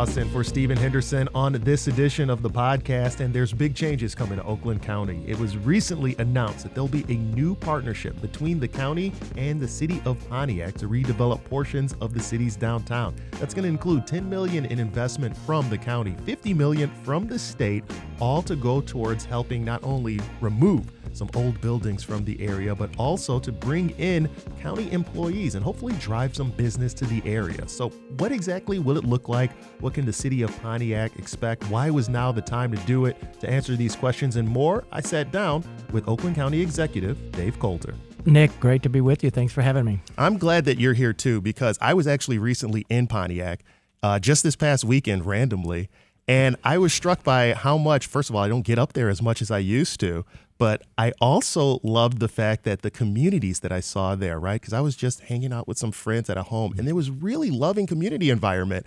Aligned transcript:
For 0.00 0.42
Stephen 0.42 0.78
Henderson 0.78 1.28
on 1.34 1.52
this 1.52 1.86
edition 1.86 2.30
of 2.30 2.40
the 2.40 2.48
podcast. 2.48 3.20
And 3.20 3.34
there's 3.34 3.52
big 3.52 3.74
changes 3.74 4.14
coming 4.14 4.38
to 4.38 4.44
Oakland 4.44 4.80
County. 4.80 5.22
It 5.26 5.38
was 5.38 5.58
recently 5.58 6.16
announced 6.18 6.62
that 6.62 6.74
there'll 6.74 6.88
be 6.88 7.04
a 7.10 7.18
new 7.18 7.54
partnership 7.54 8.18
between 8.22 8.58
the 8.58 8.66
county 8.66 9.12
and 9.36 9.60
the 9.60 9.68
city 9.68 10.00
of 10.06 10.16
Pontiac 10.30 10.72
to 10.78 10.88
redevelop 10.88 11.44
portions 11.44 11.94
of 12.00 12.14
the 12.14 12.20
city's 12.20 12.56
downtown. 12.56 13.14
That's 13.32 13.52
going 13.52 13.64
to 13.64 13.68
include 13.68 14.06
10 14.06 14.26
million 14.26 14.64
in 14.64 14.78
investment 14.78 15.36
from 15.36 15.68
the 15.68 15.76
county, 15.76 16.16
50 16.24 16.54
million 16.54 16.90
from 17.02 17.26
the 17.26 17.38
state, 17.38 17.84
all 18.20 18.40
to 18.44 18.56
go 18.56 18.80
towards 18.80 19.26
helping 19.26 19.66
not 19.66 19.84
only 19.84 20.18
remove 20.40 20.90
some 21.12 21.30
old 21.34 21.60
buildings 21.60 22.02
from 22.02 22.24
the 22.24 22.40
area, 22.40 22.74
but 22.74 22.90
also 22.98 23.38
to 23.40 23.52
bring 23.52 23.90
in 23.98 24.28
county 24.60 24.90
employees 24.92 25.54
and 25.54 25.64
hopefully 25.64 25.94
drive 25.94 26.34
some 26.34 26.50
business 26.52 26.94
to 26.94 27.04
the 27.06 27.22
area. 27.24 27.66
So, 27.68 27.90
what 28.18 28.32
exactly 28.32 28.78
will 28.78 28.96
it 28.96 29.04
look 29.04 29.28
like? 29.28 29.50
What 29.80 29.89
can 29.90 30.06
the 30.06 30.12
city 30.12 30.42
of 30.42 30.62
Pontiac 30.62 31.18
expect? 31.18 31.64
Why 31.64 31.90
was 31.90 32.08
now 32.08 32.32
the 32.32 32.40
time 32.40 32.70
to 32.72 32.78
do 32.86 33.06
it? 33.06 33.16
To 33.40 33.50
answer 33.50 33.76
these 33.76 33.94
questions 33.96 34.36
and 34.36 34.48
more, 34.48 34.84
I 34.92 35.00
sat 35.00 35.32
down 35.32 35.64
with 35.92 36.08
Oakland 36.08 36.36
County 36.36 36.60
Executive 36.60 37.32
Dave 37.32 37.58
Coulter. 37.58 37.94
Nick, 38.26 38.58
great 38.60 38.82
to 38.82 38.88
be 38.88 39.00
with 39.00 39.24
you. 39.24 39.30
Thanks 39.30 39.52
for 39.52 39.62
having 39.62 39.84
me. 39.84 40.00
I'm 40.18 40.38
glad 40.38 40.64
that 40.66 40.78
you're 40.78 40.94
here 40.94 41.12
too 41.12 41.40
because 41.40 41.78
I 41.80 41.94
was 41.94 42.06
actually 42.06 42.38
recently 42.38 42.86
in 42.88 43.06
Pontiac 43.06 43.64
uh, 44.02 44.18
just 44.18 44.42
this 44.42 44.56
past 44.56 44.84
weekend 44.84 45.26
randomly. 45.26 45.88
And 46.28 46.56
I 46.62 46.78
was 46.78 46.92
struck 46.92 47.24
by 47.24 47.54
how 47.54 47.76
much, 47.76 48.06
first 48.06 48.30
of 48.30 48.36
all, 48.36 48.42
I 48.42 48.48
don't 48.48 48.62
get 48.62 48.78
up 48.78 48.92
there 48.92 49.08
as 49.08 49.20
much 49.20 49.42
as 49.42 49.50
I 49.50 49.58
used 49.58 49.98
to, 50.00 50.24
but 50.58 50.82
I 50.96 51.12
also 51.20 51.80
loved 51.82 52.20
the 52.20 52.28
fact 52.28 52.64
that 52.64 52.82
the 52.82 52.90
communities 52.90 53.60
that 53.60 53.72
I 53.72 53.80
saw 53.80 54.14
there, 54.14 54.38
right? 54.38 54.60
Because 54.60 54.74
I 54.74 54.80
was 54.80 54.94
just 54.94 55.22
hanging 55.22 55.52
out 55.52 55.66
with 55.66 55.78
some 55.78 55.90
friends 55.90 56.28
at 56.30 56.36
a 56.36 56.44
home 56.44 56.74
and 56.78 56.86
there 56.86 56.94
was 56.94 57.10
really 57.10 57.50
loving 57.50 57.86
community 57.86 58.30
environment. 58.30 58.86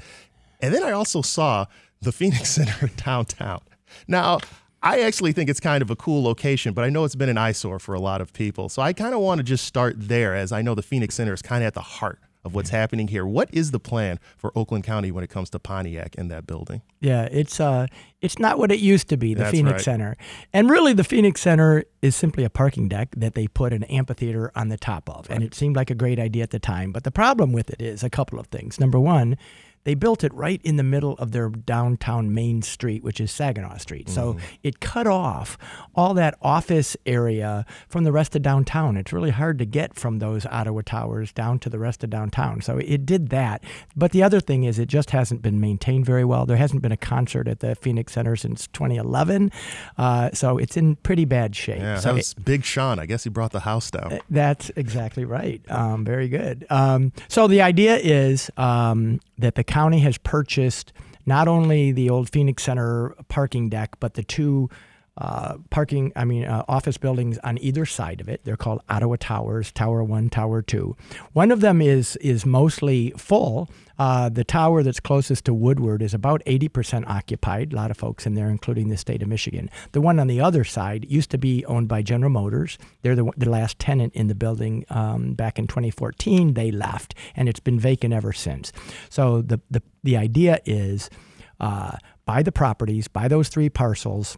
And 0.64 0.74
then 0.74 0.82
I 0.82 0.92
also 0.92 1.22
saw 1.22 1.66
the 2.02 2.14
Phoenix 2.14 2.50
Center 2.56 2.90
downtown. 2.96 3.62
Now, 4.08 4.40
I 4.82 5.02
actually 5.02 5.34
think 5.34 5.50
it's 5.50 5.60
kind 5.60 5.82
of 5.82 5.92
a 5.92 5.96
cool 5.96 6.24
location, 6.24 6.74
but 6.74 6.86
I 6.86 6.90
know 6.90 7.04
it's 7.04 7.16
been 7.16 7.30
an 7.30 7.38
eyesore 7.38 7.80
for 7.80 7.94
a 7.94 8.00
lot 8.00 8.22
of 8.22 8.32
people. 8.32 8.70
So 8.70 8.82
I 8.82 8.94
kind 8.94 9.14
of 9.14 9.20
want 9.20 9.40
to 9.40 9.44
just 9.44 9.66
start 9.66 9.96
there 9.98 10.34
as 10.34 10.54
I 10.54 10.62
know 10.62 10.74
the 10.74 10.82
Phoenix 10.82 11.16
Center 11.16 11.34
is 11.34 11.42
kind 11.42 11.64
of 11.64 11.68
at 11.68 11.74
the 11.74 11.82
heart 11.82 12.20
of 12.46 12.56
what's 12.56 12.70
happening 12.70 13.10
here. 13.10 13.26
What 13.26 13.50
is 13.54 13.72
the 13.72 13.80
plan 13.80 14.20
for 14.38 14.52
Oakland 14.58 14.84
County 14.84 15.12
when 15.12 15.24
it 15.24 15.30
comes 15.30 15.50
to 15.52 15.60
Pontiac 15.60 16.16
and 16.18 16.30
that 16.32 16.46
building? 16.46 16.82
Yeah, 17.00 17.24
it's 17.32 17.60
uh, 17.60 17.88
it's 18.22 18.40
not 18.40 18.58
what 18.58 18.72
it 18.72 18.80
used 18.80 19.10
to 19.10 19.18
be, 19.18 19.34
the 19.34 19.44
That's 19.44 19.52
Phoenix 19.52 19.74
right. 19.74 19.82
Center. 19.82 20.18
And 20.52 20.70
really, 20.70 20.94
the 20.94 21.04
Phoenix 21.04 21.42
Center 21.42 21.86
is 22.02 22.16
simply 22.16 22.44
a 22.44 22.50
parking 22.50 22.90
deck 22.90 23.10
that 23.16 23.34
they 23.34 23.48
put 23.48 23.72
an 23.74 23.84
amphitheater 23.86 24.52
on 24.56 24.70
the 24.70 24.78
top 24.78 25.10
of. 25.10 25.30
And 25.30 25.44
it 25.44 25.54
seemed 25.54 25.76
like 25.76 25.90
a 25.90 25.96
great 25.96 26.20
idea 26.20 26.44
at 26.44 26.52
the 26.52 26.60
time. 26.60 26.92
But 26.92 27.04
the 27.04 27.12
problem 27.12 27.54
with 27.54 27.70
it 27.70 27.82
is 27.82 28.04
a 28.04 28.10
couple 28.10 28.40
of 28.40 28.48
things. 28.48 28.80
Number 28.80 29.00
one, 29.00 29.38
they 29.86 29.96
built 29.96 30.24
it 30.24 30.34
right 30.34 30.62
in 30.64 30.78
the 30.78 30.84
middle 30.84 31.14
of 31.14 31.32
their 31.32 31.50
downtown 31.50 32.34
main 32.34 32.62
street, 32.62 33.04
which 33.04 33.20
is 33.20 33.32
Saginaw 33.32 33.78
Street. 33.78 34.10
So 34.10 34.38
it 34.64 34.80
cut 34.80 35.08
off 35.08 35.58
all 35.96 36.14
that 36.14 36.36
office 36.42 36.96
area 37.06 37.66
from 37.90 38.04
the 38.04 38.12
rest 38.12 38.36
of 38.36 38.42
downtown. 38.42 38.96
It's 38.98 39.12
really 39.12 39.32
hard 39.32 39.60
to 39.60 39.66
get 39.66 39.96
from 39.96 40.20
those 40.20 40.46
Ottawa 40.46 40.82
towers 40.86 41.32
down 41.32 41.60
to 41.60 41.70
the 41.70 41.80
rest 41.80 42.04
of 42.04 42.10
downtown. 42.10 42.62
So 42.62 42.78
it 42.78 43.06
did 43.06 43.30
that. 43.30 43.64
But 43.96 44.12
the 44.12 44.24
other 44.24 44.40
thing 44.40 44.64
is, 44.64 44.80
it 44.80 44.88
just 44.88 45.10
hasn't 45.12 45.42
been 45.42 45.60
maintained 45.60 46.06
very 46.06 46.24
well. 46.24 46.46
There 46.46 46.58
hasn't 46.58 46.82
been 46.82 46.92
a 46.92 46.98
concert 46.98 47.48
at 47.48 47.60
the 47.60 47.76
Phoenix 47.76 48.14
Center 48.14 48.36
since 48.36 48.68
2011. 48.68 49.52
Uh, 49.98 50.30
so 50.34 50.58
it's 50.58 50.78
in 50.78 50.96
pretty 50.98 51.26
bad 51.26 51.56
shape. 51.56 51.80
Yeah, 51.80 51.98
so 52.00 52.10
that 52.10 52.16
it- 52.16 52.18
was 52.20 52.34
Big 52.36 52.64
Sean. 52.64 53.00
I 53.00 53.06
guess 53.06 53.24
he 53.24 53.30
brought 53.30 53.52
the 53.52 53.60
house 53.62 53.92
down. 53.92 54.20
that's 54.30 54.72
exactly 54.76 55.26
right. 55.26 55.62
Um, 55.70 56.06
very 56.06 56.30
good. 56.30 56.66
Um, 56.70 57.12
so 57.28 57.48
the 57.48 57.62
idea 57.62 57.98
is 57.98 58.50
um, 58.58 59.20
that 59.38 59.56
the 59.56 59.64
county 59.74 60.02
has 60.02 60.20
purchased 60.20 60.94
not 61.26 61.48
only 61.48 61.92
the 61.92 62.08
old 62.08 62.30
Phoenix 62.30 62.62
Center 62.62 63.16
parking 63.28 63.70
deck, 63.70 63.96
but 64.00 64.14
the 64.14 64.22
two 64.22 64.70
uh, 65.16 65.58
parking, 65.70 66.12
I 66.16 66.26
mean, 66.26 66.46
uh, 66.46 66.64
office 66.68 66.98
buildings 66.98 67.38
on 67.44 67.60
either 67.60 67.86
side 67.86 68.20
of 68.20 68.28
it. 68.28 68.42
They're 68.44 68.58
called 68.58 68.82
Ottawa 68.90 69.18
Towers, 69.20 69.72
Tower 69.72 70.04
One, 70.04 70.30
Tower 70.30 70.64
Two. 70.64 70.96
One 71.34 71.52
of 71.52 71.62
them 71.62 71.82
is 71.82 72.16
is 72.18 72.46
mostly 72.46 73.12
full. 73.18 73.70
Uh, 74.00 74.28
the 74.28 74.44
tower 74.44 74.82
that's 74.82 75.00
closest 75.00 75.46
to 75.46 75.54
Woodward 75.54 76.02
is 76.02 76.16
about 76.16 76.44
80% 76.46 77.08
occupied. 77.08 77.74
A 77.74 77.76
lot 77.76 77.92
of 77.92 77.98
folks 77.98 78.26
in 78.26 78.34
there, 78.34 78.50
including 78.50 78.90
the 78.90 78.98
state 78.98 79.22
of 79.22 79.28
Michigan. 79.28 79.70
The 79.92 80.02
one 80.02 80.20
on 80.20 80.26
the 80.26 80.42
other 80.42 80.64
side 80.64 81.06
used 81.10 81.30
to 81.30 81.38
be 81.38 81.64
owned 81.66 81.88
by 81.88 82.02
General 82.02 82.32
Motors. 82.32 82.80
They're 83.04 83.16
the, 83.16 83.32
the 83.38 83.50
last 83.50 83.78
tenant 83.78 84.14
in 84.16 84.28
the 84.28 84.36
building 84.36 84.84
um, 84.90 85.36
back 85.36 85.60
in 85.60 85.68
2014. 85.68 86.56
They 86.56 86.72
left, 86.72 87.14
and 87.36 87.48
it's 87.48 87.60
been 87.60 87.80
vacant 87.80 88.16
ever 88.16 88.34
since. 88.34 88.74
So 89.10 89.44
the, 89.44 89.62
the, 89.70 89.84
the 90.02 90.18
idea 90.18 90.60
is 90.66 91.12
uh, 91.60 91.98
buy 92.26 92.42
the 92.42 92.52
properties, 92.52 93.08
buy 93.08 93.28
those 93.28 93.48
three 93.50 93.70
parcels 93.70 94.38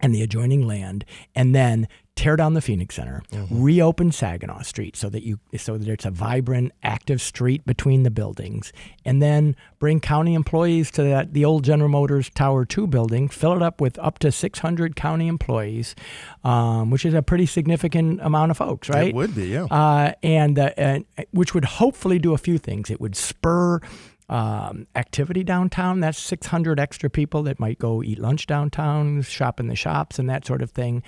and 0.00 0.14
the 0.14 0.22
adjoining 0.22 0.66
land, 0.66 1.04
and 1.34 1.54
then 1.54 1.88
tear 2.16 2.34
down 2.34 2.54
the 2.54 2.62
Phoenix 2.62 2.94
Center, 2.94 3.22
reopen 3.50 4.10
Saginaw 4.10 4.62
Street 4.62 4.96
so 4.96 5.10
that 5.10 5.22
you 5.22 5.38
so 5.56 5.76
that 5.76 5.86
it's 5.86 6.06
a 6.06 6.10
vibrant, 6.10 6.72
active 6.82 7.20
street 7.20 7.64
between 7.66 8.02
the 8.02 8.10
buildings, 8.10 8.72
and 9.04 9.22
then 9.22 9.54
bring 9.78 10.00
county 10.00 10.34
employees 10.34 10.90
to 10.92 11.02
that 11.02 11.34
the 11.34 11.44
old 11.44 11.62
General 11.62 11.90
Motors 11.90 12.30
Tower 12.30 12.64
Two 12.64 12.86
building, 12.86 13.28
fill 13.28 13.52
it 13.54 13.62
up 13.62 13.80
with 13.80 13.98
up 13.98 14.18
to 14.20 14.32
600 14.32 14.96
county 14.96 15.28
employees, 15.28 15.94
um, 16.42 16.90
which 16.90 17.04
is 17.04 17.14
a 17.14 17.22
pretty 17.22 17.46
significant 17.46 18.20
amount 18.22 18.50
of 18.50 18.56
folks, 18.56 18.88
right? 18.88 19.08
It 19.08 19.14
would 19.14 19.34
be, 19.34 19.48
yeah. 19.48 19.64
uh, 19.64 20.12
and, 20.22 20.58
uh, 20.58 20.70
and 20.76 21.04
which 21.32 21.54
would 21.54 21.64
hopefully 21.64 22.18
do 22.18 22.32
a 22.32 22.38
few 22.38 22.58
things. 22.58 22.90
It 22.90 23.00
would 23.00 23.16
spur 23.16 23.80
um, 24.28 24.86
activity 24.94 25.44
downtown. 25.44 26.00
That's 26.00 26.18
600 26.18 26.80
extra 26.80 27.08
people 27.08 27.42
that 27.44 27.60
might 27.60 27.78
go 27.78 28.02
eat 28.02 28.18
lunch 28.18 28.46
downtown, 28.46 29.22
shop 29.22 29.60
in 29.60 29.68
the 29.68 29.76
shops, 29.76 30.18
and 30.18 30.28
that 30.28 30.46
sort 30.46 30.62
of 30.62 30.70
thing. 30.70 31.02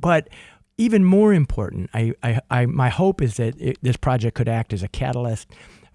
But 0.00 0.28
even 0.76 1.04
more 1.04 1.32
important, 1.32 1.90
I, 1.94 2.14
I, 2.22 2.40
I 2.50 2.66
my 2.66 2.88
hope 2.88 3.22
is 3.22 3.36
that 3.36 3.60
it, 3.60 3.78
this 3.82 3.96
project 3.96 4.36
could 4.36 4.48
act 4.48 4.72
as 4.72 4.82
a 4.82 4.88
catalyst 4.88 5.48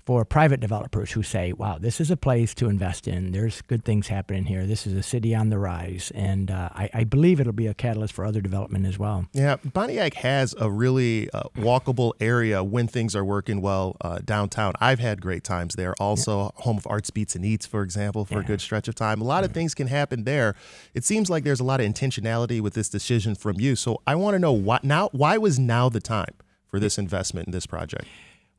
for 0.09 0.25
private 0.25 0.59
developers 0.59 1.11
who 1.11 1.21
say, 1.21 1.53
"Wow, 1.53 1.77
this 1.77 2.01
is 2.01 2.09
a 2.09 2.17
place 2.17 2.55
to 2.55 2.67
invest 2.67 3.07
in. 3.07 3.31
There's 3.31 3.61
good 3.61 3.85
things 3.85 4.07
happening 4.07 4.45
here. 4.45 4.65
This 4.65 4.87
is 4.87 4.93
a 4.93 5.03
city 5.03 5.35
on 5.35 5.49
the 5.49 5.59
rise," 5.59 6.11
and 6.15 6.49
uh, 6.49 6.69
I, 6.73 6.89
I 6.95 7.03
believe 7.03 7.39
it'll 7.39 7.53
be 7.53 7.67
a 7.67 7.75
catalyst 7.75 8.15
for 8.15 8.25
other 8.25 8.41
development 8.41 8.87
as 8.87 8.97
well. 8.97 9.27
Yeah, 9.33 9.57
Pontiac 9.71 10.15
has 10.15 10.55
a 10.57 10.71
really 10.71 11.29
uh, 11.29 11.43
walkable 11.55 12.13
area 12.19 12.63
when 12.63 12.87
things 12.87 13.15
are 13.15 13.23
working 13.23 13.61
well 13.61 13.97
uh, 14.01 14.17
downtown. 14.25 14.73
I've 14.81 14.97
had 14.97 15.21
great 15.21 15.43
times 15.43 15.75
there. 15.75 15.93
Also, 15.99 16.53
home 16.55 16.79
of 16.79 16.87
Arts 16.87 17.11
Beats 17.11 17.35
and 17.35 17.45
Eats, 17.45 17.67
for 17.67 17.83
example, 17.83 18.25
for 18.25 18.39
a 18.39 18.43
good 18.43 18.61
stretch 18.61 18.87
of 18.87 18.95
time. 18.95 19.21
A 19.21 19.25
lot 19.25 19.43
of 19.43 19.51
things 19.51 19.75
can 19.75 19.85
happen 19.85 20.23
there. 20.23 20.55
It 20.95 21.05
seems 21.05 21.29
like 21.29 21.43
there's 21.43 21.59
a 21.59 21.63
lot 21.63 21.81
of 21.81 21.85
intentionality 21.85 22.61
with 22.61 22.73
this 22.73 22.89
decision 22.89 23.35
from 23.35 23.59
you. 23.59 23.75
So 23.75 24.01
I 24.07 24.15
want 24.15 24.33
to 24.33 24.39
know 24.39 24.53
why 24.53 24.79
now. 24.81 25.09
Why 25.11 25.37
was 25.37 25.59
now 25.59 25.87
the 25.87 26.01
time 26.01 26.33
for 26.65 26.79
this 26.79 26.97
investment 26.97 27.45
in 27.45 27.51
this 27.51 27.67
project? 27.67 28.07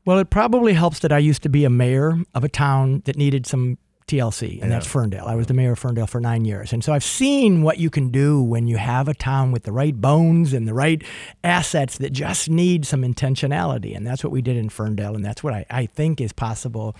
Well, 0.05 0.19
it 0.19 0.29
probably 0.29 0.73
helps 0.73 0.99
that 0.99 1.11
I 1.11 1.19
used 1.19 1.43
to 1.43 1.49
be 1.49 1.63
a 1.63 1.69
mayor 1.69 2.17
of 2.33 2.43
a 2.43 2.49
town 2.49 3.03
that 3.05 3.17
needed 3.17 3.45
some 3.45 3.77
TLC, 4.11 4.61
and 4.61 4.69
that's 4.69 4.85
Ferndale. 4.85 5.25
I 5.25 5.35
was 5.35 5.47
the 5.47 5.53
mayor 5.53 5.71
of 5.71 5.79
Ferndale 5.79 6.07
for 6.07 6.19
nine 6.19 6.43
years. 6.43 6.73
And 6.73 6.83
so 6.83 6.91
I've 6.91 7.03
seen 7.03 7.61
what 7.61 7.77
you 7.77 7.89
can 7.89 8.09
do 8.09 8.41
when 8.41 8.67
you 8.67 8.75
have 8.75 9.07
a 9.07 9.13
town 9.13 9.51
with 9.53 9.63
the 9.63 9.71
right 9.71 9.95
bones 9.95 10.51
and 10.51 10.67
the 10.67 10.73
right 10.73 11.01
assets 11.45 11.97
that 11.99 12.11
just 12.11 12.49
need 12.49 12.85
some 12.85 13.03
intentionality. 13.03 13.95
And 13.95 14.05
that's 14.05 14.21
what 14.21 14.33
we 14.33 14.41
did 14.41 14.57
in 14.57 14.67
Ferndale, 14.67 15.15
and 15.15 15.23
that's 15.23 15.43
what 15.43 15.53
I, 15.53 15.65
I 15.69 15.85
think 15.85 16.19
is 16.19 16.33
possible 16.33 16.95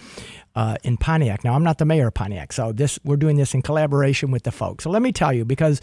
uh, 0.55 0.77
in 0.83 0.95
Pontiac. 0.95 1.43
Now, 1.43 1.53
I'm 1.53 1.63
not 1.63 1.79
the 1.79 1.85
mayor 1.85 2.07
of 2.07 2.13
Pontiac, 2.13 2.53
so 2.53 2.71
this 2.71 2.97
we're 3.03 3.17
doing 3.17 3.35
this 3.35 3.53
in 3.53 3.61
collaboration 3.61 4.31
with 4.31 4.43
the 4.43 4.51
folks. 4.51 4.85
So 4.85 4.89
let 4.89 5.01
me 5.01 5.11
tell 5.11 5.33
you, 5.33 5.43
because 5.43 5.81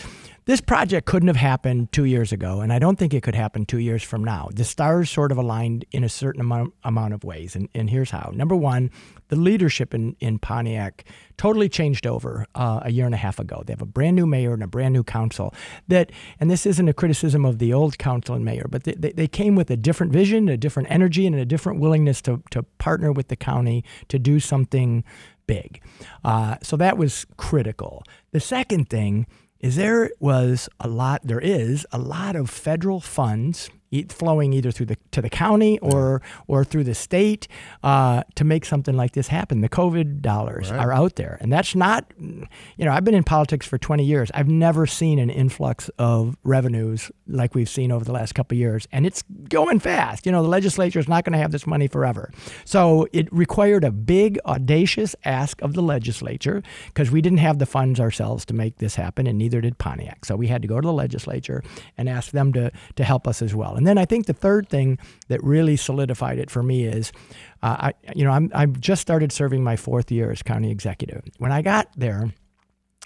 this 0.48 0.62
project 0.62 1.06
couldn't 1.06 1.26
have 1.26 1.36
happened 1.36 1.92
two 1.92 2.06
years 2.06 2.32
ago, 2.32 2.62
and 2.62 2.72
I 2.72 2.78
don't 2.78 2.98
think 2.98 3.12
it 3.12 3.22
could 3.22 3.34
happen 3.34 3.66
two 3.66 3.76
years 3.76 4.02
from 4.02 4.24
now. 4.24 4.48
The 4.50 4.64
stars 4.64 5.10
sort 5.10 5.30
of 5.30 5.36
aligned 5.36 5.84
in 5.92 6.04
a 6.04 6.08
certain 6.08 6.40
amount, 6.40 6.72
amount 6.84 7.12
of 7.12 7.22
ways, 7.22 7.54
and, 7.54 7.68
and 7.74 7.90
here's 7.90 8.10
how. 8.10 8.30
Number 8.34 8.56
one, 8.56 8.90
the 9.28 9.36
leadership 9.36 9.92
in, 9.92 10.16
in 10.20 10.38
Pontiac 10.38 11.04
totally 11.36 11.68
changed 11.68 12.06
over 12.06 12.46
uh, 12.54 12.80
a 12.82 12.90
year 12.90 13.04
and 13.04 13.14
a 13.14 13.18
half 13.18 13.38
ago. 13.38 13.62
They 13.66 13.74
have 13.74 13.82
a 13.82 13.86
brand 13.86 14.16
new 14.16 14.24
mayor 14.24 14.54
and 14.54 14.62
a 14.62 14.66
brand 14.66 14.94
new 14.94 15.04
council 15.04 15.52
that, 15.88 16.12
and 16.40 16.50
this 16.50 16.64
isn't 16.64 16.88
a 16.88 16.94
criticism 16.94 17.44
of 17.44 17.58
the 17.58 17.74
old 17.74 17.98
council 17.98 18.34
and 18.34 18.42
mayor, 18.42 18.68
but 18.70 18.84
they, 18.84 18.94
they, 18.94 19.12
they 19.12 19.28
came 19.28 19.54
with 19.54 19.70
a 19.70 19.76
different 19.76 20.14
vision, 20.14 20.48
a 20.48 20.56
different 20.56 20.90
energy, 20.90 21.26
and 21.26 21.36
a 21.36 21.44
different 21.44 21.78
willingness 21.78 22.22
to, 22.22 22.42
to 22.52 22.62
partner 22.78 23.12
with 23.12 23.28
the 23.28 23.36
county 23.36 23.84
to 24.08 24.18
do 24.18 24.40
something 24.40 25.04
big. 25.46 25.82
Uh, 26.24 26.56
so 26.62 26.74
that 26.78 26.96
was 26.96 27.26
critical. 27.36 28.02
The 28.32 28.40
second 28.40 28.88
thing 28.88 29.26
is 29.60 29.76
there 29.76 30.10
was 30.20 30.68
a 30.80 30.88
lot, 30.88 31.22
there 31.24 31.40
is 31.40 31.86
a 31.92 31.98
lot 31.98 32.36
of 32.36 32.48
federal 32.50 33.00
funds 33.00 33.70
flowing 34.08 34.52
either 34.52 34.70
through 34.70 34.86
the 34.86 34.96
to 35.12 35.22
the 35.22 35.30
county 35.30 35.78
or 35.78 36.20
or 36.46 36.64
through 36.64 36.84
the 36.84 36.94
state 36.94 37.48
uh, 37.82 38.22
to 38.34 38.44
make 38.44 38.64
something 38.64 38.96
like 38.96 39.12
this 39.12 39.28
happen. 39.28 39.60
The 39.60 39.68
COVID 39.68 40.20
dollars 40.20 40.70
right. 40.70 40.80
are 40.80 40.92
out 40.92 41.16
there, 41.16 41.38
and 41.40 41.52
that's 41.52 41.74
not. 41.74 42.12
You 42.18 42.84
know, 42.84 42.92
I've 42.92 43.04
been 43.04 43.14
in 43.14 43.24
politics 43.24 43.66
for 43.66 43.78
20 43.78 44.04
years. 44.04 44.30
I've 44.34 44.48
never 44.48 44.86
seen 44.86 45.18
an 45.18 45.30
influx 45.30 45.88
of 45.98 46.36
revenues 46.44 47.10
like 47.26 47.54
we've 47.54 47.68
seen 47.68 47.90
over 47.90 48.04
the 48.04 48.12
last 48.12 48.34
couple 48.34 48.56
of 48.56 48.60
years, 48.60 48.86
and 48.92 49.06
it's 49.06 49.22
going 49.48 49.80
fast. 49.80 50.26
You 50.26 50.32
know, 50.32 50.42
the 50.42 50.48
legislature 50.48 50.98
is 50.98 51.08
not 51.08 51.24
going 51.24 51.32
to 51.32 51.38
have 51.38 51.52
this 51.52 51.66
money 51.66 51.88
forever, 51.88 52.30
so 52.64 53.06
it 53.12 53.32
required 53.32 53.84
a 53.84 53.90
big, 53.90 54.38
audacious 54.44 55.16
ask 55.24 55.60
of 55.62 55.74
the 55.74 55.82
legislature 55.82 56.62
because 56.88 57.10
we 57.10 57.20
didn't 57.20 57.38
have 57.38 57.58
the 57.58 57.66
funds 57.66 58.00
ourselves 58.00 58.44
to 58.46 58.54
make 58.54 58.78
this 58.78 58.96
happen, 58.96 59.26
and 59.26 59.38
neither 59.38 59.60
did 59.60 59.78
Pontiac. 59.78 60.24
So 60.24 60.36
we 60.36 60.48
had 60.48 60.62
to 60.62 60.68
go 60.68 60.80
to 60.80 60.86
the 60.86 60.92
legislature 60.92 61.62
and 61.96 62.08
ask 62.08 62.32
them 62.32 62.52
to 62.52 62.70
to 62.96 63.04
help 63.04 63.26
us 63.26 63.42
as 63.42 63.54
well. 63.54 63.77
And 63.78 63.86
then 63.86 63.96
I 63.96 64.04
think 64.04 64.26
the 64.26 64.32
third 64.32 64.68
thing 64.68 64.98
that 65.28 65.42
really 65.42 65.76
solidified 65.76 66.38
it 66.38 66.50
for 66.50 66.62
me 66.62 66.84
is, 66.84 67.12
uh, 67.62 67.92
I, 67.92 67.94
you 68.14 68.24
know, 68.24 68.32
I'm, 68.32 68.50
I've 68.52 68.80
just 68.80 69.00
started 69.00 69.30
serving 69.32 69.62
my 69.62 69.76
fourth 69.76 70.10
year 70.10 70.32
as 70.32 70.42
county 70.42 70.70
executive. 70.70 71.22
When 71.38 71.52
I 71.52 71.62
got 71.62 71.88
there, 71.96 72.32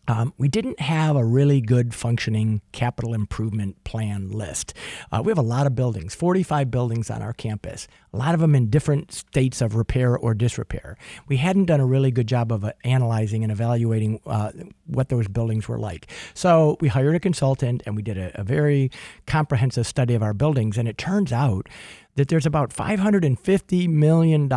um, 0.09 0.35
we 0.37 0.49
didn't 0.49 0.81
have 0.81 1.15
a 1.15 1.25
really 1.25 1.61
good 1.61 1.95
functioning 1.95 2.61
capital 2.73 3.15
improvement 3.15 3.83
plan 3.85 4.31
list. 4.31 4.75
Uh, 5.13 5.23
we 5.25 5.31
have 5.31 5.39
a 5.39 5.43
lot 5.43 5.67
of 5.67 5.77
buildings, 5.77 6.15
45 6.15 6.71
buildings 6.71 7.09
on 7.09 7.23
our 7.23 7.33
campus, 7.33 7.87
a 8.13 8.17
lot 8.17 8.35
of 8.35 8.41
them 8.41 8.55
in 8.57 8.69
different 8.69 9.13
states 9.13 9.61
of 9.61 9.77
repair 9.77 10.19
or 10.19 10.35
disrepair. 10.35 10.97
We 11.29 11.37
hadn't 11.37 11.67
done 11.67 11.81
a 11.81 11.87
really 11.87 12.11
good 12.11 12.27
job 12.27 12.51
of 12.51 12.65
uh, 12.65 12.73
analyzing 12.83 13.45
and 13.45 13.53
evaluating 13.53 14.21
uh, 14.27 14.51
what 14.87 15.09
those 15.09 15.29
buildings 15.29 15.69
were 15.69 15.79
like. 15.79 16.11
So 16.35 16.77
we 16.81 16.89
hired 16.89 17.15
a 17.15 17.21
consultant 17.21 17.83
and 17.87 17.95
we 17.95 18.03
did 18.03 18.19
a, 18.19 18.41
a 18.41 18.43
very 18.43 18.91
comprehensive 19.27 19.87
study 19.87 20.15
of 20.15 20.23
our 20.23 20.35
buildings. 20.35 20.79
And 20.79 20.89
it 20.89 20.99
turns 20.99 21.33
out 21.33 21.69
that 22.17 22.29
there's 22.29 22.47
about 22.47 22.71
$550 22.71 23.89
million 23.89 24.51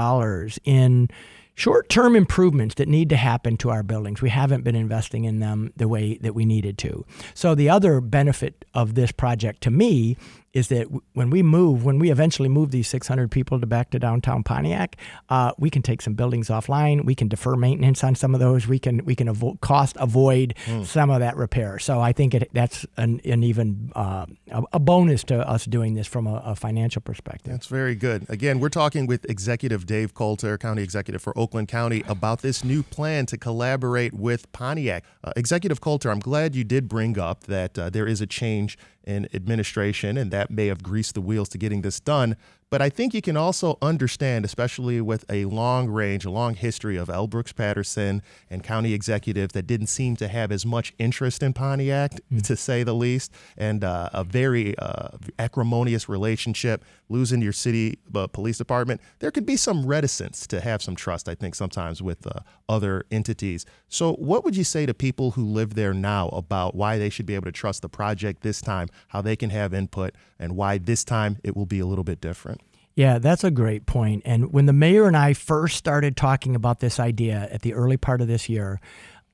in 0.65 1.09
short 1.55 1.89
term 1.89 2.15
improvements 2.15 2.75
that 2.75 2.87
need 2.87 3.09
to 3.09 3.17
happen 3.17 3.57
to 3.57 3.71
our 3.71 3.81
buildings. 3.81 4.21
We 4.21 4.29
haven't 4.29 4.63
been 4.63 4.75
investing 4.75 5.23
in 5.23 5.39
them 5.39 5.71
the 5.75 5.87
way 5.87 6.17
that 6.17 6.35
we 6.35 6.45
needed 6.45 6.77
to. 6.79 7.05
So, 7.33 7.55
the 7.55 7.69
other 7.69 8.01
benefit 8.01 8.65
of 8.73 8.95
this 8.95 9.11
project 9.11 9.61
to 9.61 9.71
me 9.71 10.17
is 10.55 10.69
that 10.69 10.87
when 11.13 11.29
we 11.29 11.43
move, 11.43 11.83
when 11.83 11.99
we 11.99 12.09
eventually 12.09 12.47
move 12.47 12.71
these 12.71 12.87
600 12.87 13.29
people 13.29 13.59
to 13.59 13.67
back 13.67 13.91
to 13.91 13.99
downtown 13.99 14.41
Pontiac, 14.41 14.95
uh, 15.27 15.51
we 15.57 15.69
can 15.69 15.81
take 15.81 16.01
some 16.01 16.13
buildings 16.13 16.47
offline. 16.47 17.03
We 17.03 17.13
can 17.13 17.27
defer 17.27 17.57
maintenance 17.57 18.05
on 18.05 18.15
some 18.15 18.33
of 18.33 18.39
those. 18.39 18.65
We 18.65 18.79
can 18.79 19.03
we 19.03 19.15
can 19.15 19.27
avo- 19.27 19.59
cost 19.59 19.97
avoid 19.99 20.55
mm. 20.65 20.85
some 20.85 21.09
of 21.09 21.19
that 21.19 21.35
repair. 21.35 21.77
So 21.77 21.99
I 21.99 22.13
think 22.13 22.33
it, 22.33 22.49
that's 22.53 22.85
an, 22.95 23.19
an 23.25 23.43
even 23.43 23.91
uh, 23.95 24.27
a, 24.71 24.79
bonus 24.79 25.25
to 25.25 25.45
us 25.47 25.65
doing 25.65 25.95
this 25.95 26.07
from 26.07 26.25
a, 26.25 26.41
a, 26.45 26.55
financial 26.55 27.01
perspective. 27.01 27.51
That's 27.51 27.67
very 27.67 27.95
good. 27.95 28.25
Again, 28.29 28.61
we're 28.61 28.69
talking 28.69 29.07
with 29.07 29.29
Executive 29.29 29.85
Dave 29.85 30.13
Coulter, 30.13 30.57
County 30.57 30.83
Executive 30.83 31.21
for 31.21 31.37
Oakland 31.37 31.67
County, 31.67 32.01
about 32.07 32.41
this 32.41 32.63
new 32.63 32.81
plan 32.81 33.25
to 33.25 33.37
collaborate 33.37 34.13
with 34.13 34.49
Pontiac. 34.53 35.03
Uh, 35.21 35.33
Executive 35.35 35.81
Coulter, 35.81 36.11
I'm 36.11 36.19
glad 36.19 36.55
you 36.55 36.63
did 36.63 36.87
bring 36.87 37.19
up 37.19 37.43
that 37.45 37.77
uh, 37.77 37.89
there 37.89 38.07
is 38.07 38.21
a 38.21 38.27
change 38.27 38.77
in 39.05 39.27
administration, 39.33 40.17
and 40.17 40.31
that 40.31 40.44
may 40.49 40.67
have 40.67 40.83
greased 40.83 41.13
the 41.15 41.21
wheels 41.21 41.49
to 41.49 41.57
getting 41.57 41.81
this 41.81 41.99
done. 41.99 42.35
But 42.75 42.81
I 42.81 42.89
think 42.89 43.13
you 43.13 43.21
can 43.21 43.37
also 43.37 43.77
understand, 43.81 44.43
especially 44.43 44.99
with 44.99 45.23
a 45.31 45.45
long 45.45 45.87
range, 45.87 46.25
a 46.25 46.29
long 46.29 46.55
history 46.55 46.97
of 46.97 47.09
L. 47.09 47.25
Brooks 47.25 47.53
Patterson 47.53 48.21
and 48.49 48.65
county 48.65 48.93
executives 48.93 49.53
that 49.53 49.65
didn't 49.65 49.87
seem 49.87 50.17
to 50.17 50.27
have 50.27 50.51
as 50.51 50.65
much 50.65 50.93
interest 50.99 51.41
in 51.41 51.53
Pontiac, 51.53 52.11
mm-hmm. 52.11 52.39
to 52.39 52.57
say 52.57 52.83
the 52.83 52.93
least, 52.93 53.31
and 53.55 53.85
uh, 53.85 54.09
a 54.11 54.25
very 54.25 54.77
uh, 54.77 55.07
acrimonious 55.39 56.09
relationship, 56.09 56.83
losing 57.07 57.41
your 57.41 57.53
city 57.53 57.97
uh, 58.13 58.27
police 58.27 58.57
department. 58.57 58.99
There 59.19 59.31
could 59.31 59.45
be 59.45 59.55
some 59.55 59.85
reticence 59.85 60.45
to 60.47 60.59
have 60.59 60.81
some 60.81 60.97
trust, 60.97 61.29
I 61.29 61.35
think, 61.35 61.55
sometimes 61.55 62.01
with 62.01 62.27
uh, 62.27 62.41
other 62.67 63.05
entities. 63.09 63.65
So, 63.87 64.15
what 64.15 64.43
would 64.43 64.57
you 64.57 64.65
say 64.65 64.85
to 64.85 64.93
people 64.93 65.31
who 65.31 65.45
live 65.45 65.75
there 65.75 65.93
now 65.93 66.27
about 66.27 66.75
why 66.75 66.97
they 66.97 67.09
should 67.09 67.25
be 67.25 67.35
able 67.35 67.45
to 67.45 67.53
trust 67.53 67.83
the 67.83 67.87
project 67.87 68.41
this 68.41 68.59
time, 68.59 68.89
how 69.07 69.21
they 69.21 69.37
can 69.37 69.51
have 69.51 69.73
input, 69.73 70.13
and 70.37 70.57
why 70.57 70.77
this 70.77 71.05
time 71.05 71.37
it 71.41 71.55
will 71.55 71.65
be 71.65 71.79
a 71.79 71.85
little 71.85 72.03
bit 72.03 72.19
different? 72.19 72.59
Yeah, 72.95 73.19
that's 73.19 73.43
a 73.43 73.51
great 73.51 73.85
point. 73.85 74.23
And 74.25 74.53
when 74.53 74.67
the 74.67 74.73
mayor 74.73 75.05
and 75.05 75.17
I 75.17 75.33
first 75.33 75.75
started 75.75 76.15
talking 76.15 76.55
about 76.55 76.79
this 76.79 76.99
idea 76.99 77.49
at 77.51 77.61
the 77.61 77.73
early 77.73 77.97
part 77.97 78.21
of 78.21 78.27
this 78.27 78.47
year, 78.47 78.79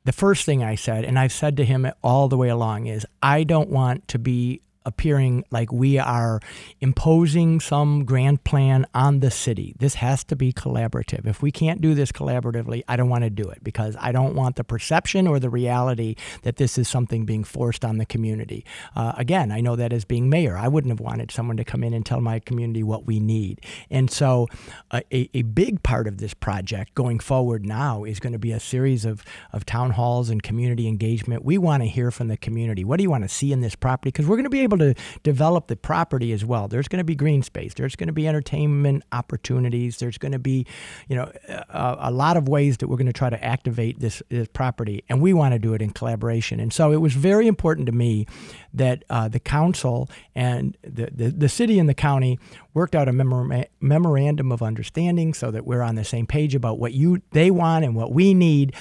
the 0.04 0.12
first 0.12 0.46
thing 0.46 0.64
I 0.64 0.74
said, 0.74 1.06
and 1.06 1.20
I've 1.20 1.32
said 1.32 1.58
to 1.58 1.66
him 1.66 1.88
all 2.04 2.28
the 2.28 2.38
way 2.38 2.50
along, 2.50 2.88
is 2.88 3.06
I 3.22 3.44
don't 3.44 3.70
want 3.70 4.08
to 4.10 4.20
be 4.20 4.62
appearing 4.86 5.44
like 5.52 5.72
we 5.72 5.98
are 5.98 6.40
imposing 6.80 7.60
some 7.60 8.06
grand 8.06 8.44
plan 8.44 8.86
on 8.94 9.20
the 9.20 9.32
city. 9.32 9.76
This 9.80 9.96
has 9.96 10.24
to 10.26 10.36
be 10.36 10.52
collaborative. 10.52 11.26
If 11.26 11.42
we 11.42 11.52
can't 11.52 11.82
do 11.82 11.94
this 11.94 12.12
collaboratively, 12.12 12.84
I 12.88 12.96
don't 12.96 13.10
want 13.10 13.24
to 13.24 13.30
do 13.30 13.50
it 13.50 13.64
because 13.64 13.96
I 14.00 14.12
don't 14.12 14.36
want 14.36 14.56
the 14.56 14.64
perception 14.64 15.28
or 15.28 15.40
the 15.40 15.50
reality 15.50 16.16
that 16.44 16.58
this 16.58 16.78
is 16.78 16.88
something 16.88 17.26
being 17.26 17.44
forced 17.44 17.86
on 17.86 17.98
the 17.98 18.06
community. 18.06 18.66
Uh, 18.96 19.14
again, 19.18 19.52
I 19.52 19.62
know 19.62 19.76
that 19.76 19.94
as 19.94 20.06
being 20.06 20.30
mayor, 20.30 20.58
I 20.58 20.68
wouldn't 20.68 20.92
have 20.92 21.00
wanted 21.00 21.32
someone 21.32 21.58
to 21.58 21.64
come 21.64 21.84
in 21.84 21.94
and 21.94 22.06
tell 22.06 22.22
my 22.22 22.40
community 22.40 22.84
what 22.84 23.06
we 23.06 23.20
need. 23.20 23.62
And 23.90 24.10
so, 24.10 24.48
uh, 24.90 25.02
a, 25.12 25.30
a 25.34 25.44
big 25.44 25.84
part 25.84 26.08
of 26.08 26.18
this 26.18 26.34
project 26.34 26.96
going 26.96 27.20
forward 27.20 27.66
now 27.66 28.04
is 28.04 28.20
going 28.20 28.34
to 28.34 28.40
be 28.40 28.52
a 28.52 28.60
series 28.60 29.06
of, 29.06 29.24
of 29.54 29.66
town 29.66 29.92
halls 29.92 30.30
and 30.30 30.42
community 30.42 30.88
engagement. 30.88 31.46
We 31.46 31.58
want 31.58 31.84
to 31.84 31.90
hear 31.90 32.12
from 32.12 32.28
the 32.28 32.38
community. 32.38 32.84
What 32.84 32.98
do 32.98 33.04
you 33.04 33.10
want 33.10 33.24
to 33.24 33.30
see 33.30 33.52
in 33.52 33.62
this 33.62 33.76
property? 33.76 34.10
Because 34.10 34.28
we're 34.28 34.38
going 34.38 34.44
to 34.46 34.50
be 34.50 34.62
able 34.62 34.71
able 34.72 34.94
to 34.94 35.02
develop 35.24 35.68
the 35.68 35.76
property 35.76 36.32
as 36.32 36.46
well. 36.46 36.68
There's 36.68 36.88
going 36.88 37.00
to 37.00 37.04
be 37.04 37.16
green 37.16 37.44
space. 37.44 37.74
There's 37.74 37.96
going 37.96 38.08
to 38.08 38.14
be 38.14 38.28
entertainment 38.28 39.04
opportunities. 39.12 39.98
There's 39.98 40.18
going 40.18 40.32
to 40.32 40.40
be, 40.40 40.66
you 41.08 41.16
know, 41.16 41.32
a, 41.48 41.98
a 42.00 42.12
lot 42.12 42.38
of 42.38 42.48
ways 42.48 42.78
that 42.78 42.88
we're 42.88 42.98
going 42.98 43.08
to 43.08 43.14
try 43.14 43.30
to 43.30 43.44
activate 43.44 44.00
this, 44.00 44.22
this, 44.30 44.48
property, 44.54 45.04
and 45.10 45.22
we 45.22 45.34
want 45.34 45.54
to 45.54 45.60
do 45.60 45.74
it 45.74 45.82
in 45.82 45.92
collaboration. 45.92 46.60
And 46.60 46.74
so 46.74 46.92
it 46.92 46.98
was 46.98 47.14
very 47.14 47.48
important 47.48 47.86
to 47.86 47.92
me 47.92 48.26
that 48.74 49.04
uh, 49.10 49.28
the 49.28 49.40
council 49.40 50.10
and 50.36 50.78
the, 50.82 51.10
the, 51.12 51.30
the 51.32 51.50
city 51.50 51.80
and 51.80 51.88
the 51.88 51.94
county 51.94 52.40
worked 52.74 52.96
out 52.96 53.08
a 53.08 53.14
memor- 53.14 53.66
memorandum 53.80 54.52
of 54.52 54.62
understanding 54.62 55.34
so 55.34 55.52
that 55.52 55.66
we're 55.66 55.82
on 55.82 55.96
the 55.96 56.04
same 56.04 56.26
page 56.26 56.56
about 56.56 56.80
what 56.80 56.94
you 56.94 57.22
they 57.32 57.52
want 57.52 57.86
and 57.86 57.96
what 57.96 58.12
we 58.12 58.34
need 58.34 58.76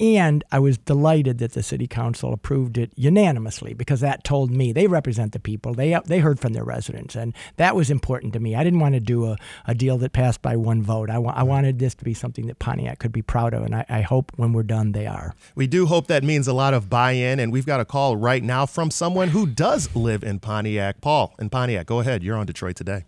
and 0.00 0.44
I 0.52 0.60
was 0.60 0.78
delighted 0.78 1.38
that 1.38 1.52
the 1.52 1.62
city 1.62 1.88
council 1.88 2.32
approved 2.32 2.78
it 2.78 2.92
unanimously 2.94 3.74
because 3.74 4.00
that 4.00 4.22
told 4.22 4.50
me 4.50 4.72
they 4.72 4.86
represent 4.86 5.32
the 5.32 5.40
people. 5.40 5.74
They 5.74 5.92
uh, 5.92 6.02
they 6.04 6.20
heard 6.20 6.38
from 6.38 6.52
their 6.52 6.64
residents, 6.64 7.16
and 7.16 7.34
that 7.56 7.74
was 7.74 7.90
important 7.90 8.32
to 8.34 8.40
me. 8.40 8.54
I 8.54 8.62
didn't 8.62 8.78
want 8.78 8.94
to 8.94 9.00
do 9.00 9.26
a, 9.26 9.36
a 9.66 9.74
deal 9.74 9.98
that 9.98 10.12
passed 10.12 10.40
by 10.40 10.54
one 10.54 10.82
vote. 10.82 11.10
I, 11.10 11.18
wa- 11.18 11.32
I 11.34 11.42
wanted 11.42 11.80
this 11.80 11.96
to 11.96 12.04
be 12.04 12.14
something 12.14 12.46
that 12.46 12.60
Pontiac 12.60 13.00
could 13.00 13.12
be 13.12 13.22
proud 13.22 13.54
of, 13.54 13.64
and 13.64 13.74
I, 13.74 13.84
I 13.88 14.00
hope 14.02 14.30
when 14.36 14.52
we're 14.52 14.62
done 14.62 14.92
they 14.92 15.06
are. 15.06 15.34
We 15.56 15.66
do 15.66 15.86
hope 15.86 16.06
that 16.06 16.22
means 16.22 16.46
a 16.46 16.52
lot 16.52 16.74
of 16.74 16.88
buy 16.88 17.12
in, 17.12 17.40
and 17.40 17.52
we've 17.52 17.66
got 17.66 17.80
a 17.80 17.84
call 17.84 18.16
right 18.16 18.42
now 18.42 18.66
from 18.66 18.92
someone 18.92 19.28
who 19.28 19.46
does 19.46 19.94
live 19.96 20.22
in 20.22 20.38
Pontiac. 20.38 21.00
Paul 21.00 21.34
in 21.40 21.50
Pontiac, 21.50 21.86
go 21.86 22.00
ahead. 22.00 22.22
You're 22.22 22.36
on 22.36 22.46
Detroit 22.46 22.76
today. 22.76 23.04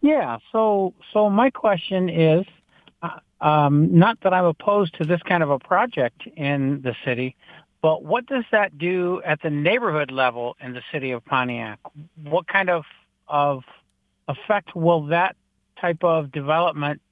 Yeah. 0.00 0.38
So 0.52 0.94
so 1.12 1.30
my 1.30 1.50
question 1.50 2.08
is 2.10 2.44
um, 3.44 3.96
not 3.96 4.18
that 4.22 4.32
I'm 4.32 4.46
opposed 4.46 4.94
to 4.94 5.04
this 5.04 5.20
kind 5.22 5.42
of 5.42 5.50
a 5.50 5.58
project 5.58 6.26
in 6.34 6.80
the 6.82 6.96
city, 7.04 7.36
but 7.82 8.02
what 8.02 8.24
does 8.24 8.44
that 8.52 8.78
do 8.78 9.20
at 9.22 9.42
the 9.42 9.50
neighborhood 9.50 10.10
level 10.10 10.56
in 10.60 10.72
the 10.72 10.80
city 10.90 11.10
of 11.10 11.22
Pontiac? 11.26 11.78
What 12.22 12.48
kind 12.48 12.70
of 12.70 12.84
of 13.28 13.62
effect 14.28 14.74
will 14.74 15.06
that 15.06 15.36
type 15.78 16.02
of 16.02 16.32
development 16.32 17.02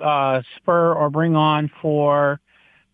uh, 0.00 0.42
spur 0.56 0.92
or 0.92 1.10
bring 1.10 1.36
on 1.36 1.70
for 1.80 2.40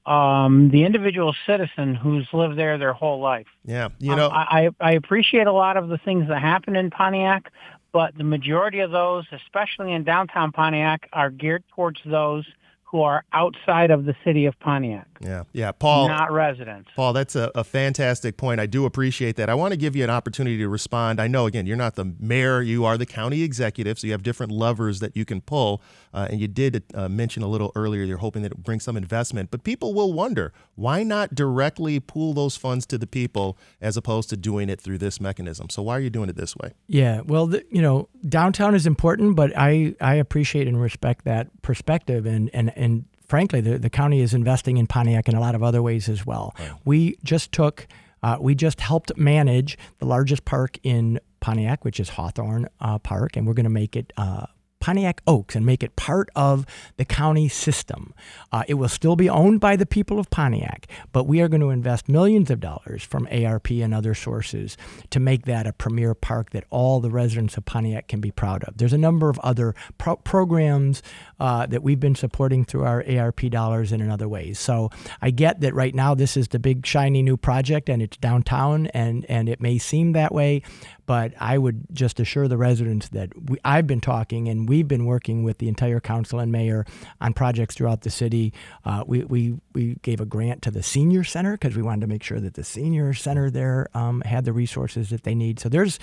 um, 0.05 0.71
the 0.71 0.85
individual 0.85 1.35
citizen 1.47 1.95
who's 1.95 2.29
lived 2.35 2.59
there 2.59 2.77
their 2.77 2.93
whole 2.93 3.21
life? 3.21 3.47
Yeah, 3.65 3.89
you 3.99 4.15
know, 4.15 4.27
um, 4.27 4.33
I, 4.35 4.69
I 4.79 4.93
appreciate 4.93 5.47
a 5.47 5.53
lot 5.53 5.79
of 5.79 5.89
the 5.89 5.97
things 5.97 6.29
that 6.29 6.43
happen 6.43 6.77
in 6.77 6.91
Pontiac, 6.91 7.50
but 7.92 8.16
the 8.16 8.25
majority 8.25 8.80
of 8.80 8.90
those, 8.90 9.25
especially 9.32 9.92
in 9.92 10.04
downtown 10.04 10.52
Pontiac, 10.52 11.09
are 11.12 11.30
geared 11.30 11.64
towards 11.75 12.00
those 12.04 12.44
who 12.90 13.02
are 13.02 13.25
outside 13.32 13.92
of 13.92 14.04
the 14.04 14.16
city 14.25 14.47
of 14.47 14.59
Pontiac. 14.59 15.06
Yeah, 15.20 15.44
yeah, 15.52 15.70
Paul. 15.70 16.09
Not 16.09 16.32
residents. 16.32 16.90
Paul, 16.97 17.12
that's 17.12 17.37
a, 17.37 17.52
a, 17.54 17.62
fantastic 17.62 18.37
point. 18.37 18.59
I 18.59 18.66
do 18.66 18.85
appreciate 18.85 19.37
that. 19.37 19.49
I 19.49 19.54
want 19.54 19.73
to 19.73 19.76
give 19.76 19.94
you 19.94 20.02
an 20.02 20.11
opportunity 20.11 20.56
to 20.59 20.68
respond. 20.68 21.20
I 21.20 21.28
know, 21.28 21.47
again, 21.47 21.66
you're 21.66 21.76
not 21.76 21.94
the 21.94 22.14
mayor, 22.18 22.62
you 22.62 22.85
are 22.85 22.99
the 22.99 23.06
county 23.06 23.42
executive, 23.42 23.99
so 23.99 24.06
you 24.06 24.12
have 24.12 24.25
different 24.25 24.50
levers 24.50 24.99
that 25.00 25.16
you 25.16 25.25
can 25.25 25.40
pull. 25.40 25.82
Uh, 26.12 26.26
and 26.30 26.40
you 26.40 26.49
did 26.49 26.82
uh, 26.94 27.09
mention 27.09 27.42
a 27.42 27.47
little 27.47 27.70
earlier 27.76 28.02
you're 28.02 28.18
hoping 28.18 28.42
that 28.42 28.52
it 28.52 28.62
brings 28.64 28.82
some 28.82 28.97
investment. 28.97 29.50
But 29.50 29.62
people 29.62 29.94
will 29.94 30.12
wonder 30.12 30.52
why 30.75 31.04
not 31.04 31.35
directly 31.35 32.00
pool 32.00 32.32
those 32.32 32.56
funds 32.56 32.87
to 32.87 32.99
the 32.99 33.06
people 33.06 33.56
as 33.80 33.97
opposed 33.97 34.30
to 34.30 34.37
doing 34.37 34.68
it 34.68 34.80
through 34.80 34.99
this 34.99 35.20
mechanism? 35.20 35.70
So 35.70 35.82
why 35.82 35.97
are 35.97 36.00
you 36.00 36.11
doing 36.11 36.28
it 36.28 36.37
this 36.37 36.56
way? 36.56 36.73
Yeah, 36.88 37.20
well, 37.20 37.47
the, 37.47 37.64
you 37.70 37.82
know, 37.82 38.09
downtown 38.28 38.75
is 38.75 38.87
important, 38.87 39.37
but 39.37 39.52
I, 39.56 39.94
I 40.00 40.14
appreciate 40.14 40.66
and 40.66 40.80
respect 40.80 41.25
that 41.26 41.62
perspective. 41.62 42.26
And, 42.26 42.50
and 42.52 42.73
and 42.80 43.04
frankly, 43.28 43.60
the, 43.60 43.78
the 43.78 43.90
county 43.90 44.20
is 44.20 44.34
investing 44.34 44.76
in 44.78 44.87
Pontiac 44.87 45.28
in 45.28 45.37
a 45.37 45.40
lot 45.40 45.54
of 45.54 45.62
other 45.62 45.82
ways 45.82 46.08
as 46.08 46.26
well. 46.26 46.54
Right. 46.58 46.72
We 46.84 47.16
just 47.22 47.52
took 47.52 47.87
Uh, 48.22 48.37
we 48.38 48.54
just 48.54 48.80
helped 48.80 49.10
manage 49.16 49.78
the 49.99 50.06
largest 50.06 50.44
park 50.44 50.78
in 50.82 51.18
Pontiac, 51.40 51.84
which 51.87 51.99
is 51.99 52.10
Hawthorne 52.10 52.68
uh, 52.78 52.99
Park, 52.99 53.37
and 53.37 53.46
we're 53.46 53.54
going 53.54 53.72
to 53.75 53.80
make 53.82 53.96
it 53.96 54.12
uh, 54.18 54.44
Pontiac 54.80 55.22
Oaks 55.26 55.54
and 55.54 55.64
make 55.64 55.82
it 55.82 55.94
part 55.96 56.30
of 56.34 56.66
the 56.96 57.04
county 57.04 57.49
system. 57.49 58.14
Uh, 58.50 58.64
it 58.66 58.75
will 58.75 58.88
still 58.88 59.16
be 59.16 59.28
owned 59.28 59.60
by 59.60 59.76
the 59.76 59.87
people 59.87 60.18
of 60.18 60.30
Pontiac, 60.30 60.87
but 61.12 61.25
we 61.25 61.40
are 61.40 61.49
going 61.49 61.60
to 61.60 61.70
invest 61.70 62.08
millions 62.08 62.50
of 62.50 62.60
dollars 62.60 63.02
from 63.02 63.28
ARP 63.30 63.70
and 63.70 63.94
other 63.94 64.14
sources 64.14 64.76
to 65.10 65.20
make 65.20 65.44
that 65.44 65.66
a 65.66 65.72
premier 65.72 66.14
park 66.14 66.50
that 66.50 66.64
all 66.70 67.00
the 67.00 67.10
residents 67.10 67.56
of 67.56 67.64
Pontiac 67.64 68.08
can 68.08 68.20
be 68.20 68.30
proud 68.30 68.64
of. 68.64 68.76
There's 68.76 68.92
a 68.92 68.99
number 68.99 69.28
of 69.28 69.38
other 69.40 69.75
pro- 69.99 70.16
programs 70.16 71.02
uh, 71.38 71.66
that 71.66 71.82
we've 71.82 72.00
been 72.00 72.14
supporting 72.14 72.64
through 72.64 72.84
our 72.84 73.04
ARP 73.06 73.40
dollars 73.50 73.92
and 73.92 74.02
in 74.02 74.10
other 74.10 74.28
ways. 74.28 74.58
So 74.58 74.90
I 75.20 75.30
get 75.30 75.60
that 75.60 75.75
right 75.75 75.94
now 75.94 76.14
this 76.14 76.37
is 76.37 76.49
the 76.49 76.58
big 76.58 76.87
shiny 76.87 77.22
new 77.22 77.37
project 77.37 77.88
and 77.88 78.02
it's 78.02 78.16
downtown 78.16 78.87
and, 78.88 79.26
and 79.28 79.49
it 79.49 79.60
may 79.60 79.78
seem 79.78 80.12
that 80.12 80.32
way, 80.32 80.62
but 81.11 81.33
I 81.40 81.59
would 81.59 81.87
just 81.93 82.21
assure 82.21 82.47
the 82.47 82.57
residents 82.57 83.09
that 83.09 83.31
we, 83.50 83.59
I've 83.64 83.88
been 83.88 84.00
talking 84.00 84.47
and 84.47 84.69
we've 84.69 84.87
been 84.87 85.07
working 85.07 85.43
with 85.43 85.59
the 85.59 85.67
entire 85.67 85.99
council 85.99 86.38
and 86.38 86.52
mayor 86.52 86.87
on 87.21 87.33
projects 87.33 87.75
throughout 87.75 88.02
the 88.02 88.11
city. 88.11 88.52
Uh, 88.85 89.02
we, 89.05 89.25
we, 89.25 89.57
we 89.73 89.97
gave 90.02 90.21
a 90.21 90.25
grant 90.25 90.62
to 90.62 90.71
the 90.71 90.85
senior 90.85 91.25
center 91.25 91.55
because 91.55 91.75
we 91.75 91.83
wanted 91.83 92.02
to 92.02 92.07
make 92.07 92.23
sure 92.23 92.38
that 92.38 92.55
the 92.55 92.62
senior 92.62 93.12
center 93.12 93.50
there 93.50 93.88
um, 93.93 94.21
had 94.21 94.45
the 94.45 94.52
resources 94.52 95.11
that 95.11 95.25
they 95.25 95.35
need. 95.35 95.59
So 95.59 95.69
there's 95.69 95.99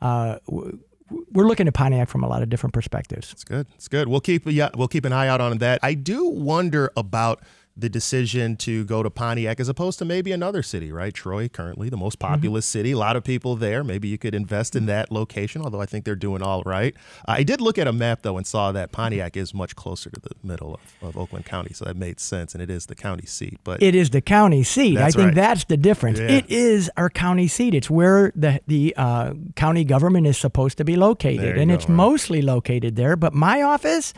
uh, 0.00 0.38
we're 1.32 1.48
looking 1.48 1.66
at 1.66 1.74
Pontiac 1.74 2.08
from 2.08 2.22
a 2.22 2.28
lot 2.28 2.42
of 2.42 2.48
different 2.48 2.72
perspectives. 2.72 3.32
It's 3.32 3.42
good. 3.42 3.66
It's 3.74 3.88
good. 3.88 4.06
We'll 4.06 4.20
keep 4.20 4.44
yeah, 4.46 4.70
we'll 4.76 4.86
keep 4.86 5.04
an 5.04 5.12
eye 5.12 5.26
out 5.26 5.40
on 5.40 5.58
that. 5.58 5.80
I 5.82 5.94
do 5.94 6.28
wonder 6.28 6.92
about 6.96 7.42
the 7.76 7.88
decision 7.88 8.56
to 8.56 8.84
go 8.84 9.02
to 9.02 9.10
Pontiac 9.10 9.58
as 9.58 9.68
opposed 9.68 9.98
to 9.98 10.04
maybe 10.04 10.30
another 10.32 10.62
city, 10.62 10.92
right? 10.92 11.14
Troy, 11.14 11.48
currently 11.48 11.88
the 11.88 11.96
most 11.96 12.18
mm-hmm. 12.18 12.34
populous 12.34 12.66
mm-hmm. 12.66 12.78
city, 12.78 12.90
a 12.92 12.98
lot 12.98 13.16
of 13.16 13.24
people 13.24 13.56
there. 13.56 13.82
Maybe 13.82 14.08
you 14.08 14.18
could 14.18 14.34
invest 14.34 14.76
in 14.76 14.86
that 14.86 15.10
location, 15.10 15.62
although 15.62 15.80
I 15.80 15.86
think 15.86 16.04
they're 16.04 16.14
doing 16.14 16.42
all 16.42 16.62
right. 16.66 16.94
I 17.26 17.42
did 17.42 17.60
look 17.60 17.78
at 17.78 17.86
a 17.86 17.92
map 17.92 18.22
though 18.22 18.36
and 18.36 18.46
saw 18.46 18.72
that 18.72 18.92
Pontiac 18.92 19.36
is 19.36 19.54
much 19.54 19.74
closer 19.74 20.10
to 20.10 20.20
the 20.20 20.30
middle 20.42 20.74
of, 20.74 21.08
of, 21.08 21.16
Oakland 21.16 21.44
County, 21.44 21.72
so 21.72 21.84
that 21.84 21.96
made 21.96 22.20
sense, 22.20 22.54
and 22.54 22.62
it 22.62 22.70
is 22.70 22.86
the 22.86 22.94
county 22.94 23.26
seat. 23.26 23.58
But 23.64 23.82
it 23.82 23.94
is 23.94 24.10
the 24.10 24.20
county 24.20 24.62
seat. 24.62 24.98
I 24.98 25.10
think 25.10 25.26
right. 25.26 25.34
that's 25.34 25.64
the 25.64 25.76
difference. 25.76 26.18
Yeah. 26.18 26.26
It 26.26 26.50
is 26.50 26.90
our 26.96 27.08
county 27.08 27.48
seat. 27.48 27.74
It's 27.74 27.88
where 27.88 28.32
the 28.34 28.60
the 28.66 28.94
uh, 28.96 29.34
county 29.56 29.84
government 29.84 30.26
is 30.26 30.36
supposed 30.36 30.78
to 30.78 30.84
be 30.84 30.96
located, 30.96 31.56
and 31.56 31.70
go, 31.70 31.74
it's 31.74 31.88
right. 31.88 31.94
mostly 31.94 32.42
located 32.42 32.96
there. 32.96 33.16
But 33.16 33.32
my 33.32 33.62
office 33.62 34.12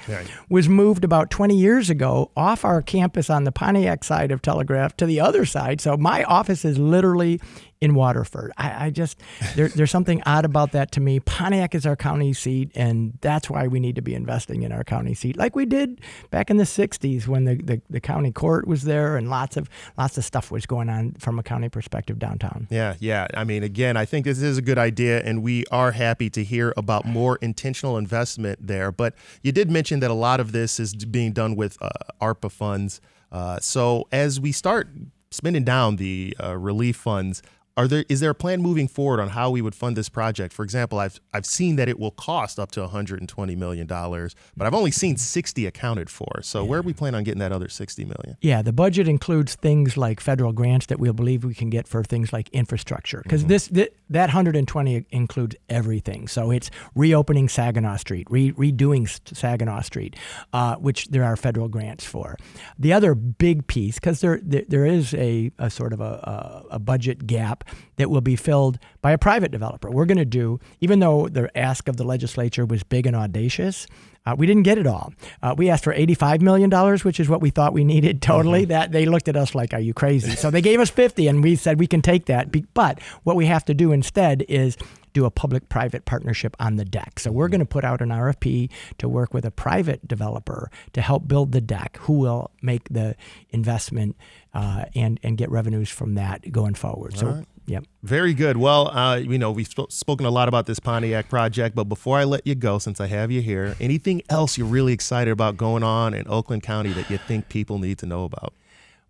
was 0.48 0.68
moved 0.68 1.04
about 1.04 1.30
20 1.30 1.56
years 1.56 1.90
ago 1.90 2.30
off 2.36 2.64
our 2.64 2.82
campus 2.82 3.30
on 3.30 3.43
the 3.44 3.52
Pontiac 3.52 4.04
side 4.04 4.32
of 4.32 4.42
Telegraph 4.42 4.96
to 4.96 5.06
the 5.06 5.20
other 5.20 5.44
side. 5.44 5.80
So 5.80 5.96
my 5.96 6.24
office 6.24 6.64
is 6.64 6.78
literally 6.78 7.40
in 7.84 7.94
Waterford. 7.94 8.50
I, 8.56 8.86
I 8.86 8.90
just 8.90 9.20
there, 9.56 9.68
there's 9.68 9.90
something 9.90 10.22
odd 10.24 10.44
about 10.46 10.72
that 10.72 10.90
to 10.92 11.00
me. 11.00 11.20
Pontiac 11.20 11.74
is 11.74 11.84
our 11.86 11.96
county 11.96 12.32
seat, 12.32 12.70
and 12.74 13.18
that's 13.20 13.50
why 13.50 13.66
we 13.66 13.78
need 13.78 13.96
to 13.96 14.02
be 14.02 14.14
investing 14.14 14.62
in 14.62 14.72
our 14.72 14.84
county 14.84 15.12
seat, 15.12 15.36
like 15.36 15.54
we 15.54 15.66
did 15.66 16.00
back 16.30 16.50
in 16.50 16.56
the 16.56 16.64
'60s 16.64 17.28
when 17.28 17.44
the, 17.44 17.56
the, 17.56 17.82
the 17.90 18.00
county 18.00 18.32
court 18.32 18.66
was 18.66 18.84
there, 18.84 19.16
and 19.16 19.28
lots 19.28 19.56
of 19.56 19.68
lots 19.98 20.16
of 20.16 20.24
stuff 20.24 20.50
was 20.50 20.64
going 20.64 20.88
on 20.88 21.12
from 21.18 21.38
a 21.38 21.42
county 21.42 21.68
perspective 21.68 22.18
downtown. 22.18 22.66
Yeah, 22.70 22.94
yeah. 23.00 23.26
I 23.34 23.44
mean, 23.44 23.62
again, 23.62 23.96
I 23.96 24.06
think 24.06 24.24
this 24.24 24.40
is 24.40 24.56
a 24.56 24.62
good 24.62 24.78
idea, 24.78 25.20
and 25.20 25.42
we 25.42 25.64
are 25.70 25.92
happy 25.92 26.30
to 26.30 26.42
hear 26.42 26.72
about 26.78 27.04
more 27.04 27.38
intentional 27.42 27.98
investment 27.98 28.66
there. 28.66 28.90
But 28.92 29.14
you 29.42 29.52
did 29.52 29.70
mention 29.70 30.00
that 30.00 30.10
a 30.10 30.14
lot 30.14 30.40
of 30.40 30.52
this 30.52 30.80
is 30.80 30.94
being 30.94 31.32
done 31.32 31.54
with 31.54 31.76
uh, 31.82 31.90
ARPA 32.20 32.50
funds. 32.50 33.02
Uh, 33.34 33.58
so 33.58 34.06
as 34.12 34.38
we 34.38 34.52
start 34.52 34.88
spending 35.32 35.64
down 35.64 35.96
the 35.96 36.36
uh, 36.40 36.56
relief 36.56 36.94
funds, 36.96 37.42
are 37.76 37.88
there 37.88 38.04
is 38.08 38.20
there 38.20 38.30
a 38.30 38.34
plan 38.34 38.62
moving 38.62 38.86
forward 38.86 39.20
on 39.20 39.30
how 39.30 39.50
we 39.50 39.60
would 39.60 39.74
fund 39.74 39.96
this 39.96 40.08
project? 40.08 40.52
For 40.52 40.62
example, 40.62 40.98
I've 40.98 41.20
I've 41.32 41.46
seen 41.46 41.76
that 41.76 41.88
it 41.88 41.98
will 41.98 42.12
cost 42.12 42.58
up 42.58 42.70
to 42.72 42.80
120 42.82 43.56
million 43.56 43.86
dollars, 43.86 44.36
but 44.56 44.66
I've 44.66 44.74
only 44.74 44.92
seen 44.92 45.16
60 45.16 45.66
accounted 45.66 46.08
for. 46.08 46.40
So 46.42 46.62
yeah. 46.62 46.68
where 46.68 46.78
are 46.78 46.82
we 46.82 46.92
plan 46.92 47.14
on 47.14 47.24
getting 47.24 47.40
that 47.40 47.52
other 47.52 47.68
60 47.68 48.04
million? 48.04 48.36
Yeah, 48.40 48.62
the 48.62 48.72
budget 48.72 49.08
includes 49.08 49.56
things 49.56 49.96
like 49.96 50.20
federal 50.20 50.52
grants 50.52 50.86
that 50.86 51.00
we 51.00 51.10
believe 51.10 51.44
we 51.44 51.54
can 51.54 51.70
get 51.70 51.88
for 51.88 52.04
things 52.04 52.32
like 52.32 52.48
infrastructure 52.50 53.20
because 53.24 53.40
mm-hmm. 53.40 53.48
this, 53.48 53.66
this, 53.68 53.88
that 54.08 54.26
120 54.26 55.06
includes 55.10 55.56
everything. 55.68 56.28
So 56.28 56.50
it's 56.52 56.70
reopening 56.94 57.48
Saginaw 57.48 57.96
Street, 57.96 58.28
re, 58.30 58.52
redoing 58.52 59.08
Saginaw 59.36 59.80
Street, 59.80 60.16
uh, 60.52 60.76
which 60.76 61.08
there 61.08 61.24
are 61.24 61.36
federal 61.36 61.68
grants 61.68 62.04
for. 62.04 62.36
The 62.78 62.92
other 62.92 63.14
big 63.14 63.66
piece 63.66 63.96
because 63.96 64.20
there, 64.20 64.40
there, 64.42 64.64
there 64.68 64.86
is 64.86 65.12
a, 65.14 65.50
a 65.58 65.70
sort 65.70 65.92
of 65.92 66.00
a, 66.00 66.62
a, 66.70 66.74
a 66.74 66.78
budget 66.78 67.26
gap 67.26 67.63
that 67.96 68.10
will 68.10 68.20
be 68.20 68.36
filled 68.36 68.78
by 69.02 69.12
a 69.12 69.18
private 69.18 69.50
developer. 69.50 69.90
We're 69.90 70.06
going 70.06 70.18
to 70.18 70.24
do, 70.24 70.60
even 70.80 71.00
though 71.00 71.28
the 71.28 71.56
ask 71.56 71.88
of 71.88 71.96
the 71.96 72.04
legislature 72.04 72.66
was 72.66 72.82
big 72.82 73.06
and 73.06 73.16
audacious, 73.16 73.86
uh, 74.26 74.34
we 74.36 74.46
didn't 74.46 74.62
get 74.62 74.78
it 74.78 74.86
all. 74.86 75.12
Uh, 75.42 75.54
we 75.56 75.68
asked 75.68 75.84
for 75.84 75.94
$85 75.94 76.40
million, 76.40 76.70
which 77.02 77.20
is 77.20 77.28
what 77.28 77.42
we 77.42 77.50
thought 77.50 77.72
we 77.72 77.84
needed 77.84 78.22
totally. 78.22 78.62
Mm-hmm. 78.62 78.70
That 78.70 78.92
They 78.92 79.06
looked 79.06 79.28
at 79.28 79.36
us 79.36 79.54
like, 79.54 79.74
are 79.74 79.80
you 79.80 79.92
crazy? 79.92 80.34
so 80.36 80.50
they 80.50 80.62
gave 80.62 80.80
us 80.80 80.90
50 80.90 81.28
and 81.28 81.42
we 81.42 81.56
said 81.56 81.78
we 81.78 81.86
can 81.86 82.00
take 82.00 82.26
that. 82.26 82.48
But 82.74 83.02
what 83.24 83.36
we 83.36 83.46
have 83.46 83.64
to 83.66 83.74
do 83.74 83.92
instead 83.92 84.44
is 84.48 84.78
do 85.12 85.24
a 85.24 85.30
public 85.30 85.68
private 85.68 86.04
partnership 86.04 86.56
on 86.58 86.76
the 86.76 86.84
deck. 86.84 87.20
So 87.20 87.30
we're 87.30 87.48
going 87.48 87.60
to 87.60 87.66
put 87.66 87.84
out 87.84 88.02
an 88.02 88.08
RFP 88.08 88.70
to 88.98 89.08
work 89.08 89.32
with 89.32 89.44
a 89.44 89.50
private 89.50 90.06
developer 90.08 90.70
to 90.92 91.00
help 91.00 91.28
build 91.28 91.52
the 91.52 91.60
deck 91.60 91.98
who 92.02 92.14
will 92.14 92.50
make 92.60 92.88
the 92.88 93.14
investment 93.50 94.16
uh, 94.54 94.86
and, 94.94 95.20
and 95.22 95.38
get 95.38 95.50
revenues 95.50 95.88
from 95.88 96.14
that 96.14 96.50
going 96.50 96.74
forward. 96.74 97.16
so 97.16 97.26
right. 97.26 97.46
Yep. 97.66 97.84
Very 98.02 98.34
good. 98.34 98.56
Well, 98.58 98.88
uh, 98.88 99.16
you 99.16 99.38
know, 99.38 99.50
we've 99.50 99.68
sp- 99.68 99.88
spoken 99.90 100.26
a 100.26 100.30
lot 100.30 100.48
about 100.48 100.66
this 100.66 100.78
Pontiac 100.78 101.28
project, 101.28 101.74
but 101.74 101.84
before 101.84 102.18
I 102.18 102.24
let 102.24 102.46
you 102.46 102.54
go, 102.54 102.78
since 102.78 103.00
I 103.00 103.06
have 103.06 103.30
you 103.30 103.40
here, 103.40 103.74
anything 103.80 104.22
else 104.28 104.58
you're 104.58 104.66
really 104.66 104.92
excited 104.92 105.30
about 105.30 105.56
going 105.56 105.82
on 105.82 106.12
in 106.12 106.28
Oakland 106.28 106.62
County 106.62 106.92
that 106.92 107.08
you 107.08 107.16
think 107.16 107.48
people 107.48 107.78
need 107.78 107.98
to 107.98 108.06
know 108.06 108.24
about? 108.24 108.52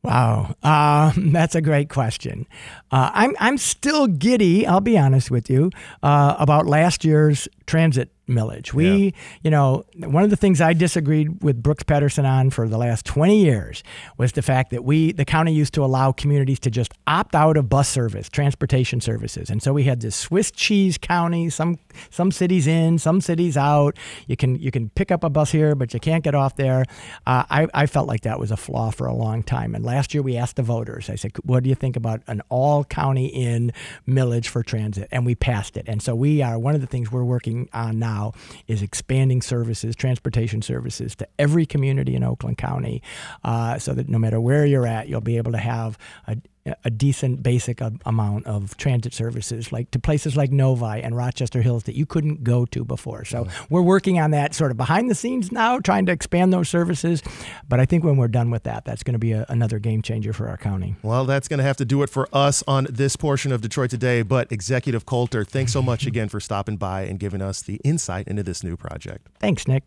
Wow, 0.05 0.55
uh, 0.63 1.13
that's 1.17 1.55
a 1.55 1.63
great 1.63 1.89
question. 1.89 2.47
Uh, 2.93 3.11
I'm 3.13 3.35
I'm 3.41 3.59
still 3.59 4.07
giddy. 4.07 4.67
I'll 4.67 4.81
be 4.81 4.99
honest 4.99 5.31
with 5.31 5.49
you 5.49 5.71
uh, 6.03 6.37
about 6.39 6.67
last 6.67 7.05
year's 7.05 7.49
transit 7.67 8.11
millage. 8.29 8.73
We, 8.73 8.87
yeah. 8.87 9.11
you 9.43 9.51
know, 9.51 9.85
one 9.97 10.25
of 10.25 10.31
the 10.31 10.37
things 10.37 10.61
I 10.61 10.73
disagreed 10.73 11.43
with 11.43 11.63
Brooks 11.63 11.83
Patterson 11.83 12.25
on 12.25 12.51
for 12.51 12.69
the 12.69 12.79
last 12.79 13.05
20 13.05 13.43
years 13.43 13.83
was 14.17 14.33
the 14.33 14.43
fact 14.43 14.71
that 14.71 14.85
we, 14.85 15.13
the 15.13 15.25
county 15.25 15.53
used 15.53 15.75
to 15.75 15.85
allow 15.85 16.13
communities 16.13 16.59
to 16.61 16.71
just 16.71 16.93
opt 17.07 17.35
out 17.35 17.57
of 17.57 17.69
bus 17.69 17.89
service, 17.89 18.29
transportation 18.29 19.01
services. 19.01 19.51
And 19.51 19.63
so 19.63 19.73
we 19.73 19.85
had 19.85 20.01
this 20.01 20.17
Swiss 20.17 20.51
cheese 20.51 20.99
county, 20.99 21.51
some 21.51 21.79
some 22.11 22.33
cities 22.33 22.67
in, 22.67 22.99
some 22.99 23.21
cities 23.21 23.57
out. 23.57 23.97
You 24.27 24.37
can 24.37 24.57
you 24.57 24.71
can 24.71 24.91
pick 24.91 25.11
up 25.11 25.23
a 25.23 25.31
bus 25.31 25.51
here, 25.51 25.75
but 25.75 25.95
you 25.95 26.01
can't 26.01 26.25
get 26.25 26.35
off 26.35 26.57
there. 26.57 26.85
Uh, 27.27 27.45
I, 27.51 27.69
I 27.75 27.87
felt 27.87 28.09
like 28.09 28.23
that 28.23 28.41
was 28.41 28.51
a 28.51 28.57
flaw 28.57 28.91
for 28.91 29.07
a 29.07 29.15
long 29.15 29.43
time. 29.43 29.75
And 29.75 29.85
last 29.85 30.15
year 30.15 30.23
we 30.23 30.37
asked 30.37 30.57
the 30.57 30.63
voters, 30.63 31.11
I 31.11 31.15
said, 31.15 31.33
what 31.45 31.63
do 31.63 31.69
you 31.69 31.75
think 31.75 31.97
about 31.97 32.23
an 32.27 32.43
all 32.49 32.85
county 32.85 33.27
in 33.27 33.73
millage 34.09 34.47
for 34.47 34.63
transit? 34.63 35.09
And 35.13 35.27
we 35.27 35.35
passed 35.35 35.77
it. 35.77 35.85
And 35.89 36.03
so 36.03 36.15
we 36.15 36.43
are, 36.43 36.59
one 36.59 36.75
of 36.75 36.81
the 36.81 36.87
things 36.87 37.13
we're 37.13 37.25
working 37.25 37.69
on 37.73 37.99
now 37.99 38.14
now 38.15 38.33
is 38.67 38.83
expanding 38.83 39.43
services, 39.43 39.97
transportation 39.97 40.63
services 40.63 41.15
to 41.17 41.29
every 41.39 41.67
community 41.67 42.15
in 42.15 42.23
Oakland 42.23 42.59
County 42.59 43.03
uh, 43.43 43.79
so 43.79 43.93
that 43.95 44.09
no 44.09 44.19
matter 44.19 44.41
where 44.41 44.65
you're 44.65 44.87
at, 44.87 45.09
you'll 45.09 45.21
be 45.21 45.37
able 45.37 45.53
to 45.53 45.59
have 45.59 45.99
a, 46.27 46.37
a 46.85 46.91
decent 46.91 47.43
basic 47.43 47.81
amount 48.07 48.47
of 48.47 48.77
transit 48.79 49.13
services 49.13 49.71
like 49.71 49.91
to 49.91 49.99
places 49.99 50.35
like 50.37 50.51
Novi 50.51 51.03
and 51.03 51.15
Rochester 51.15 51.61
Hills 51.61 51.85
that 51.85 51.95
you 51.95 52.07
couldn't 52.07 52.43
go 52.43 52.65
to 52.67 52.85
before. 52.85 53.25
So 53.25 53.45
mm-hmm. 53.45 53.75
we're 53.75 53.83
working 53.83 54.19
on 54.19 54.31
that 54.31 54.55
sort 54.55 54.71
of 54.71 54.77
behind 54.77 55.11
the 55.11 55.15
scenes 55.15 55.53
now, 55.53 55.79
trying 55.79 56.07
to 56.07 56.13
expand 56.13 56.53
those 56.53 56.69
services. 56.69 57.23
But 57.69 57.81
I 57.81 57.85
think 57.85 58.03
when 58.03 58.17
we're 58.17 58.29
done 58.29 58.51
with 58.51 58.63
that, 58.63 58.87
that's 58.87 59.03
going 59.03 59.13
to 59.13 59.19
be 59.19 59.33
a, 59.33 59.45
another 59.49 59.79
game 59.79 60.01
changer 60.01 60.33
for 60.33 60.49
our 60.49 60.57
county. 60.57 60.97
Well, 61.03 61.27
that's 61.27 61.49
going 61.49 61.59
to 61.59 61.65
have 61.65 61.77
to 61.79 61.85
do 61.85 62.03
it 62.03 62.09
for 62.09 62.29
us 62.33 62.63
on 62.67 62.87
this 62.89 63.17
portion 63.17 63.53
of 63.53 63.61
Detroit 63.61 63.91
Today. 63.91 64.23
But 64.23 64.51
Executive 64.51 65.05
Coulter, 65.05 65.45
thanks 65.45 65.73
so 65.73 65.83
much 65.83 66.07
again 66.07 66.31
for 66.31 66.41
stopping 66.41 66.79
by 66.79 67.03
and 67.03 67.19
giving 67.19 67.43
us 67.43 67.61
the 67.61 67.77
insight 67.85 68.27
into 68.27 68.43
this 68.43 68.65
new 68.65 68.77
project. 68.77 69.29
Thanks, 69.39 69.69
Nick. 69.69 69.85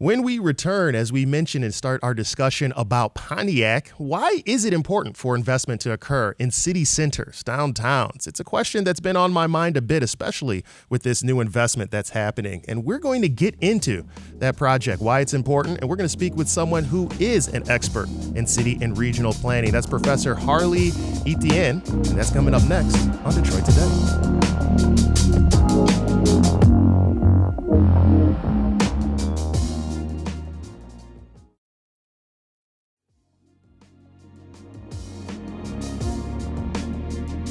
When 0.00 0.22
we 0.22 0.38
return, 0.38 0.94
as 0.94 1.10
we 1.10 1.26
mentioned 1.26 1.64
and 1.64 1.74
start 1.74 1.98
our 2.04 2.14
discussion 2.14 2.72
about 2.76 3.14
Pontiac, 3.14 3.88
why 3.98 4.44
is 4.46 4.64
it 4.64 4.72
important 4.72 5.16
for 5.16 5.34
investment 5.34 5.80
to 5.80 5.90
occur 5.90 6.36
in 6.38 6.52
city 6.52 6.84
centers, 6.84 7.42
downtowns? 7.42 8.28
It's 8.28 8.38
a 8.38 8.44
question 8.44 8.84
that's 8.84 9.00
been 9.00 9.16
on 9.16 9.32
my 9.32 9.48
mind 9.48 9.76
a 9.76 9.82
bit, 9.82 10.04
especially 10.04 10.64
with 10.88 11.02
this 11.02 11.24
new 11.24 11.40
investment 11.40 11.90
that's 11.90 12.10
happening. 12.10 12.64
And 12.68 12.84
we're 12.84 13.00
going 13.00 13.22
to 13.22 13.28
get 13.28 13.56
into 13.60 14.04
that 14.34 14.56
project, 14.56 15.02
why 15.02 15.18
it's 15.18 15.34
important, 15.34 15.80
and 15.80 15.90
we're 15.90 15.96
going 15.96 16.04
to 16.04 16.08
speak 16.08 16.36
with 16.36 16.48
someone 16.48 16.84
who 16.84 17.10
is 17.18 17.48
an 17.48 17.68
expert 17.68 18.08
in 18.36 18.46
city 18.46 18.78
and 18.80 18.96
regional 18.96 19.32
planning. 19.32 19.72
That's 19.72 19.88
Professor 19.88 20.36
Harley 20.36 20.92
Etienne, 21.26 21.82
and 21.88 22.04
that's 22.04 22.30
coming 22.30 22.54
up 22.54 22.62
next 22.68 22.96
on 23.24 23.34
Detroit 23.34 23.64
Today. 23.64 25.17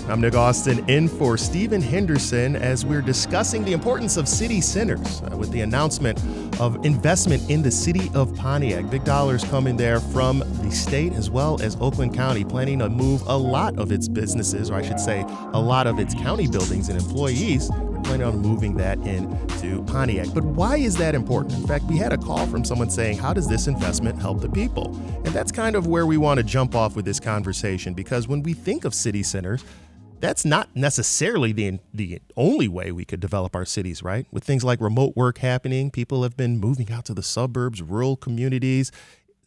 I'm 0.10 0.22
Nick 0.22 0.36
Austin 0.36 0.90
in 0.90 1.10
for 1.10 1.38
Stephen 1.38 1.82
Henderson 1.82 2.56
as 2.56 2.86
we're 2.86 3.02
discussing 3.02 3.66
the 3.66 3.74
importance 3.74 4.16
of 4.16 4.26
city 4.26 4.62
centers 4.62 5.22
uh, 5.24 5.36
with 5.36 5.52
the 5.52 5.60
announcement 5.60 6.18
of 6.62 6.86
investment 6.86 7.50
in 7.50 7.62
the 7.62 7.72
city 7.72 8.10
of 8.14 8.34
Pontiac. 8.34 8.90
Big 8.90 9.04
dollars 9.04 9.44
coming 9.44 9.76
there 9.76 10.00
from 10.00 10.40
the 10.62 10.72
state 10.72 11.12
as 11.12 11.30
well 11.30 11.62
as 11.62 11.76
Oakland 11.82 12.14
County, 12.16 12.46
planning 12.46 12.80
to 12.80 12.90
move 12.90 13.22
a 13.28 13.38
lot 13.38 13.78
of 13.78 13.92
its 13.92 14.08
businesses, 14.08 14.72
or 14.72 14.76
I 14.76 14.82
should 14.82 15.02
say, 15.02 15.26
a 15.52 15.60
lot 15.60 15.88
of 15.88 16.00
its 16.00 16.14
county 16.14 16.48
buildings 16.48 16.88
and 16.88 16.98
employees 16.98 17.70
planning 18.06 18.26
on 18.26 18.38
moving 18.38 18.78
that 18.78 18.98
into 19.00 19.84
Pontiac. 19.84 20.28
But 20.34 20.46
why 20.46 20.78
is 20.78 20.96
that 20.96 21.16
important? 21.16 21.60
In 21.60 21.68
fact, 21.68 21.84
we 21.86 21.98
had 21.98 22.14
a 22.14 22.18
call 22.18 22.48
from 22.48 22.64
someone 22.64 22.90
saying, 22.90 23.18
How 23.18 23.34
does 23.34 23.50
this 23.50 23.68
investment 23.68 24.22
help 24.22 24.40
the 24.40 24.50
people? 24.50 24.96
And 25.26 25.28
that's 25.28 25.52
kind 25.52 25.76
of 25.76 25.88
where 25.88 26.06
we 26.06 26.16
want 26.16 26.38
to 26.38 26.44
jump 26.46 26.76
off 26.76 26.96
with 26.96 27.04
this 27.04 27.20
conversation 27.20 27.94
because 27.94 28.30
when 28.30 28.42
we 28.42 28.54
think 28.54 28.86
of 28.86 28.94
city 28.94 29.24
centers, 29.24 29.66
that's 30.20 30.46
not 30.46 30.76
necessarily 30.76 31.52
the 31.52 31.80
the 31.94 32.22
only 32.36 32.68
way 32.68 32.92
we 32.92 33.06
could 33.06 33.20
develop 33.20 33.56
our 33.56 33.66
cities, 33.66 34.04
right? 34.04 34.26
With 34.32 34.44
things 34.44 34.64
like 34.64 34.82
remote 34.82 35.16
work 35.16 35.40
happening, 35.40 35.92
people 35.92 36.24
have 36.24 36.38
been 36.38 36.60
moving 36.60 36.92
out 36.92 37.06
to 37.06 37.14
the 37.14 37.24
suburbs, 37.24 37.82
rural 37.82 38.16
communities. 38.16 38.92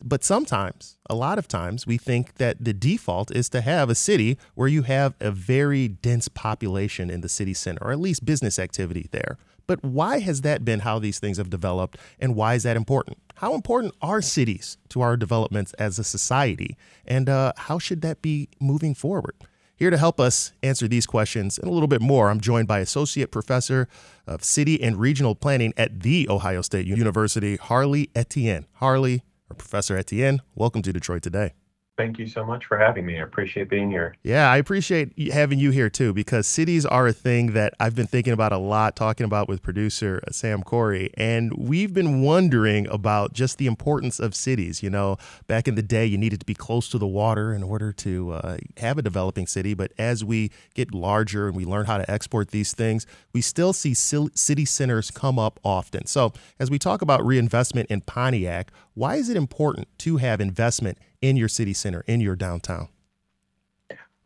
But 0.02 0.24
sometimes, 0.24 0.96
a 1.10 1.14
lot 1.14 1.38
of 1.38 1.46
times, 1.46 1.86
we 1.86 1.98
think 1.98 2.36
that 2.36 2.64
the 2.64 2.72
default 2.72 3.30
is 3.30 3.50
to 3.50 3.60
have 3.60 3.90
a 3.90 3.94
city 3.94 4.38
where 4.54 4.68
you 4.68 4.82
have 4.82 5.14
a 5.20 5.30
very 5.30 5.88
dense 5.88 6.26
population 6.28 7.10
in 7.10 7.20
the 7.20 7.28
city 7.28 7.52
center, 7.52 7.84
or 7.84 7.92
at 7.92 8.00
least 8.00 8.24
business 8.24 8.58
activity 8.58 9.08
there. 9.10 9.36
But 9.66 9.84
why 9.84 10.20
has 10.20 10.40
that 10.40 10.64
been 10.64 10.80
how 10.80 10.98
these 10.98 11.18
things 11.18 11.36
have 11.36 11.50
developed, 11.50 11.98
and 12.18 12.34
why 12.34 12.54
is 12.54 12.62
that 12.62 12.78
important? 12.78 13.18
How 13.36 13.54
important 13.54 13.94
are 14.00 14.22
cities 14.22 14.78
to 14.88 15.02
our 15.02 15.18
developments 15.18 15.74
as 15.74 15.98
a 15.98 16.04
society, 16.04 16.78
and 17.06 17.28
uh, 17.28 17.52
how 17.56 17.78
should 17.78 18.00
that 18.00 18.22
be 18.22 18.48
moving 18.58 18.94
forward? 18.94 19.34
Here 19.80 19.88
to 19.88 19.96
help 19.96 20.20
us 20.20 20.52
answer 20.62 20.86
these 20.86 21.06
questions 21.06 21.56
and 21.56 21.66
a 21.66 21.72
little 21.72 21.88
bit 21.88 22.02
more, 22.02 22.28
I'm 22.28 22.42
joined 22.42 22.68
by 22.68 22.80
Associate 22.80 23.30
Professor 23.30 23.88
of 24.26 24.44
City 24.44 24.78
and 24.82 24.98
Regional 24.98 25.34
Planning 25.34 25.72
at 25.74 26.00
The 26.00 26.28
Ohio 26.28 26.60
State 26.60 26.86
University, 26.86 27.56
Harley 27.56 28.10
Etienne. 28.14 28.66
Harley, 28.74 29.22
or 29.48 29.54
Professor 29.54 29.96
Etienne, 29.96 30.42
welcome 30.54 30.82
to 30.82 30.92
Detroit 30.92 31.22
Today. 31.22 31.54
Thank 32.00 32.18
you 32.18 32.26
so 32.26 32.46
much 32.46 32.64
for 32.64 32.78
having 32.78 33.04
me. 33.04 33.18
I 33.18 33.22
appreciate 33.22 33.68
being 33.68 33.90
here. 33.90 34.16
Yeah, 34.22 34.50
I 34.50 34.56
appreciate 34.56 35.12
having 35.30 35.58
you 35.58 35.70
here 35.70 35.90
too 35.90 36.14
because 36.14 36.46
cities 36.46 36.86
are 36.86 37.06
a 37.06 37.12
thing 37.12 37.52
that 37.52 37.74
I've 37.78 37.94
been 37.94 38.06
thinking 38.06 38.32
about 38.32 38.52
a 38.52 38.56
lot, 38.56 38.96
talking 38.96 39.26
about 39.26 39.50
with 39.50 39.60
producer 39.60 40.22
uh, 40.26 40.30
Sam 40.30 40.62
Corey. 40.62 41.10
And 41.18 41.52
we've 41.58 41.92
been 41.92 42.22
wondering 42.22 42.86
about 42.86 43.34
just 43.34 43.58
the 43.58 43.66
importance 43.66 44.18
of 44.18 44.34
cities. 44.34 44.82
You 44.82 44.88
know, 44.88 45.18
back 45.46 45.68
in 45.68 45.74
the 45.74 45.82
day, 45.82 46.06
you 46.06 46.16
needed 46.16 46.40
to 46.40 46.46
be 46.46 46.54
close 46.54 46.88
to 46.88 46.96
the 46.96 47.06
water 47.06 47.52
in 47.52 47.62
order 47.62 47.92
to 47.92 48.32
uh, 48.32 48.56
have 48.78 48.96
a 48.96 49.02
developing 49.02 49.46
city. 49.46 49.74
But 49.74 49.92
as 49.98 50.24
we 50.24 50.50
get 50.72 50.94
larger 50.94 51.48
and 51.48 51.54
we 51.54 51.66
learn 51.66 51.84
how 51.84 51.98
to 51.98 52.10
export 52.10 52.50
these 52.50 52.72
things, 52.72 53.06
we 53.34 53.42
still 53.42 53.74
see 53.74 53.92
city 53.92 54.64
centers 54.64 55.10
come 55.10 55.38
up 55.38 55.60
often. 55.62 56.06
So 56.06 56.32
as 56.58 56.70
we 56.70 56.78
talk 56.78 57.02
about 57.02 57.26
reinvestment 57.26 57.90
in 57.90 58.00
Pontiac, 58.00 58.72
why 59.00 59.16
is 59.16 59.30
it 59.30 59.36
important 59.38 59.88
to 59.96 60.18
have 60.18 60.42
investment 60.42 60.98
in 61.22 61.34
your 61.34 61.48
city 61.48 61.72
center, 61.72 62.04
in 62.06 62.20
your 62.20 62.36
downtown? 62.36 62.90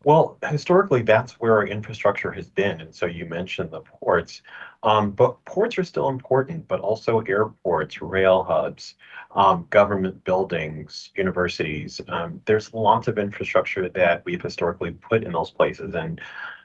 Well, 0.03 0.37
historically, 0.51 1.03
that's 1.03 1.35
where 1.35 1.53
our 1.53 1.65
infrastructure 1.65 2.33
has 2.33 2.51
been. 2.51 2.81
And 2.81 2.93
so 2.93 3.07
you 3.07 3.25
mentioned 3.25 3.71
the 3.71 3.83
ports. 3.83 4.43
Um, 4.83 5.13
but 5.13 5.43
ports 5.45 5.79
are 5.79 5.85
still 5.85 6.09
important, 6.09 6.67
but 6.67 6.81
also 6.81 7.21
airports, 7.21 8.03
rail 8.03 8.43
hubs, 8.43 8.97
um, 9.37 9.69
government 9.71 10.25
buildings, 10.25 11.11
universities. 11.15 12.01
Um, 12.09 12.41
there's 12.45 12.75
lots 12.75 13.07
of 13.07 13.17
infrastructure 13.17 13.89
that 13.91 14.25
we've 14.25 14.43
historically 14.43 14.91
put 14.91 15.23
in 15.23 15.31
those 15.31 15.53
places. 15.53 15.95
And 15.95 16.21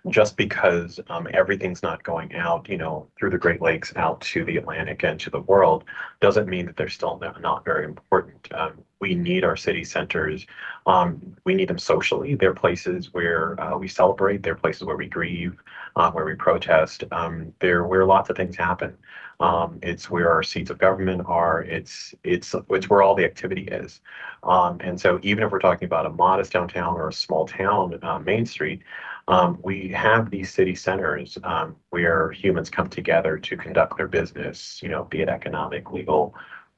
just 0.07 0.37
because 0.37 0.99
um, 1.09 1.27
everything's 1.33 1.83
not 1.83 2.03
going 2.03 2.33
out, 2.35 2.69
you 2.69 2.77
know, 2.77 3.07
through 3.17 3.29
the 3.29 3.37
Great 3.37 3.61
Lakes 3.61 3.93
out 3.95 4.21
to 4.21 4.45
the 4.45 4.57
Atlantic 4.57 5.03
and 5.03 5.19
to 5.19 5.29
the 5.29 5.41
world, 5.41 5.83
doesn't 6.21 6.47
mean 6.47 6.65
that 6.65 6.77
they're 6.77 6.89
still 6.89 7.19
not, 7.39 7.65
very 7.65 7.83
important. 7.83 8.47
Um, 8.53 8.73
we 9.01 9.15
need 9.15 9.43
our 9.43 9.57
city 9.57 9.83
centers. 9.83 10.45
Um, 10.85 11.35
we 11.45 11.53
need 11.53 11.67
them 11.67 11.77
socially. 11.77 12.35
They're 12.35 12.53
places 12.53 13.13
where 13.13 13.59
uh, 13.59 13.77
we 13.77 13.87
celebrate. 13.87 14.43
They're 14.43 14.55
places 14.55 14.83
where 14.83 14.97
we 14.97 15.07
grieve, 15.07 15.57
uh, 15.95 16.11
where 16.11 16.25
we 16.25 16.35
protest. 16.35 17.03
Um, 17.11 17.53
they're 17.59 17.83
where 17.83 18.05
lots 18.05 18.29
of 18.29 18.37
things 18.37 18.55
happen. 18.55 18.97
Um, 19.41 19.79
it's 19.81 20.09
where 20.09 20.31
our 20.31 20.43
seats 20.43 20.69
of 20.69 20.79
government 20.79 21.23
are. 21.25 21.61
It's 21.63 22.13
it's 22.25 22.53
it's 22.69 22.89
where 22.89 23.01
all 23.01 23.15
the 23.15 23.23
activity 23.23 23.63
is. 23.63 24.01
Um, 24.43 24.79
and 24.81 24.99
so 24.99 25.19
even 25.23 25.43
if 25.45 25.51
we're 25.51 25.59
talking 25.59 25.85
about 25.85 26.05
a 26.05 26.09
modest 26.09 26.51
downtown 26.51 26.95
or 26.95 27.07
a 27.07 27.13
small 27.13 27.45
town, 27.45 27.97
uh, 28.01 28.19
Main 28.19 28.45
Street, 28.45 28.81
um, 29.29 29.59
we 29.63 29.89
have 29.89 30.31
these 30.31 30.51
city 30.51 30.73
centers 30.73 31.37
um, 31.43 31.75
where 31.91 32.31
humans 32.31 32.69
come 32.69 32.89
together 32.89 33.37
to 33.37 33.55
conduct 33.55 33.95
their 33.95 34.07
business, 34.07 34.81
you 34.81 34.89
know, 34.89 35.03
be 35.05 35.21
it 35.21 35.29
economic, 35.29 35.91
legal, 35.91 36.33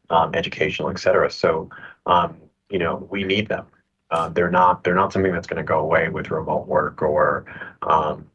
um, 0.10 0.36
educational, 0.36 0.90
et 0.90 1.00
cetera. 1.00 1.32
So, 1.32 1.70
um, 2.06 2.38
you 2.70 2.78
know, 2.78 3.08
we 3.10 3.24
need 3.24 3.48
them. 3.48 3.68
Uh, 4.12 4.28
they're 4.30 4.52
not 4.52 4.84
they're 4.84 4.96
not 4.96 5.14
something 5.14 5.32
that's 5.32 5.48
going 5.48 5.64
to 5.64 5.64
go 5.64 5.80
away 5.80 6.10
with 6.10 6.30
remote 6.30 6.68
work 6.68 7.02
or 7.02 7.46
um, 7.84 8.30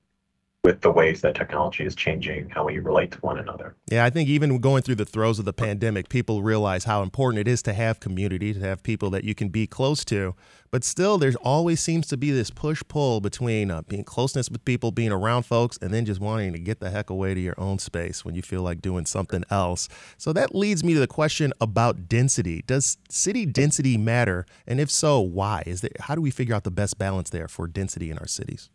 with 0.67 0.81
the 0.81 0.91
ways 0.91 1.21
that 1.21 1.37
technology 1.37 1.85
is 1.85 1.95
changing 1.95 2.51
how 2.51 2.65
we 2.65 2.81
relate 2.81 3.13
to 3.13 3.19
one 3.21 3.39
another. 3.39 3.77
Yeah, 3.89 4.05
I 4.05 4.11
think 4.11 4.29
even 4.29 4.59
going 4.59 4.83
through 4.83 4.97
the 4.97 5.05
throes 5.05 5.39
of 5.39 5.45
the 5.45 5.53
pandemic, 5.53 6.09
people 6.09 6.43
realize 6.43 6.83
how 6.83 7.05
important 7.05 7.39
it 7.39 7.47
is 7.47 7.63
to 7.63 7.73
have 7.73 8.01
community, 8.01 8.53
to 8.53 8.59
have 8.59 8.83
people 8.83 9.09
that 9.11 9.23
you 9.23 9.33
can 9.33 9.49
be 9.49 9.69
close 9.69 10.05
to. 10.07 10.35
But 10.73 10.83
still, 10.83 11.19
there 11.19 11.33
always 11.41 11.79
seems 11.79 12.09
to 12.09 12.17
be 12.17 12.33
this 12.33 12.51
push 12.51 12.83
pull 12.89 13.21
between 13.21 13.71
uh, 13.71 13.83
being 13.83 14.03
closeness 14.03 14.51
with 14.51 14.65
people, 14.65 14.91
being 14.91 15.13
around 15.13 15.45
folks, 15.45 15.79
and 15.81 15.95
then 15.95 16.05
just 16.05 16.21
wanting 16.21 16.53
to 16.55 16.59
get 16.59 16.81
the 16.81 16.91
heck 16.91 17.11
away 17.11 17.33
to 17.33 17.41
your 17.41 17.55
own 17.59 17.79
space 17.79 18.25
when 18.25 18.35
you 18.35 18.43
feel 18.43 18.63
like 18.63 18.83
doing 18.83 19.07
something 19.07 19.45
else. 19.51 19.89
So 20.19 20.33
that 20.33 20.53
leads 20.53 20.83
me 20.83 20.95
to 20.95 21.01
the 21.01 21.07
question 21.07 21.53
about 21.61 22.09
density. 22.09 22.65
Does 22.67 22.99
city 23.09 23.47
density 23.47 23.97
matter? 23.97 24.45
And 24.67 24.81
if 24.81 24.91
so, 24.91 25.21
why? 25.21 25.63
Is 25.65 25.83
there, 25.83 25.93
how 26.01 26.17
do 26.17 26.21
we 26.21 26.33
figure 26.33 26.57
out 26.57 26.65
the 26.65 26.73
best 26.73 26.99
balance 26.99 27.31
there 27.31 27.47
for 27.47 27.69
density 27.69 28.11
in 28.11 28.19
our 28.19 28.27
cities? 28.27 28.69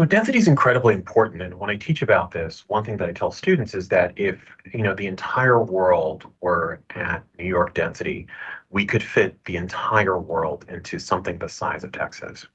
So 0.00 0.06
density 0.06 0.38
is 0.38 0.48
incredibly 0.48 0.94
important. 0.94 1.42
And 1.42 1.52
when 1.60 1.68
I 1.68 1.76
teach 1.76 2.00
about 2.00 2.30
this, 2.30 2.64
one 2.68 2.82
thing 2.82 2.96
that 2.96 3.10
I 3.10 3.12
tell 3.12 3.30
students 3.30 3.74
is 3.74 3.86
that 3.88 4.14
if, 4.16 4.40
you 4.72 4.80
know, 4.80 4.94
the 4.94 5.06
entire 5.06 5.62
world 5.62 6.24
were 6.40 6.80
at 6.94 7.22
New 7.38 7.44
York 7.44 7.74
density, 7.74 8.26
we 8.70 8.86
could 8.86 9.02
fit 9.02 9.36
the 9.44 9.56
entire 9.56 10.18
world 10.18 10.64
into 10.70 10.98
something 10.98 11.36
the 11.36 11.50
size 11.50 11.84
of 11.84 11.92
Texas. 11.92 12.46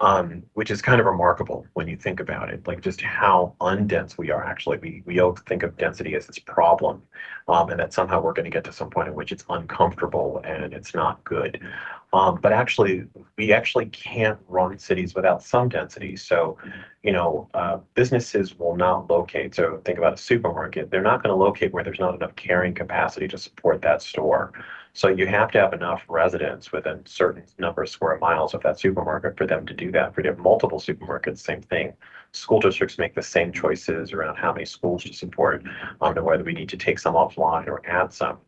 Um, 0.00 0.42
which 0.52 0.70
is 0.70 0.82
kind 0.82 1.00
of 1.00 1.06
remarkable 1.06 1.66
when 1.72 1.88
you 1.88 1.96
think 1.96 2.20
about 2.20 2.50
it, 2.50 2.66
like 2.66 2.82
just 2.82 3.00
how 3.00 3.54
undense 3.62 4.18
we 4.18 4.30
are. 4.30 4.44
Actually, 4.44 4.76
we 4.76 5.02
we 5.06 5.20
all 5.20 5.34
think 5.48 5.62
of 5.62 5.74
density 5.78 6.14
as 6.14 6.26
this 6.26 6.38
problem, 6.38 7.02
um, 7.48 7.70
and 7.70 7.80
that 7.80 7.94
somehow 7.94 8.20
we're 8.20 8.34
going 8.34 8.44
to 8.44 8.50
get 8.50 8.64
to 8.64 8.72
some 8.72 8.90
point 8.90 9.08
in 9.08 9.14
which 9.14 9.32
it's 9.32 9.46
uncomfortable 9.48 10.42
and 10.44 10.74
it's 10.74 10.94
not 10.94 11.24
good. 11.24 11.66
Um, 12.12 12.38
but 12.40 12.52
actually, 12.52 13.04
we 13.36 13.52
actually 13.52 13.86
can't 13.86 14.38
run 14.48 14.78
cities 14.78 15.14
without 15.14 15.42
some 15.42 15.68
density. 15.68 16.16
So, 16.16 16.56
you 17.02 17.12
know, 17.12 17.48
uh, 17.54 17.78
businesses 17.94 18.58
will 18.58 18.76
not 18.76 19.10
locate. 19.10 19.54
So 19.54 19.80
think 19.84 19.98
about 19.98 20.14
a 20.14 20.16
supermarket. 20.16 20.90
They're 20.90 21.02
not 21.02 21.22
going 21.22 21.34
to 21.34 21.36
locate 21.36 21.72
where 21.72 21.84
there's 21.84 21.98
not 21.98 22.14
enough 22.14 22.36
carrying 22.36 22.74
capacity 22.74 23.28
to 23.28 23.38
support 23.38 23.82
that 23.82 24.02
store. 24.02 24.52
So 24.96 25.08
you 25.08 25.26
have 25.26 25.50
to 25.50 25.60
have 25.60 25.74
enough 25.74 26.02
residents 26.08 26.72
within 26.72 27.04
certain 27.04 27.44
number 27.58 27.82
of 27.82 27.88
square 27.90 28.16
miles 28.18 28.54
of 28.54 28.62
that 28.62 28.80
supermarket 28.80 29.36
for 29.36 29.46
them 29.46 29.66
to 29.66 29.74
do 29.74 29.92
that. 29.92 30.14
For 30.14 30.22
you 30.22 30.30
have 30.30 30.38
multiple 30.38 30.80
supermarkets, 30.80 31.40
same 31.40 31.60
thing. 31.60 31.92
School 32.32 32.60
districts 32.60 32.96
make 32.96 33.14
the 33.14 33.20
same 33.20 33.52
choices 33.52 34.14
around 34.14 34.36
how 34.36 34.54
many 34.54 34.64
schools 34.64 35.04
to 35.04 35.12
support, 35.12 35.62
um, 36.00 36.16
and 36.16 36.24
whether 36.24 36.44
we 36.44 36.54
need 36.54 36.70
to 36.70 36.78
take 36.78 36.98
some 36.98 37.12
offline 37.12 37.66
or 37.66 37.86
add 37.86 38.10
some. 38.10 38.38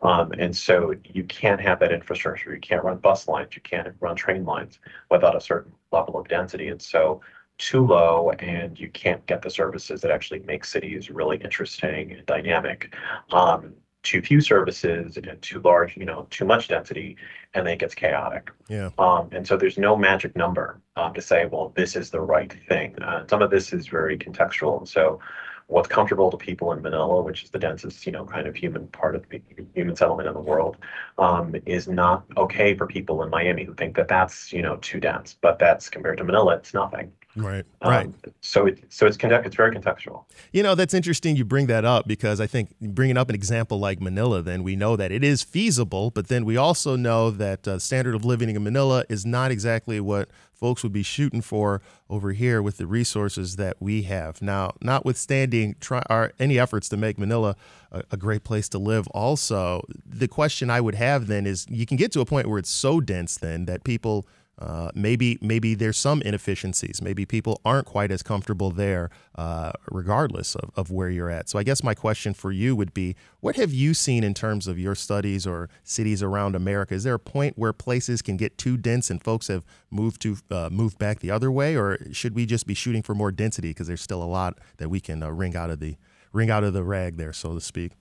Um, 0.00 0.32
and 0.32 0.56
so 0.56 0.94
you 1.04 1.24
can't 1.24 1.60
have 1.60 1.78
that 1.80 1.92
infrastructure. 1.92 2.54
You 2.54 2.60
can't 2.60 2.84
run 2.84 2.96
bus 2.96 3.28
lines. 3.28 3.54
You 3.54 3.60
can't 3.60 3.94
run 4.00 4.16
train 4.16 4.46
lines 4.46 4.78
without 5.10 5.36
a 5.36 5.42
certain 5.42 5.72
level 5.92 6.18
of 6.18 6.26
density. 6.26 6.68
And 6.68 6.80
so 6.80 7.20
too 7.58 7.86
low 7.86 8.30
and 8.38 8.80
you 8.80 8.88
can't 8.88 9.26
get 9.26 9.42
the 9.42 9.50
services 9.50 10.00
that 10.00 10.10
actually 10.10 10.40
make 10.40 10.64
cities 10.64 11.10
really 11.10 11.36
interesting 11.36 12.12
and 12.12 12.24
dynamic. 12.24 12.94
Um, 13.30 13.74
too 14.02 14.22
few 14.22 14.40
services 14.40 15.16
and 15.16 15.42
too 15.42 15.60
large, 15.60 15.96
you 15.96 16.04
know, 16.04 16.26
too 16.30 16.44
much 16.44 16.68
density, 16.68 17.16
and 17.54 17.66
then 17.66 17.74
it 17.74 17.78
gets 17.78 17.94
chaotic. 17.94 18.50
Yeah. 18.68 18.90
Um, 18.98 19.28
and 19.32 19.46
so 19.46 19.56
there's 19.56 19.78
no 19.78 19.96
magic 19.96 20.36
number 20.36 20.80
um, 20.96 21.12
to 21.14 21.20
say, 21.20 21.46
well, 21.46 21.72
this 21.74 21.96
is 21.96 22.10
the 22.10 22.20
right 22.20 22.54
thing. 22.68 23.00
Uh, 23.02 23.24
some 23.28 23.42
of 23.42 23.50
this 23.50 23.72
is 23.72 23.88
very 23.88 24.16
contextual. 24.16 24.78
And 24.78 24.88
so 24.88 25.20
what's 25.66 25.88
comfortable 25.88 26.30
to 26.30 26.36
people 26.36 26.72
in 26.72 26.80
Manila, 26.80 27.22
which 27.22 27.44
is 27.44 27.50
the 27.50 27.58
densest, 27.58 28.06
you 28.06 28.12
know, 28.12 28.24
kind 28.24 28.46
of 28.46 28.54
human 28.54 28.86
part 28.88 29.14
of 29.14 29.28
the 29.28 29.42
human 29.74 29.96
settlement 29.96 30.28
in 30.28 30.34
the 30.34 30.40
world, 30.40 30.76
um, 31.18 31.54
is 31.66 31.88
not 31.88 32.24
okay 32.36 32.74
for 32.74 32.86
people 32.86 33.22
in 33.22 33.30
Miami 33.30 33.64
who 33.64 33.74
think 33.74 33.96
that 33.96 34.08
that's, 34.08 34.52
you 34.52 34.62
know, 34.62 34.76
too 34.76 35.00
dense. 35.00 35.36
But 35.40 35.58
that's 35.58 35.90
compared 35.90 36.18
to 36.18 36.24
Manila, 36.24 36.54
it's 36.54 36.72
nothing. 36.72 37.12
Right. 37.38 37.64
Right. 37.84 38.06
Um, 38.06 38.14
so 38.40 38.66
it 38.66 38.84
so 38.88 39.06
it's 39.06 39.16
it's 39.20 39.56
very 39.56 39.74
contextual. 39.74 40.24
You 40.52 40.62
know 40.62 40.74
that's 40.74 40.94
interesting. 40.94 41.36
You 41.36 41.44
bring 41.44 41.66
that 41.66 41.84
up 41.84 42.08
because 42.08 42.40
I 42.40 42.46
think 42.46 42.74
bringing 42.80 43.16
up 43.16 43.28
an 43.28 43.34
example 43.34 43.78
like 43.78 44.00
Manila, 44.00 44.42
then 44.42 44.62
we 44.62 44.76
know 44.76 44.96
that 44.96 45.12
it 45.12 45.22
is 45.22 45.42
feasible, 45.42 46.10
but 46.10 46.28
then 46.28 46.44
we 46.44 46.56
also 46.56 46.96
know 46.96 47.30
that 47.30 47.68
uh, 47.68 47.78
standard 47.78 48.14
of 48.14 48.24
living 48.24 48.50
in 48.50 48.62
Manila 48.62 49.04
is 49.08 49.24
not 49.24 49.50
exactly 49.50 50.00
what 50.00 50.28
folks 50.58 50.82
would 50.82 50.92
be 50.92 51.04
shooting 51.04 51.40
for 51.40 51.80
over 52.10 52.32
here 52.32 52.60
with 52.60 52.78
the 52.78 52.86
resources 52.86 53.56
that 53.56 53.76
we 53.80 54.02
have. 54.02 54.42
Now, 54.42 54.72
notwithstanding 54.82 55.76
try, 55.80 56.02
our, 56.10 56.32
any 56.38 56.58
efforts 56.58 56.88
to 56.88 56.96
make 56.96 57.18
Manila 57.18 57.54
a, 57.92 58.02
a, 58.10 58.16
great 58.16 58.42
place 58.42 58.68
to 58.70 58.78
live, 58.78 59.06
also, 59.08 59.82
the 60.04 60.26
question 60.26 60.68
I 60.68 60.80
would 60.80 60.96
have 60.96 61.28
then 61.28 61.46
is 61.46 61.66
you 61.70 61.86
can 61.86 61.96
get 61.96 62.10
to 62.12 62.20
a 62.20 62.24
point 62.24 62.48
where 62.48 62.58
it's 62.58 62.70
so 62.70 63.00
dense 63.00 63.36
then 63.36 63.66
that 63.66 63.84
people 63.84 64.26
uh, 64.58 64.90
maybe 64.94 65.38
maybe 65.40 65.74
there's 65.74 65.96
some 65.96 66.20
inefficiencies. 66.22 67.00
Maybe 67.00 67.24
people 67.24 67.60
aren't 67.64 67.86
quite 67.86 68.10
as 68.10 68.22
comfortable 68.24 68.70
there, 68.72 69.08
uh, 69.36 69.72
regardless 69.90 70.56
of, 70.56 70.70
of 70.74 70.90
where 70.90 71.08
you're 71.08 71.30
at. 71.30 71.48
So 71.48 71.58
I 71.60 71.62
guess 71.62 71.84
my 71.84 71.94
question 71.94 72.34
for 72.34 72.50
you 72.50 72.74
would 72.74 72.92
be, 72.92 73.14
what 73.40 73.54
have 73.54 73.72
you 73.72 73.94
seen 73.94 74.24
in 74.24 74.34
terms 74.34 74.66
of 74.66 74.76
your 74.76 74.96
studies 74.96 75.46
or 75.46 75.68
cities 75.84 76.24
around 76.24 76.56
America? 76.56 76.94
Is 76.94 77.04
there 77.04 77.14
a 77.14 77.20
point 77.20 77.56
where 77.56 77.72
places 77.72 78.20
can 78.20 78.36
get 78.36 78.58
too 78.58 78.76
dense 78.76 79.10
and 79.10 79.22
folks 79.22 79.46
have 79.46 79.64
moved 79.90 80.20
to 80.22 80.36
uh, 80.50 80.68
moved 80.72 80.98
back 80.98 81.20
the 81.20 81.30
other 81.30 81.52
way, 81.52 81.76
or 81.76 81.98
should 82.12 82.34
we 82.34 82.44
just 82.44 82.66
be 82.66 82.74
shooting 82.74 83.02
for 83.02 83.14
more 83.14 83.30
density 83.30 83.68
because 83.68 83.86
there's 83.86 84.02
still 84.02 84.22
a 84.22 84.24
lot 84.24 84.58
that 84.78 84.88
we 84.88 84.98
can 84.98 85.22
uh, 85.22 85.30
wring 85.30 85.54
out 85.56 85.70
of 85.70 85.78
the 85.78 85.96
wring 86.32 86.50
out 86.50 86.64
of 86.64 86.72
the 86.72 86.82
rag 86.82 87.16
there, 87.16 87.32
so 87.32 87.54
to 87.54 87.60
speak? 87.60 87.92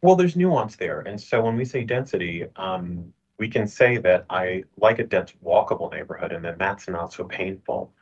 Well, 0.00 0.14
there's 0.14 0.36
nuance 0.36 0.76
there, 0.76 1.00
and 1.00 1.20
so 1.20 1.42
when 1.42 1.56
we 1.56 1.64
say 1.64 1.82
density. 1.82 2.46
Um, 2.54 3.12
we 3.38 3.48
can 3.48 3.66
say 3.66 3.98
that 3.98 4.24
I 4.30 4.64
like 4.76 4.98
a 4.98 5.04
dense, 5.04 5.32
walkable 5.44 5.90
neighborhood, 5.90 6.32
and 6.32 6.44
then 6.44 6.56
that's 6.58 6.88
not 6.88 7.12
so 7.12 7.24
painful. 7.24 7.92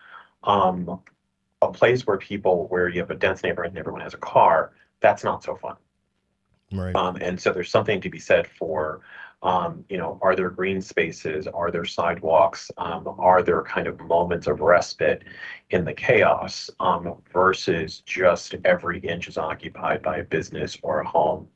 Um, 0.44 1.00
a 1.62 1.70
place 1.70 2.06
where 2.06 2.16
people, 2.16 2.66
where 2.68 2.88
you 2.88 3.00
have 3.00 3.10
a 3.10 3.14
dense 3.14 3.42
neighborhood 3.42 3.72
and 3.72 3.78
everyone 3.78 4.00
has 4.00 4.14
a 4.14 4.18
car, 4.18 4.72
that's 5.00 5.24
not 5.24 5.42
so 5.42 5.56
fun. 5.56 5.76
Right. 6.72 6.94
Um, 6.94 7.16
and 7.16 7.40
so 7.40 7.52
there's 7.52 7.70
something 7.70 8.00
to 8.00 8.08
be 8.08 8.18
said 8.18 8.46
for, 8.46 9.00
um, 9.42 9.84
you 9.88 9.96
know, 9.96 10.18
are 10.22 10.36
there 10.36 10.50
green 10.50 10.80
spaces? 10.80 11.46
Are 11.46 11.70
there 11.70 11.84
sidewalks? 11.84 12.70
Um, 12.76 13.08
are 13.18 13.42
there 13.42 13.62
kind 13.62 13.86
of 13.86 14.00
moments 14.00 14.46
of 14.46 14.60
respite 14.60 15.24
in 15.70 15.84
the 15.84 15.94
chaos 15.94 16.70
um, 16.78 17.20
versus 17.32 18.00
just 18.00 18.54
every 18.64 19.00
inch 19.00 19.28
is 19.28 19.38
occupied 19.38 20.02
by 20.02 20.18
a 20.18 20.24
business 20.24 20.78
or 20.82 21.00
a 21.00 21.08
home, 21.08 21.48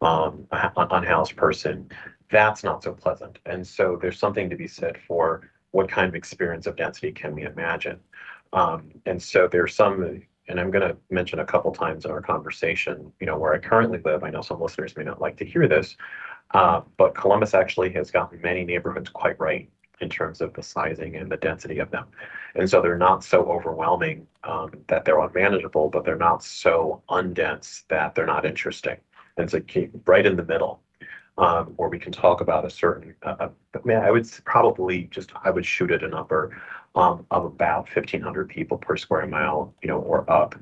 um, 0.00 0.46
an 0.52 0.86
unhoused 0.90 1.36
person? 1.36 1.90
That's 2.32 2.64
not 2.64 2.82
so 2.82 2.92
pleasant. 2.92 3.38
And 3.46 3.64
so 3.64 3.98
there's 4.00 4.18
something 4.18 4.50
to 4.50 4.56
be 4.56 4.66
said 4.66 4.98
for 5.06 5.50
what 5.70 5.88
kind 5.88 6.08
of 6.08 6.14
experience 6.14 6.66
of 6.66 6.76
density 6.76 7.12
can 7.12 7.34
we 7.34 7.44
imagine. 7.44 8.00
Um, 8.52 8.90
and 9.06 9.22
so 9.22 9.46
there's 9.46 9.74
some, 9.74 10.22
and 10.48 10.58
I'm 10.58 10.70
going 10.70 10.88
to 10.88 10.96
mention 11.10 11.38
a 11.38 11.44
couple 11.44 11.72
times 11.72 12.04
in 12.04 12.10
our 12.10 12.20
conversation, 12.20 13.12
you 13.20 13.26
know, 13.26 13.38
where 13.38 13.54
I 13.54 13.58
currently 13.58 14.00
live. 14.04 14.24
I 14.24 14.30
know 14.30 14.42
some 14.42 14.60
listeners 14.60 14.96
may 14.96 15.04
not 15.04 15.20
like 15.20 15.36
to 15.36 15.44
hear 15.44 15.68
this, 15.68 15.96
uh, 16.52 16.80
but 16.96 17.14
Columbus 17.14 17.54
actually 17.54 17.92
has 17.92 18.10
gotten 18.10 18.40
many 18.40 18.64
neighborhoods 18.64 19.08
quite 19.10 19.38
right 19.38 19.68
in 20.00 20.08
terms 20.08 20.40
of 20.40 20.52
the 20.54 20.62
sizing 20.62 21.16
and 21.16 21.30
the 21.30 21.36
density 21.36 21.78
of 21.78 21.90
them. 21.90 22.06
And 22.54 22.68
so 22.68 22.82
they're 22.82 22.98
not 22.98 23.22
so 23.22 23.44
overwhelming 23.44 24.26
um, 24.44 24.72
that 24.88 25.04
they're 25.04 25.20
unmanageable, 25.20 25.88
but 25.90 26.04
they're 26.04 26.16
not 26.16 26.42
so 26.42 27.02
undense 27.08 27.84
that 27.88 28.14
they're 28.14 28.26
not 28.26 28.44
interesting. 28.44 28.96
And 29.36 29.50
so 29.50 29.60
right 30.06 30.26
in 30.26 30.36
the 30.36 30.44
middle 30.44 30.80
um, 31.38 31.66
where 31.76 31.88
we 31.88 31.98
can 31.98 32.12
talk 32.12 32.40
about 32.40 32.64
a 32.64 32.70
certain, 32.70 33.14
uh, 33.22 33.36
uh 33.40 33.48
I 33.74 33.78
mean, 33.84 33.98
I 33.98 34.10
would 34.10 34.28
probably 34.44 35.04
just, 35.04 35.32
I 35.44 35.50
would 35.50 35.64
shoot 35.64 35.90
at 35.90 36.02
a 36.02 36.08
number 36.08 36.60
um, 36.94 37.26
of 37.30 37.44
about 37.44 37.88
1,500 37.94 38.48
people 38.48 38.76
per 38.76 38.96
square 38.96 39.26
mile, 39.26 39.74
you 39.82 39.88
know, 39.88 39.98
or 39.98 40.30
up. 40.30 40.54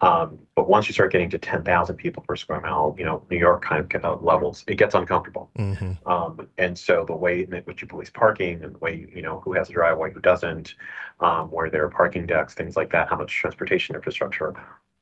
Um, 0.00 0.38
but 0.54 0.68
once 0.68 0.86
you 0.86 0.92
start 0.92 1.10
getting 1.10 1.30
to 1.30 1.38
10,000 1.38 1.96
people 1.96 2.22
per 2.22 2.36
square 2.36 2.60
mile, 2.60 2.94
you 2.96 3.04
know, 3.04 3.24
New 3.30 3.38
York 3.38 3.64
kind 3.64 3.94
of 3.94 4.04
uh, 4.04 4.16
levels, 4.16 4.64
it 4.68 4.76
gets 4.76 4.94
uncomfortable. 4.94 5.50
Mm-hmm. 5.58 6.08
Um, 6.08 6.48
and 6.56 6.78
so 6.78 7.04
the 7.04 7.16
way 7.16 7.42
in 7.42 7.62
which 7.64 7.82
you 7.82 7.88
police 7.88 8.10
parking 8.10 8.62
and 8.62 8.74
the 8.74 8.78
way, 8.78 9.08
you 9.12 9.22
know, 9.22 9.40
who 9.40 9.54
has 9.54 9.70
a 9.70 9.72
driveway, 9.72 10.12
who 10.12 10.20
doesn't, 10.20 10.74
um, 11.20 11.50
where 11.50 11.68
there 11.68 11.84
are 11.84 11.90
parking 11.90 12.26
decks, 12.26 12.54
things 12.54 12.76
like 12.76 12.92
that, 12.92 13.08
how 13.08 13.16
much 13.16 13.32
transportation 13.32 13.96
infrastructure, 13.96 14.54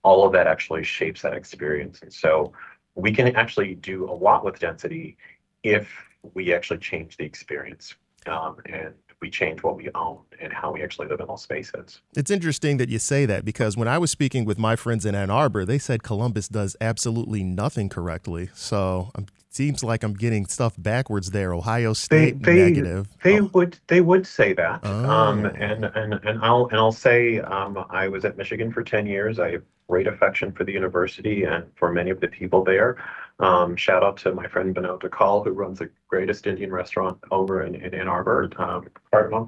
all 0.03 0.25
of 0.25 0.33
that 0.33 0.47
actually 0.47 0.85
shapes 0.85 1.21
that 1.23 1.35
experience. 1.35 2.01
And 2.01 2.13
so 2.13 2.53
we 2.97 3.13
can 3.13 3.37
actually 3.37 3.75
do 3.75 4.11
a 4.11 4.13
lot 4.13 4.45
with 4.45 4.59
density 4.59 5.17
if 5.63 5.89
we 6.35 6.53
actually 6.53 6.79
change 6.79 7.17
the 7.17 7.25
experience 7.25 7.95
um, 8.27 8.57
and 8.67 8.93
we 9.21 9.31
change 9.31 9.63
what 9.63 9.77
we 9.77 9.89
own 9.95 10.19
and 10.41 10.53
how 10.53 10.73
we 10.73 10.83
actually 10.83 11.07
live 11.09 11.21
in 11.21 11.27
those 11.27 11.43
spaces. 11.43 12.01
It's 12.17 12.31
interesting 12.31 12.77
that 12.79 12.89
you 12.89 12.99
say 12.99 13.25
that 13.27 13.45
because 13.45 13.77
when 13.77 13.89
I 13.89 13.99
was 13.99 14.11
speaking 14.11 14.45
with 14.45 14.59
my 14.59 14.77
friends 14.77 15.07
in 15.07 15.15
Ann 15.15 15.31
Arbor, 15.31 15.65
they 15.65 15.79
said 15.79 16.03
Columbus 16.03 16.49
does 16.49 16.77
absolutely 16.81 17.43
nothing 17.43 17.89
correctly. 17.89 18.51
So 18.55 19.11
it 19.17 19.31
seems 19.57 19.83
like 19.83 20.03
I'm 20.03 20.15
getting 20.15 20.47
stuff 20.47 20.75
backwards 20.79 21.31
there. 21.31 21.55
Ohio 21.55 21.95
State 21.95 22.43
they, 22.43 22.55
they, 22.55 22.65
negative. 22.65 23.09
They 23.23 23.41
oh. 23.41 23.51
would 23.55 23.79
they 23.87 24.03
would 24.03 24.27
say 24.27 24.53
that, 24.53 24.81
oh. 24.83 25.11
um, 25.11 25.47
and 25.47 25.85
and 25.87 26.15
and 26.15 26.39
I'll 26.43 26.67
and 26.67 26.77
I'll 26.77 26.93
say 26.93 27.41
um, 27.41 27.85
I 27.91 28.09
was 28.09 28.25
at 28.25 28.37
Michigan 28.37 28.71
for 28.71 28.85
ten 28.85 29.07
years. 29.07 29.39
I 29.39 29.53
have 29.53 29.63
great 29.89 30.07
affection 30.07 30.53
for 30.53 30.65
the 30.65 30.73
university 30.73 31.45
and 31.45 31.65
for 31.77 31.91
many 31.91 32.11
of 32.11 32.21
the 32.21 32.29
people 32.29 32.63
there. 32.63 32.97
Um, 33.39 33.77
shout 33.77 34.03
out 34.03 34.17
to 34.19 34.35
my 34.35 34.47
friend 34.49 34.75
Binod 34.75 35.01
Dhakal, 35.01 35.45
who 35.45 35.51
runs 35.51 35.79
the 35.79 35.91
greatest 36.09 36.47
Indian 36.47 36.73
restaurant 36.73 37.19
over 37.31 37.63
in, 37.63 37.75
in 37.75 37.95
Ann 37.95 38.09
Arbor, 38.09 38.51
um, 38.59 39.47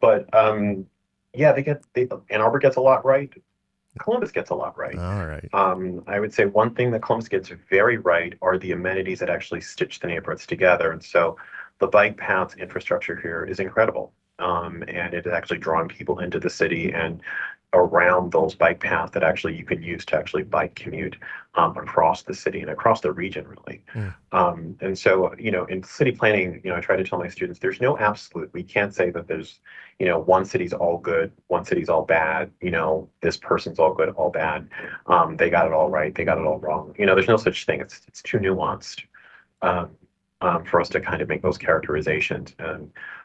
But 0.00 0.32
um, 0.34 0.86
yeah, 1.34 1.52
they 1.52 1.62
get 1.62 1.82
they, 1.94 2.08
Ann 2.30 2.40
Arbor 2.40 2.58
gets 2.58 2.76
a 2.76 2.80
lot 2.80 3.04
right. 3.04 3.32
Columbus 3.98 4.30
gets 4.30 4.50
a 4.50 4.54
lot 4.54 4.78
right. 4.78 4.96
All 4.96 5.26
right. 5.26 5.48
Um, 5.52 6.04
I 6.06 6.20
would 6.20 6.32
say 6.32 6.46
one 6.46 6.74
thing 6.74 6.90
that 6.92 7.02
Columbus 7.02 7.28
gets 7.28 7.50
very 7.68 7.98
right 7.98 8.34
are 8.40 8.56
the 8.56 8.72
amenities 8.72 9.18
that 9.18 9.28
actually 9.28 9.60
stitch 9.60 9.98
the 9.98 10.06
neighborhoods 10.06 10.46
together. 10.46 10.92
And 10.92 11.02
so 11.02 11.36
the 11.80 11.88
bike 11.88 12.16
paths 12.16 12.54
infrastructure 12.56 13.16
here 13.16 13.44
is 13.44 13.58
incredible. 13.58 14.12
Um, 14.38 14.84
and 14.88 15.12
it 15.12 15.26
is 15.26 15.32
actually 15.32 15.58
drawing 15.58 15.88
people 15.88 16.20
into 16.20 16.38
the 16.38 16.48
city 16.48 16.92
and 16.92 17.20
around 17.72 18.32
those 18.32 18.54
bike 18.54 18.80
paths 18.80 19.12
that 19.12 19.22
actually 19.22 19.56
you 19.56 19.64
can 19.64 19.80
use 19.80 20.04
to 20.04 20.16
actually 20.16 20.42
bike 20.42 20.74
commute 20.74 21.16
um, 21.54 21.76
across 21.76 22.22
the 22.22 22.34
city 22.34 22.60
and 22.60 22.70
across 22.70 23.00
the 23.00 23.12
region 23.12 23.46
really. 23.46 23.82
Mm. 23.94 24.14
um, 24.32 24.76
and 24.80 24.98
so 24.98 25.32
you 25.38 25.52
know 25.52 25.66
in 25.66 25.82
city 25.82 26.10
planning 26.10 26.60
you 26.64 26.70
know 26.70 26.76
i 26.76 26.80
try 26.80 26.96
to 26.96 27.04
tell 27.04 27.18
my 27.18 27.28
students 27.28 27.60
there's 27.60 27.80
no 27.80 27.96
absolute. 27.98 28.50
We 28.52 28.64
can't 28.64 28.92
say 28.94 29.10
that 29.10 29.28
there's 29.28 29.60
you 30.00 30.06
know 30.06 30.18
one 30.18 30.44
city's 30.44 30.72
all 30.72 30.98
good 30.98 31.30
one 31.46 31.64
city's 31.64 31.88
all 31.88 32.04
bad 32.04 32.50
you 32.60 32.72
know 32.72 33.08
this 33.20 33.36
person's 33.36 33.78
all 33.78 33.94
good 33.94 34.10
all 34.10 34.30
bad. 34.30 34.68
Um, 35.06 35.36
they 35.36 35.48
got 35.48 35.66
it 35.66 35.72
all 35.72 35.90
right 35.90 36.12
they 36.14 36.24
got 36.24 36.38
it 36.38 36.44
all 36.44 36.58
wrong. 36.58 36.94
You 36.98 37.06
know 37.06 37.14
there's 37.14 37.28
no 37.28 37.36
such 37.36 37.66
thing. 37.66 37.80
It's, 37.80 38.00
it's 38.08 38.22
too 38.22 38.38
nuanced 38.38 39.02
um, 39.62 39.90
um, 40.40 40.64
for 40.64 40.80
us 40.80 40.88
to 40.88 41.00
kind 41.00 41.22
of 41.22 41.28
make 41.28 41.42
those 41.42 41.58
characterizations. 41.58 42.54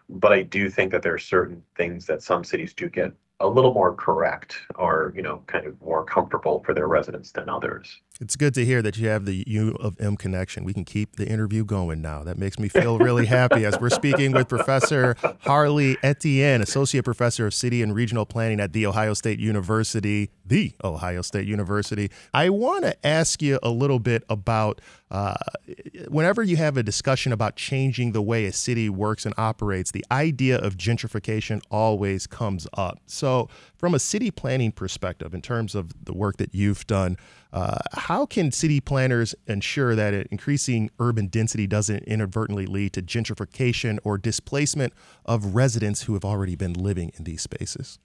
But 0.07 0.33
i 0.33 0.43
do 0.43 0.69
think 0.69 0.91
that 0.91 1.01
there 1.01 1.15
are 1.15 1.17
certain 1.17 1.63
things 1.75 2.05
that 2.05 2.21
some 2.21 2.43
cities 2.43 2.75
do 2.75 2.89
get 2.89 3.11
a 3.39 3.47
little 3.47 3.73
more 3.73 3.93
correct 3.93 4.57
or 4.75 5.13
you 5.15 5.21
know 5.21 5.43
kind 5.47 5.65
of 5.65 5.79
more 5.81 6.05
comfortable 6.05 6.63
for 6.65 6.73
their 6.73 6.87
residents 6.87 7.31
than 7.31 7.49
others 7.49 7.99
it's 8.21 8.37
good 8.37 8.53
to 8.53 8.63
hear 8.63 8.81
that 8.81 8.97
you 8.97 9.09
have 9.09 9.25
the 9.25 9.43
U 9.45 9.75
of 9.79 9.99
M 9.99 10.15
connection. 10.15 10.63
We 10.63 10.73
can 10.73 10.85
keep 10.85 11.17
the 11.17 11.27
interview 11.27 11.65
going 11.65 12.01
now. 12.01 12.23
That 12.23 12.37
makes 12.37 12.57
me 12.57 12.69
feel 12.69 12.97
really 12.97 13.25
happy 13.25 13.65
as 13.65 13.77
we're 13.79 13.89
speaking 13.89 14.31
with 14.31 14.47
Professor 14.47 15.17
Harley 15.41 15.97
Etienne, 16.01 16.61
Associate 16.61 17.03
Professor 17.03 17.47
of 17.47 17.53
City 17.53 17.81
and 17.81 17.93
Regional 17.93 18.25
Planning 18.25 18.61
at 18.61 18.71
The 18.71 18.85
Ohio 18.85 19.13
State 19.13 19.39
University, 19.39 20.29
the 20.45 20.73
Ohio 20.83 21.21
State 21.21 21.45
University. 21.45 22.09
I 22.33 22.49
want 22.49 22.85
to 22.85 23.05
ask 23.05 23.41
you 23.41 23.59
a 23.61 23.69
little 23.69 23.99
bit 23.99 24.23
about 24.29 24.79
uh, 25.11 25.35
whenever 26.07 26.41
you 26.41 26.57
have 26.57 26.77
a 26.77 26.83
discussion 26.83 27.31
about 27.31 27.55
changing 27.55 28.13
the 28.13 28.21
way 28.21 28.45
a 28.45 28.53
city 28.53 28.89
works 28.89 29.25
and 29.25 29.35
operates, 29.37 29.91
the 29.91 30.05
idea 30.09 30.57
of 30.57 30.77
gentrification 30.77 31.61
always 31.69 32.27
comes 32.27 32.67
up. 32.73 32.99
So, 33.05 33.49
from 33.75 33.93
a 33.93 33.99
city 33.99 34.31
planning 34.31 34.71
perspective, 34.71 35.33
in 35.33 35.41
terms 35.41 35.75
of 35.75 36.05
the 36.05 36.13
work 36.13 36.37
that 36.37 36.55
you've 36.55 36.87
done, 36.87 37.17
uh, 37.55 37.77
how 37.93 38.25
can 38.25 38.51
city 38.51 38.81
planners 38.81 39.33
ensure 39.47 39.95
that 39.95 40.13
increasing 40.29 40.89
urban 40.99 41.27
density 41.27 41.65
doesn't 41.65 42.03
inadvertently 42.03 42.65
lead 42.65 42.91
to 42.91 43.01
gentrification 43.01 43.97
or 44.03 44.17
displacement 44.17 44.91
of 45.25 45.55
residents 45.55 46.03
who 46.03 46.15
have 46.15 46.25
already 46.25 46.57
been 46.57 46.73
living 46.73 47.13
in 47.15 47.23
these 47.23 47.41
spaces? 47.41 47.97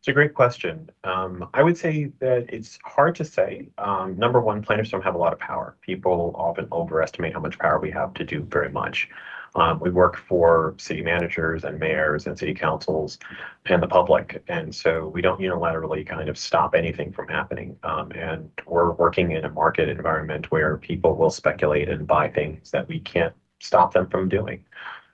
It's 0.00 0.08
a 0.08 0.12
great 0.12 0.34
question. 0.34 0.90
Um, 1.04 1.48
I 1.54 1.62
would 1.62 1.78
say 1.78 2.10
that 2.18 2.46
it's 2.52 2.76
hard 2.84 3.14
to 3.16 3.24
say. 3.24 3.68
Um, 3.78 4.18
number 4.18 4.40
one, 4.40 4.62
planners 4.62 4.90
don't 4.90 5.04
have 5.04 5.14
a 5.14 5.18
lot 5.18 5.32
of 5.32 5.38
power. 5.38 5.76
People 5.82 6.34
often 6.34 6.66
overestimate 6.72 7.34
how 7.34 7.40
much 7.40 7.56
power 7.56 7.78
we 7.78 7.92
have 7.92 8.14
to 8.14 8.24
do 8.24 8.42
very 8.42 8.70
much. 8.70 9.08
Um, 9.54 9.80
we 9.80 9.90
work 9.90 10.16
for 10.16 10.74
city 10.78 11.02
managers 11.02 11.64
and 11.64 11.78
mayors 11.78 12.26
and 12.26 12.38
city 12.38 12.54
councils 12.54 13.18
and 13.66 13.82
the 13.82 13.86
public. 13.88 14.42
And 14.48 14.74
so 14.74 15.08
we 15.08 15.22
don't 15.22 15.40
unilaterally 15.40 16.06
kind 16.06 16.28
of 16.28 16.38
stop 16.38 16.74
anything 16.74 17.12
from 17.12 17.28
happening. 17.28 17.76
Um, 17.82 18.12
and 18.12 18.50
we're 18.66 18.92
working 18.92 19.32
in 19.32 19.44
a 19.44 19.50
market 19.50 19.88
environment 19.88 20.50
where 20.50 20.76
people 20.76 21.16
will 21.16 21.30
speculate 21.30 21.88
and 21.88 22.06
buy 22.06 22.28
things 22.28 22.70
that 22.70 22.86
we 22.88 23.00
can't 23.00 23.34
stop 23.58 23.92
them 23.92 24.08
from 24.08 24.28
doing. 24.28 24.64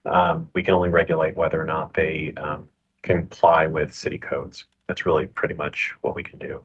Um, 0.05 0.49
we 0.55 0.63
can 0.63 0.75
only 0.75 0.91
regulate 0.91 1.37
whether 1.37 1.61
or 1.61 1.65
not 1.67 1.95
they 1.95 2.33
um, 2.37 2.69
comply 3.03 3.67
with 3.67 3.95
city 3.95 4.19
codes. 4.19 4.67
That's 4.87 5.07
really 5.07 5.27
pretty 5.27 5.55
much 5.55 5.95
what 6.03 6.15
we 6.15 6.23
can 6.23 6.39
do. 6.39 6.65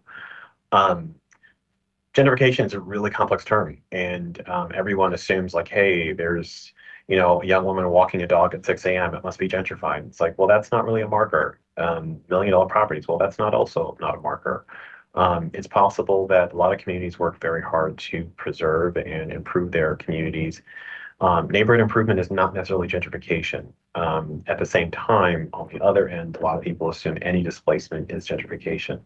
Um, 0.72 1.16
gentrification 2.14 2.66
is 2.66 2.74
a 2.74 2.80
really 2.80 3.10
complex 3.10 3.44
term, 3.44 3.78
and 3.92 4.48
um, 4.48 4.72
everyone 4.76 5.14
assumes 5.14 5.54
like, 5.54 5.68
hey, 5.68 6.14
there's 6.14 6.74
you 7.12 7.18
know 7.18 7.42
a 7.42 7.46
young 7.46 7.66
woman 7.66 7.90
walking 7.90 8.22
a 8.22 8.28
dog 8.28 8.56
at 8.56 8.66
6 8.66 8.86
a.m. 8.86 9.14
It 9.14 9.24
must 9.24 9.38
be 9.38 9.50
gentrified. 9.50 10.08
It's 10.08 10.22
like, 10.22 10.38
well, 10.38 10.48
that's 10.48 10.72
not 10.72 10.86
really 10.86 11.02
a 11.02 11.08
marker. 11.08 11.60
Um, 11.78 12.22
million 12.30 12.54
dollar 12.54 12.68
properties, 12.68 13.06
well, 13.08 13.18
that's 13.18 13.38
not 13.38 13.54
also 13.54 13.98
not 14.00 14.18
a 14.18 14.22
marker. 14.22 14.66
Um, 15.14 15.52
it's 15.54 15.68
possible 15.68 16.26
that 16.28 16.54
a 16.54 16.56
lot 16.56 16.72
of 16.72 16.80
communities 16.80 17.20
work 17.20 17.42
very 17.42 17.62
hard 17.62 17.98
to 17.98 18.24
preserve 18.38 18.96
and 18.96 19.34
improve 19.34 19.74
their 19.74 19.98
communities. 19.98 20.62
Um, 21.20 21.50
neighborhood 21.50 21.82
improvement 21.82 22.18
is 22.20 22.32
not 22.32 22.54
necessarily 22.54 22.88
gentrification. 22.88 23.74
Um, 23.94 24.42
at 24.48 24.58
the 24.58 24.66
same 24.66 24.90
time, 24.90 25.50
on 25.52 25.68
the 25.68 25.84
other 25.84 26.08
end, 26.08 26.38
a 26.38 26.42
lot 26.42 26.58
of 26.58 26.64
people 26.64 26.90
assume 26.90 27.18
any 27.22 27.44
displacement 27.44 28.10
is 28.10 28.26
gentrification 28.26 29.02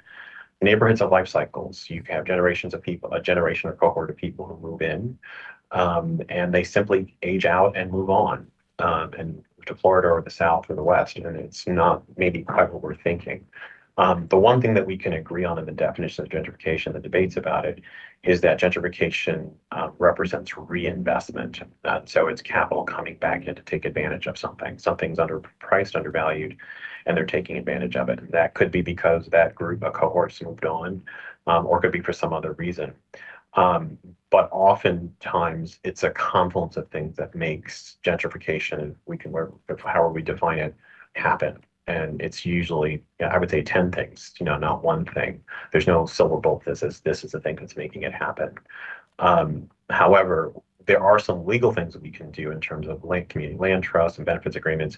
neighborhoods 0.61 1.01
have 1.01 1.11
life 1.11 1.27
cycles. 1.27 1.89
You 1.89 2.03
have 2.09 2.25
generations 2.25 2.73
of 2.73 2.81
people, 2.81 3.11
a 3.13 3.21
generation 3.21 3.69
or 3.69 3.73
cohort 3.73 4.09
of 4.09 4.17
people 4.17 4.45
who 4.45 4.57
move 4.57 4.81
in, 4.81 5.17
um, 5.75 6.21
and 6.29 6.53
they 6.53 6.63
simply 6.63 7.15
age 7.21 7.45
out 7.45 7.77
and 7.77 7.91
move 7.91 8.09
on, 8.09 8.47
um, 8.79 9.13
and 9.19 9.43
to 9.67 9.75
Florida 9.75 10.07
or 10.07 10.21
the 10.21 10.29
South 10.29 10.69
or 10.69 10.75
the 10.75 10.83
West, 10.83 11.17
and 11.17 11.35
it's 11.38 11.67
not 11.67 12.03
maybe 12.17 12.43
quite 12.43 12.71
what 12.71 12.81
we're 12.81 12.95
thinking. 12.95 13.45
Um, 13.97 14.27
the 14.27 14.38
one 14.38 14.61
thing 14.61 14.73
that 14.73 14.85
we 14.85 14.97
can 14.97 15.13
agree 15.13 15.45
on 15.45 15.57
in 15.57 15.65
the 15.65 15.71
definition 15.71 16.25
of 16.25 16.29
gentrification, 16.29 16.93
the 16.93 16.99
debates 16.99 17.38
about 17.38 17.65
it, 17.65 17.81
is 18.23 18.41
that 18.41 18.59
gentrification 18.59 19.51
uh, 19.71 19.89
represents 19.99 20.57
reinvestment. 20.57 21.61
Uh, 21.83 22.01
so 22.05 22.27
it's 22.27 22.41
capital 22.41 22.83
coming 22.83 23.15
back 23.15 23.47
in 23.47 23.55
to 23.55 23.61
take 23.61 23.85
advantage 23.85 24.27
of 24.27 24.38
something. 24.38 24.77
Something's 24.77 25.17
underpriced, 25.17 25.95
undervalued, 25.95 26.57
and 27.05 27.15
they're 27.15 27.25
taking 27.25 27.57
advantage 27.57 27.95
of 27.95 28.09
it. 28.09 28.31
That 28.31 28.53
could 28.53 28.71
be 28.71 28.81
because 28.81 29.27
that 29.27 29.55
group, 29.55 29.83
a 29.83 29.91
cohort's 29.91 30.41
moved 30.41 30.65
on, 30.65 31.01
um, 31.47 31.65
or 31.65 31.79
could 31.79 31.91
be 31.91 32.01
for 32.01 32.13
some 32.13 32.33
other 32.33 32.53
reason. 32.53 32.93
Um, 33.55 33.97
but 34.29 34.49
oftentimes 34.51 35.79
it's 35.83 36.03
a 36.03 36.09
confluence 36.09 36.77
of 36.77 36.89
things 36.89 37.15
that 37.17 37.35
makes 37.35 37.97
gentrification, 38.03 38.95
we 39.05 39.17
can, 39.17 39.33
however 39.77 40.09
we 40.09 40.21
define 40.21 40.59
it, 40.59 40.75
happen. 41.13 41.57
And 41.87 42.21
it's 42.21 42.45
usually, 42.45 43.03
I 43.21 43.37
would 43.37 43.49
say 43.49 43.61
10 43.61 43.91
things, 43.91 44.33
you 44.39 44.45
know, 44.45 44.57
not 44.57 44.83
one 44.83 45.05
thing. 45.05 45.41
There's 45.71 45.87
no 45.87 46.05
silver 46.05 46.37
bullet. 46.37 46.65
This 46.65 46.83
is, 46.83 46.99
this 47.01 47.23
is 47.23 47.31
the 47.31 47.39
thing 47.39 47.55
that's 47.55 47.77
making 47.77 48.03
it 48.03 48.13
happen. 48.13 48.55
Um, 49.19 49.69
however, 49.89 50.51
there 50.85 51.03
are 51.03 51.19
some 51.19 51.45
legal 51.45 51.71
things 51.71 51.93
that 51.93 52.01
we 52.01 52.11
can 52.11 52.31
do 52.31 52.51
in 52.51 52.59
terms 52.59 52.87
of 52.87 53.03
land, 53.03 53.29
community 53.29 53.57
land 53.57 53.83
trusts 53.83 54.17
and 54.17 54.25
benefits 54.25 54.55
agreements 54.55 54.97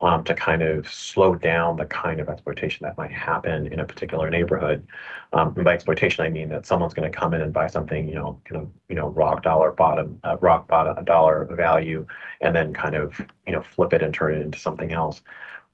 um, 0.00 0.24
to 0.24 0.34
kind 0.34 0.62
of 0.62 0.92
slow 0.92 1.34
down 1.34 1.76
the 1.76 1.86
kind 1.86 2.20
of 2.20 2.28
exploitation 2.28 2.84
that 2.84 2.96
might 2.96 3.12
happen 3.12 3.66
in 3.72 3.80
a 3.80 3.84
particular 3.84 4.30
neighborhood. 4.30 4.86
Um, 5.32 5.52
and 5.56 5.64
by 5.64 5.74
exploitation, 5.74 6.24
I 6.24 6.28
mean 6.28 6.48
that 6.50 6.66
someone's 6.66 6.94
going 6.94 7.10
to 7.10 7.18
come 7.18 7.34
in 7.34 7.40
and 7.40 7.52
buy 7.52 7.66
something, 7.66 8.08
you 8.08 8.14
know, 8.14 8.40
kind 8.44 8.62
of, 8.62 8.68
you 8.88 8.94
know, 8.94 9.08
rock 9.08 9.42
dollar 9.42 9.72
bottom, 9.72 10.18
uh, 10.24 10.36
rock 10.40 10.68
bottom 10.68 11.04
dollar 11.04 11.46
value, 11.52 12.06
and 12.40 12.54
then 12.54 12.72
kind 12.74 12.94
of, 12.94 13.18
you 13.46 13.52
know, 13.52 13.62
flip 13.62 13.92
it 13.92 14.02
and 14.02 14.12
turn 14.12 14.34
it 14.34 14.42
into 14.42 14.58
something 14.58 14.92
else. 14.92 15.22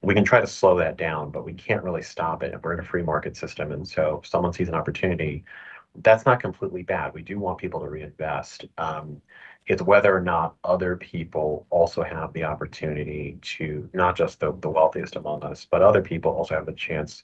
We 0.01 0.13
can 0.13 0.25
try 0.25 0.41
to 0.41 0.47
slow 0.47 0.77
that 0.79 0.97
down, 0.97 1.31
but 1.31 1.45
we 1.45 1.53
can't 1.53 1.83
really 1.83 2.01
stop 2.01 2.43
it. 2.43 2.53
We're 2.61 2.73
in 2.73 2.79
a 2.79 2.83
free 2.83 3.03
market 3.03 3.37
system, 3.37 3.71
and 3.71 3.87
so 3.87 4.19
if 4.21 4.29
someone 4.29 4.53
sees 4.53 4.67
an 4.67 4.75
opportunity, 4.75 5.45
that's 6.01 6.25
not 6.25 6.41
completely 6.41 6.83
bad. 6.83 7.13
We 7.13 7.21
do 7.21 7.39
want 7.39 7.59
people 7.59 7.79
to 7.79 7.87
reinvest. 7.87 8.65
Um, 8.77 9.21
it's 9.65 9.81
whether 9.81 10.15
or 10.15 10.21
not 10.21 10.55
other 10.63 10.95
people 10.97 11.65
also 11.69 12.03
have 12.03 12.33
the 12.33 12.43
opportunity 12.43 13.37
to 13.41 13.89
not 13.93 14.15
just 14.15 14.39
the, 14.39 14.51
the 14.59 14.69
wealthiest 14.69 15.15
among 15.15 15.43
us, 15.43 15.67
but 15.69 15.81
other 15.81 16.01
people 16.01 16.31
also 16.31 16.55
have 16.55 16.65
the 16.65 16.73
chance 16.73 17.23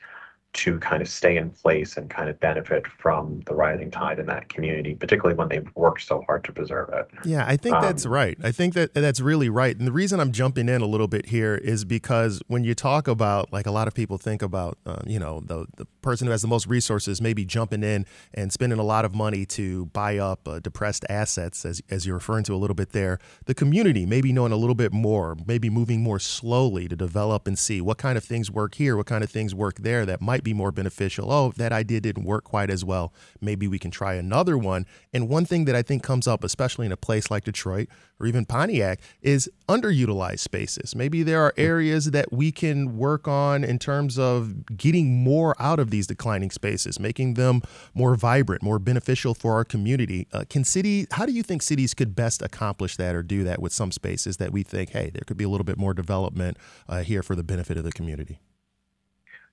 to 0.52 0.80
kind 0.80 1.02
of 1.02 1.08
stay 1.08 1.38
in 1.38 1.52
place 1.52 1.96
and 1.96 2.10
kind 2.10 2.28
of 2.28 2.40
benefit 2.40 2.88
from 2.88 3.40
the 3.46 3.54
rising 3.54 3.92
tide 3.92 4.18
in 4.18 4.26
that 4.26 4.50
community, 4.50 4.96
particularly 4.96 5.38
when 5.38 5.48
they've 5.48 5.70
worked 5.76 6.02
so 6.02 6.24
hard 6.26 6.44
to 6.44 6.52
preserve 6.52 6.90
it. 6.90 7.08
Yeah, 7.24 7.46
I 7.48 7.56
think 7.56 7.76
um, 7.76 7.84
that's 7.84 8.06
right. 8.06 8.36
I 8.44 8.52
think 8.52 8.74
that 8.74 8.94
that's 8.96 9.22
really 9.22 9.50
right. 9.50 9.78
And 9.78 9.88
the 9.88 9.92
reason 9.92 10.20
I'm 10.20 10.32
jumping 10.32 10.68
in 10.68 10.82
a 10.82 10.88
little 10.88 11.08
bit 11.08 11.28
here 11.28 11.56
is 11.56 11.86
because 11.86 12.42
when 12.48 12.64
you 12.64 12.74
talk 12.74 13.08
about, 13.08 13.54
like 13.54 13.68
a 13.68 13.72
lot 13.72 13.88
of 13.88 13.94
people 13.94 14.18
think 14.18 14.42
about, 14.42 14.80
uh, 14.88 15.02
you 15.06 15.20
know, 15.20 15.40
the, 15.46 15.68
the 15.78 15.86
person 16.02 16.26
who 16.26 16.32
has 16.32 16.42
the 16.42 16.48
most 16.48 16.66
resources 16.66 17.22
maybe 17.22 17.46
jumping 17.46 17.84
in 17.84 18.08
and 18.34 18.52
spending 18.52 18.80
a 18.80 18.84
lot 18.84 19.06
of 19.06 19.14
money 19.14 19.46
to 19.46 19.86
buy 19.88 20.18
up 20.18 20.48
uh, 20.48 20.60
depressed 20.60 21.06
assets, 21.10 21.64
as, 21.64 21.82
as 21.92 22.08
you're 22.08 22.16
referring 22.16 22.44
to 22.46 22.56
a 22.56 22.58
little 22.58 22.76
bit 22.76 22.92
there. 22.92 23.20
The 23.46 23.54
community 23.54 24.06
maybe 24.06 24.34
knowing 24.34 24.52
a 24.52 24.58
little 24.58 24.76
bit 24.76 24.94
more, 24.94 25.38
maybe 25.46 25.70
moving 25.70 26.02
more 26.02 26.20
slowly 26.20 26.88
to 26.88 26.96
develop 26.96 27.46
and 27.46 27.58
see 27.58 27.82
what 27.82 28.00
kind 28.00 28.18
of 28.18 28.24
things 28.24 28.50
work 28.50 28.76
here, 28.76 28.98
what 28.98 29.06
kind 29.06 29.24
of 29.24 29.30
things 29.30 29.54
work 29.54 29.78
there 29.78 30.06
that 30.08 30.22
might 30.22 30.39
might 30.40 30.46
be 30.46 30.54
more 30.54 30.72
beneficial. 30.72 31.30
Oh, 31.30 31.52
that 31.58 31.74
idea 31.74 32.00
didn't 32.00 32.24
work 32.24 32.46
quite 32.46 32.70
as 32.70 32.86
well. 32.86 33.12
Maybe 33.42 33.68
we 33.68 33.78
can 33.78 33.92
try 33.92 34.14
another 34.14 34.58
one. 34.58 34.86
And 35.14 35.28
one 35.28 35.44
thing 35.44 35.66
that 35.66 35.76
I 35.76 35.82
think 35.82 36.02
comes 36.02 36.28
up, 36.28 36.46
especially 36.46 36.86
in 36.86 36.94
a 36.94 36.98
place 36.98 37.30
like 37.30 37.44
Detroit 37.44 37.90
or 38.22 38.26
even 38.26 38.46
Pontiac, 38.46 39.02
is 39.22 39.50
underutilized 39.68 40.40
spaces. 40.40 40.96
Maybe 40.96 41.24
there 41.24 41.42
are 41.42 41.54
areas 41.58 42.12
that 42.12 42.32
we 42.32 42.54
can 42.54 42.98
work 42.98 43.28
on 43.28 43.66
in 43.66 43.80
terms 43.80 44.18
of 44.18 44.78
getting 44.78 45.22
more 45.22 45.62
out 45.62 45.80
of 45.80 45.90
these 45.90 46.08
declining 46.08 46.52
spaces, 46.52 47.02
making 47.02 47.34
them 47.34 47.62
more 47.94 48.16
vibrant, 48.16 48.64
more 48.64 48.80
beneficial 48.80 49.34
for 49.34 49.56
our 49.56 49.66
community. 49.66 50.26
Uh, 50.32 50.46
can 50.50 50.64
city? 50.64 51.06
How 51.12 51.26
do 51.26 51.34
you 51.34 51.44
think 51.44 51.62
cities 51.62 51.94
could 51.94 52.16
best 52.16 52.42
accomplish 52.42 52.96
that 52.96 53.14
or 53.14 53.24
do 53.24 53.44
that 53.44 53.62
with 53.62 53.74
some 53.74 53.92
spaces 53.92 54.38
that 54.38 54.54
we 54.54 54.64
think, 54.64 54.92
hey, 54.92 55.10
there 55.10 55.24
could 55.28 55.38
be 55.38 55.44
a 55.44 55.50
little 55.50 55.66
bit 55.66 55.78
more 55.78 55.94
development 55.94 56.56
uh, 56.88 57.04
here 57.04 57.22
for 57.22 57.36
the 57.36 57.44
benefit 57.44 57.76
of 57.76 57.84
the 57.84 57.92
community? 57.92 58.40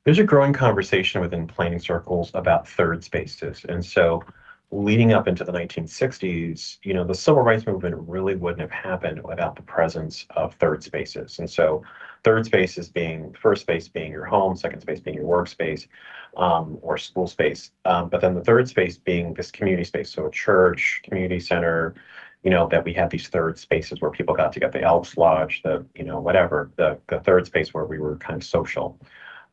There's 0.06 0.20
a 0.20 0.24
growing 0.24 0.52
conversation 0.52 1.20
within 1.20 1.48
planning 1.48 1.80
circles 1.80 2.30
about 2.34 2.68
third 2.68 3.02
spaces. 3.02 3.66
And 3.68 3.84
so 3.84 4.22
leading 4.70 5.12
up 5.12 5.26
into 5.26 5.42
the 5.42 5.50
1960s, 5.50 6.78
you 6.84 6.94
know, 6.94 7.02
the 7.02 7.14
civil 7.14 7.42
rights 7.42 7.66
movement 7.66 7.96
really 8.06 8.36
wouldn't 8.36 8.60
have 8.60 8.70
happened 8.70 9.20
without 9.24 9.56
the 9.56 9.62
presence 9.62 10.24
of 10.30 10.54
third 10.54 10.84
spaces. 10.84 11.40
And 11.40 11.50
so 11.50 11.82
third 12.22 12.46
spaces 12.46 12.88
being 12.88 13.34
first 13.34 13.62
space 13.62 13.88
being 13.88 14.12
your 14.12 14.24
home, 14.24 14.56
second 14.56 14.80
space 14.80 15.00
being 15.00 15.16
your 15.16 15.26
workspace 15.26 15.88
um, 16.36 16.78
or 16.82 16.98
school 16.98 17.26
space. 17.26 17.72
Um, 17.84 18.08
but 18.08 18.20
then 18.20 18.34
the 18.34 18.44
third 18.44 18.68
space 18.68 18.96
being 18.96 19.34
this 19.34 19.50
community 19.50 19.84
space. 19.84 20.10
So 20.10 20.26
a 20.26 20.30
church, 20.30 21.00
community 21.02 21.40
center, 21.40 21.96
you 22.44 22.50
know, 22.50 22.68
that 22.68 22.84
we 22.84 22.92
had 22.92 23.10
these 23.10 23.26
third 23.26 23.58
spaces 23.58 24.00
where 24.00 24.12
people 24.12 24.36
got 24.36 24.52
to 24.52 24.60
get 24.60 24.70
the 24.70 24.82
Elks 24.82 25.16
Lodge, 25.16 25.62
the, 25.64 25.84
you 25.96 26.04
know, 26.04 26.20
whatever, 26.20 26.70
the, 26.76 26.96
the 27.08 27.18
third 27.18 27.44
space 27.46 27.74
where 27.74 27.86
we 27.86 27.98
were 27.98 28.16
kind 28.18 28.40
of 28.40 28.46
social. 28.46 29.00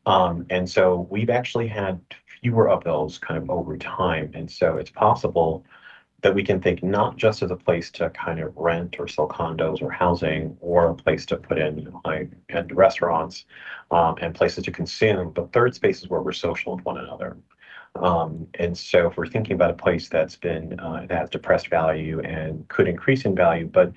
Um, 0.06 0.46
and 0.50 0.70
so 0.70 1.08
we've 1.10 1.30
actually 1.30 1.68
had 1.68 2.00
fewer 2.42 2.70
of 2.70 2.84
those 2.84 3.18
kind 3.18 3.42
of 3.42 3.50
over 3.50 3.78
time. 3.78 4.32
And 4.34 4.50
so 4.50 4.78
it's 4.78 4.92
possible 4.92 5.66
that 6.22 6.34
we 6.34 6.44
can 6.44 6.62
think 6.62 6.82
not 6.82 7.18
just 7.18 7.44
as 7.44 7.52
a 7.52 7.56
place 7.56 7.92
to 7.92 8.10
kind 8.12 8.40
of 8.40 8.56
rent 8.56 8.96
or 8.98 9.08
sell 9.08 9.28
condos 9.28 9.82
or 9.82 9.92
housing 9.92 10.58
or 10.62 10.90
a 10.90 10.96
place 10.96 11.26
to 11.28 11.36
put 11.36 11.60
in 11.60 11.94
like 12.06 12.30
and 12.50 12.76
restaurants 12.76 13.46
um, 13.92 14.16
and 14.22 14.34
places 14.34 14.64
to 14.64 14.72
consume, 14.72 15.32
but 15.32 15.52
third 15.52 15.76
spaces 15.76 16.10
where 16.10 16.22
we're 16.22 16.32
social 16.32 16.76
with 16.76 16.86
one 16.86 16.98
another. 16.98 17.38
Um, 17.96 18.48
and 18.56 18.76
so 18.76 19.08
if 19.08 19.18
we're 19.18 19.28
thinking 19.28 19.54
about 19.54 19.70
a 19.70 19.76
place 19.76 20.10
that's 20.10 20.36
been 20.36 20.80
uh, 20.80 21.06
that 21.10 21.20
has 21.20 21.30
depressed 21.30 21.68
value 21.68 22.22
and 22.22 22.68
could 22.70 22.88
increase 22.88 23.26
in 23.26 23.36
value, 23.36 23.68
but 23.68 23.92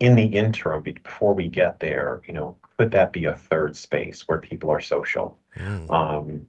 in 0.00 0.16
the 0.16 0.24
interim 0.24 0.82
before 0.82 1.34
we 1.34 1.48
get 1.48 1.80
there, 1.80 2.22
you 2.26 2.32
know, 2.32 2.56
could 2.78 2.90
that 2.92 3.12
be 3.12 3.24
a 3.24 3.34
third 3.34 3.76
space 3.76 4.22
where 4.28 4.38
people 4.38 4.70
are 4.70 4.80
social? 4.80 5.36
Mm. 5.56 5.90
Um, 5.90 6.46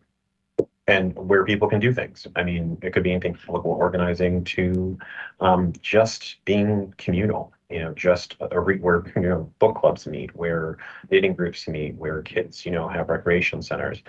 and 0.88 1.15
where 1.15 1.46
people 1.46 1.68
can 1.68 1.80
do 1.80 1.94
things. 1.94 2.26
I 2.36 2.44
mean, 2.44 2.78
it 2.82 2.94
could 2.94 3.04
be 3.04 3.12
anything 3.12 3.36
from 3.36 3.54
local 3.56 3.72
organizing 3.72 4.44
to 4.46 4.98
um, 5.39 5.72
just 5.82 6.38
being 6.46 6.94
communal. 6.98 7.54
You 7.70 7.80
know, 7.80 7.94
just 7.94 8.36
a 8.39 8.60
re- 8.60 8.80
where 8.80 9.04
you 9.15 9.22
know 9.30 9.52
book 9.60 9.78
clubs 9.78 10.08
meet, 10.08 10.36
where 10.36 10.78
knitting 11.12 11.36
groups 11.36 11.68
meet, 11.68 11.96
where 11.96 12.22
kids 12.24 12.65
you 12.65 12.72
know 12.72 12.88
have 12.88 13.10
recreation 13.10 13.62
centers. 13.62 14.02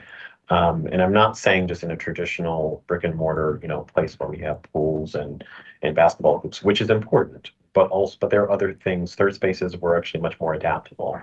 Um, 0.49 0.87
and 0.91 1.01
I'm 1.01 1.13
not 1.13 1.39
saying 1.39 1.69
just 1.69 1.85
in 1.85 1.93
a 1.93 1.97
traditional 1.97 2.83
brick 2.87 3.05
and 3.05 3.15
mortar 3.15 3.61
you 3.63 3.69
know 3.69 3.83
place 3.83 4.19
where 4.19 4.29
we 4.29 4.39
have 4.39 4.63
pools 4.73 5.15
and 5.15 5.45
and 5.83 5.95
basketball 5.95 6.39
hoops, 6.39 6.63
which 6.63 6.81
is 6.81 6.89
important. 6.89 7.51
But 7.73 7.91
also, 7.91 8.17
but 8.21 8.31
there 8.31 8.43
are 8.43 8.51
other 8.51 8.73
things. 8.73 9.15
Third 9.15 9.35
spaces 9.35 9.77
were 9.77 9.97
actually 9.97 10.23
much 10.23 10.41
more 10.41 10.55
adaptable. 10.55 11.21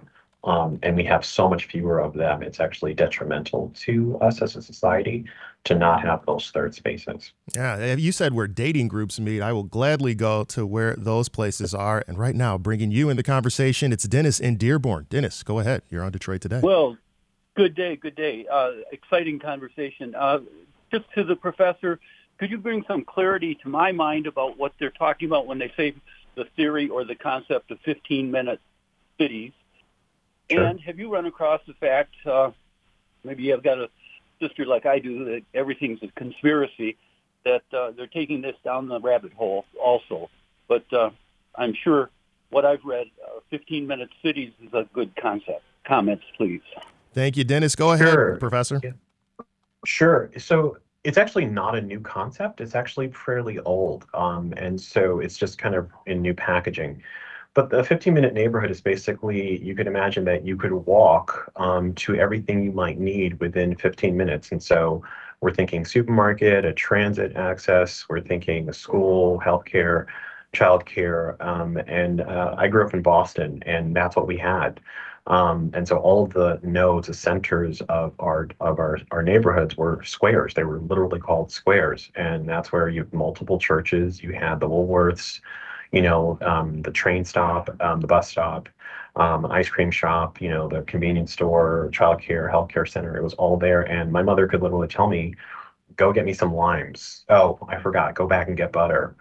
Um, 0.48 0.80
and 0.82 0.96
we 0.96 1.04
have 1.04 1.26
so 1.26 1.50
much 1.50 1.66
fewer 1.66 2.00
of 2.00 2.14
them, 2.14 2.42
it's 2.42 2.62
actually 2.62 2.94
detrimental 2.94 3.74
to 3.82 4.18
us 4.22 4.42
as 4.42 4.56
a 4.56 4.62
society 4.62 5.26
to 5.66 5.76
not 5.76 6.02
have 6.02 6.26
those 6.26 6.52
third 6.52 6.74
spaces. 6.74 7.34
Yeah, 7.54 7.96
you 7.96 8.14
said 8.14 8.34
where 8.34 8.48
dating 8.48 8.88
groups 8.88 9.20
meet. 9.20 9.42
I 9.42 9.52
will 9.52 9.64
gladly 9.64 10.16
go 10.16 10.46
to 10.46 10.66
where 10.66 10.96
those 10.96 11.28
places 11.28 11.74
are. 11.74 12.02
And 12.08 12.18
right 12.18 12.34
now, 12.34 12.58
bringing 12.58 12.92
you 12.92 13.10
in 13.10 13.18
the 13.18 13.24
conversation, 13.24 13.92
it's 13.92 14.06
Dennis 14.06 14.40
in 14.40 14.56
Dearborn. 14.56 15.08
Dennis, 15.10 15.44
go 15.44 15.60
ahead. 15.60 15.82
You're 15.90 16.04
on 16.04 16.14
Detroit 16.14 16.40
today. 16.40 16.62
Well, 16.64 16.98
good 17.56 17.76
day, 17.76 17.98
good 17.98 18.16
day. 18.16 18.46
Uh, 18.50 18.72
exciting 18.94 19.40
conversation. 19.40 20.16
Uh, 20.16 20.40
just 20.94 21.04
to 21.16 21.26
the 21.26 21.36
professor, 21.36 22.00
could 22.38 22.52
you 22.52 22.58
bring 22.58 22.86
some 22.88 23.04
clarity 23.04 23.56
to 23.64 23.68
my 23.68 23.92
mind 23.92 24.28
about 24.28 24.58
what 24.58 24.72
they're 24.80 24.92
talking 24.92 25.28
about 25.28 25.46
when 25.46 25.60
they 25.60 25.74
say 25.76 25.94
the 26.36 26.46
theory 26.56 26.88
or 26.88 27.04
the 27.04 27.16
concept 27.16 27.70
of 27.72 27.82
15-minute 27.82 28.62
cities? 29.20 29.52
Sure. 30.50 30.64
And 30.64 30.80
have 30.82 30.98
you 30.98 31.12
run 31.12 31.26
across 31.26 31.62
the 31.68 31.74
fact, 31.74 32.16
uh, 32.26 32.52
maybe 33.24 33.44
you've 33.44 33.64
got 33.64 33.80
a 33.80 33.90
sister 34.40 34.66
like 34.66 34.86
I 34.86 35.00
do 35.00 35.26
that 35.26 35.42
everything's 35.54 36.02
a 36.04 36.08
conspiracy, 36.10 36.98
that 37.44 37.64
uh, 37.74 37.92
they're 37.92 38.08
taking 38.08 38.42
this 38.42 38.56
down 38.64 38.88
the 38.88 39.00
rabbit 39.00 39.34
hole 39.34 39.66
also. 39.82 40.30
But 40.68 40.92
uh, 40.94 41.10
I'm 41.56 41.74
sure 41.74 42.10
what 42.50 42.66
I've 42.66 42.84
read, 42.86 43.08
uh, 43.26 43.40
15 43.50 43.88
minute 43.88 44.10
cities 44.22 44.54
is 44.62 44.74
a 44.74 44.88
good 44.94 45.16
concept. 45.16 45.64
Comments, 45.86 46.24
please. 46.36 46.62
Thank 47.14 47.38
you, 47.38 47.44
Dennis. 47.44 47.76
Go 47.76 47.92
ahead, 47.92 48.10
Sure. 48.10 48.36
Professor. 48.38 48.80
Yeah. 48.84 48.92
Sure. 49.86 50.30
So 50.38 50.78
it's 51.04 51.18
actually 51.18 51.46
not 51.46 51.76
a 51.76 51.82
new 51.82 52.00
concept. 52.00 52.62
It's 52.62 52.76
actually 52.76 53.10
fairly 53.12 53.60
old. 53.60 54.06
Um, 54.14 54.54
and 54.58 54.80
so 54.80 55.20
it's 55.20 55.38
just 55.38 55.58
kind 55.58 55.76
of 55.76 55.90
in 56.06 56.22
new 56.22 56.34
packaging. 56.34 57.02
But 57.58 57.72
the 57.72 57.84
15 57.84 58.14
minute 58.14 58.36
neighborhood 58.36 58.70
is 58.70 58.82
basically, 58.82 59.60
you 59.64 59.74
could 59.74 59.88
imagine 59.88 60.26
that 60.26 60.46
you 60.46 60.56
could 60.58 60.74
walk 60.74 61.52
um, 61.56 61.92
to 61.96 62.14
everything 62.14 62.62
you 62.62 62.72
might 62.72 63.00
need 63.00 63.40
within 63.40 63.76
15 63.76 64.16
minutes. 64.16 64.52
And 64.52 64.62
so 64.62 65.02
we're 65.42 65.56
thinking 65.56 65.84
supermarket, 65.84 66.66
a 66.66 66.74
transit 66.74 67.36
access, 67.36 68.06
we're 68.08 68.22
thinking 68.22 68.70
a 68.70 68.74
school, 68.74 69.42
healthcare, 69.44 70.06
childcare. 70.54 71.44
Um, 71.44 71.78
and 71.88 72.22
uh, 72.22 72.54
I 72.56 72.68
grew 72.68 72.86
up 72.86 72.94
in 72.94 73.02
Boston, 73.02 73.64
and 73.66 73.96
that's 73.96 74.16
what 74.16 74.28
we 74.28 74.38
had. 74.38 74.80
Um, 75.26 75.72
and 75.74 75.88
so 75.88 75.98
all 75.98 76.26
of 76.26 76.34
the 76.34 76.60
nodes, 76.62 77.08
the 77.08 77.16
centers 77.16 77.82
of 77.90 78.14
our 78.20 78.50
of 78.60 78.78
our, 78.78 79.00
our 79.10 79.24
neighborhoods 79.24 79.76
were 79.76 80.04
squares. 80.04 80.54
They 80.54 80.64
were 80.64 80.80
literally 80.80 81.20
called 81.20 81.52
squares, 81.52 82.12
and 82.16 82.48
that's 82.48 82.72
where 82.72 82.88
you 82.88 83.02
have 83.02 83.14
multiple 83.14 83.58
churches. 83.58 84.22
You 84.22 84.34
had 84.34 84.60
the 84.60 84.70
Woolworths, 84.70 85.42
you 85.92 86.02
know, 86.02 86.38
um, 86.42 86.82
the 86.82 86.92
train 86.92 87.24
stop, 87.26 87.70
um, 87.82 88.02
the 88.02 88.08
bus 88.08 88.30
stop, 88.30 88.70
um, 89.16 89.46
ice 89.48 89.70
cream 89.70 89.92
shop, 89.92 90.42
you 90.42 90.50
know, 90.50 90.68
the 90.68 90.82
convenience 90.84 91.34
store, 91.34 91.90
childcare, 91.94 92.52
healthcare 92.52 92.88
center. 92.88 93.18
It 93.18 93.24
was 93.24 93.34
all 93.36 93.58
there, 93.58 93.82
and 93.82 94.12
my 94.12 94.22
mother 94.24 94.48
could 94.48 94.62
literally 94.62 94.88
tell 94.88 95.08
me, 95.08 95.36
"Go 95.96 96.14
get 96.14 96.26
me 96.26 96.34
some 96.34 96.54
limes." 96.54 97.26
Oh, 97.30 97.60
I 97.70 97.80
forgot. 97.80 98.16
Go 98.16 98.28
back 98.28 98.48
and 98.48 98.58
get 98.58 98.72
butter. 98.72 99.16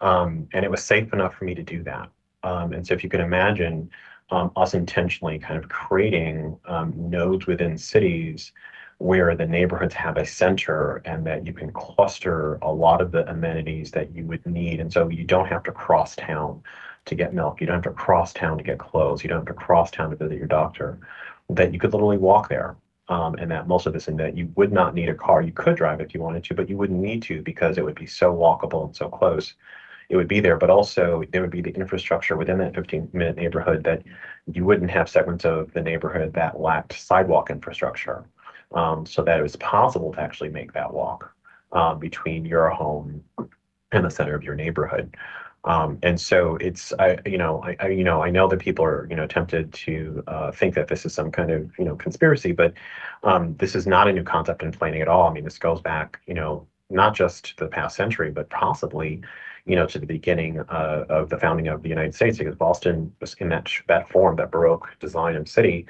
Um, 0.00 0.48
and 0.52 0.64
it 0.64 0.70
was 0.70 0.84
safe 0.84 1.12
enough 1.12 1.34
for 1.34 1.44
me 1.44 1.54
to 1.54 1.62
do 1.62 1.82
that. 1.84 2.10
Um, 2.42 2.72
and 2.72 2.86
so, 2.86 2.94
if 2.94 3.02
you 3.04 3.10
can 3.10 3.20
imagine 3.20 3.90
um, 4.30 4.52
us 4.56 4.74
intentionally 4.74 5.38
kind 5.38 5.56
of 5.62 5.68
creating 5.68 6.58
nodes 6.94 7.46
within 7.46 7.78
cities 7.78 8.52
where 8.98 9.34
the 9.36 9.46
neighborhoods 9.46 9.94
have 9.94 10.16
a 10.16 10.26
center 10.26 10.96
and 11.04 11.24
that 11.26 11.46
you 11.46 11.52
can 11.52 11.72
cluster 11.72 12.58
a 12.62 12.72
lot 12.72 13.00
of 13.00 13.12
the 13.12 13.28
amenities 13.30 13.92
that 13.92 14.14
you 14.14 14.24
would 14.26 14.44
need. 14.44 14.80
And 14.80 14.92
so 14.92 15.08
you 15.08 15.24
don't 15.24 15.46
have 15.46 15.62
to 15.64 15.72
cross 15.72 16.16
town 16.16 16.62
to 17.04 17.14
get 17.14 17.32
milk. 17.32 17.60
You 17.60 17.68
don't 17.68 17.76
have 17.76 17.94
to 17.94 17.98
cross 17.98 18.32
town 18.32 18.58
to 18.58 18.64
get 18.64 18.78
clothes. 18.78 19.22
You 19.22 19.28
don't 19.28 19.46
have 19.46 19.46
to 19.46 19.54
cross 19.54 19.90
town 19.90 20.10
to 20.10 20.16
visit 20.16 20.36
your 20.36 20.48
doctor. 20.48 20.98
That 21.48 21.72
you 21.72 21.78
could 21.78 21.92
literally 21.92 22.18
walk 22.18 22.48
there. 22.48 22.76
Um, 23.10 23.36
and 23.36 23.50
that 23.50 23.66
most 23.66 23.86
of 23.86 23.94
this, 23.94 24.08
and 24.08 24.20
that 24.20 24.36
you 24.36 24.52
would 24.56 24.70
not 24.70 24.94
need 24.94 25.08
a 25.08 25.14
car. 25.14 25.40
You 25.40 25.52
could 25.52 25.76
drive 25.76 26.02
if 26.02 26.12
you 26.12 26.20
wanted 26.20 26.44
to, 26.44 26.54
but 26.54 26.68
you 26.68 26.76
wouldn't 26.76 27.00
need 27.00 27.22
to 27.22 27.40
because 27.40 27.78
it 27.78 27.84
would 27.84 27.94
be 27.94 28.06
so 28.06 28.34
walkable 28.34 28.84
and 28.84 28.94
so 28.94 29.08
close 29.08 29.54
it 30.08 30.16
would 30.16 30.28
be 30.28 30.40
there, 30.40 30.56
but 30.56 30.70
also 30.70 31.22
there 31.32 31.42
would 31.42 31.50
be 31.50 31.60
the 31.60 31.70
infrastructure 31.70 32.36
within 32.36 32.58
that 32.58 32.74
15 32.74 33.10
minute 33.12 33.36
neighborhood 33.36 33.84
that 33.84 34.02
you 34.50 34.64
wouldn't 34.64 34.90
have 34.90 35.08
segments 35.08 35.44
of 35.44 35.72
the 35.72 35.82
neighborhood 35.82 36.32
that 36.34 36.60
lacked 36.60 36.94
sidewalk 36.94 37.50
infrastructure. 37.50 38.24
Um, 38.72 39.06
so 39.06 39.22
that 39.22 39.38
it 39.38 39.42
was 39.42 39.56
possible 39.56 40.12
to 40.12 40.20
actually 40.20 40.50
make 40.50 40.74
that 40.74 40.92
walk 40.92 41.32
um, 41.72 41.98
between 41.98 42.44
your 42.44 42.68
home 42.68 43.24
and 43.92 44.04
the 44.04 44.10
center 44.10 44.34
of 44.34 44.44
your 44.44 44.54
neighborhood. 44.54 45.16
Um, 45.64 45.98
and 46.02 46.20
so 46.20 46.56
it's, 46.56 46.92
I, 46.98 47.18
you 47.24 47.38
know, 47.38 47.62
I, 47.62 47.76
I, 47.80 47.88
you 47.88 48.04
know, 48.04 48.22
I 48.22 48.30
know 48.30 48.46
that 48.48 48.60
people 48.60 48.84
are, 48.84 49.06
you 49.08 49.16
know, 49.16 49.26
tempted 49.26 49.72
to 49.72 50.22
uh, 50.26 50.52
think 50.52 50.74
that 50.74 50.88
this 50.88 51.06
is 51.06 51.14
some 51.14 51.30
kind 51.30 51.50
of, 51.50 51.70
you 51.78 51.84
know, 51.84 51.96
conspiracy, 51.96 52.52
but 52.52 52.74
um, 53.22 53.56
this 53.56 53.74
is 53.74 53.86
not 53.86 54.06
a 54.06 54.12
new 54.12 54.22
concept 54.22 54.62
in 54.62 54.70
planning 54.70 55.02
at 55.02 55.08
all. 55.08 55.28
I 55.28 55.32
mean, 55.32 55.44
this 55.44 55.58
goes 55.58 55.80
back, 55.80 56.20
you 56.26 56.34
know, 56.34 56.66
not 56.90 57.14
just 57.14 57.56
to 57.56 57.64
the 57.64 57.70
past 57.70 57.96
century, 57.96 58.30
but 58.30 58.50
possibly 58.50 59.22
you 59.68 59.76
know, 59.76 59.86
to 59.86 59.98
the 59.98 60.06
beginning 60.06 60.60
uh, 60.60 61.04
of 61.10 61.28
the 61.28 61.36
founding 61.36 61.68
of 61.68 61.82
the 61.82 61.90
United 61.90 62.14
States, 62.14 62.38
because 62.38 62.56
Boston 62.56 63.14
was 63.20 63.34
in 63.34 63.50
that 63.50 63.70
that 63.86 64.08
form, 64.08 64.36
that 64.36 64.50
Baroque 64.50 64.88
design 64.98 65.36
of 65.36 65.46
city 65.46 65.84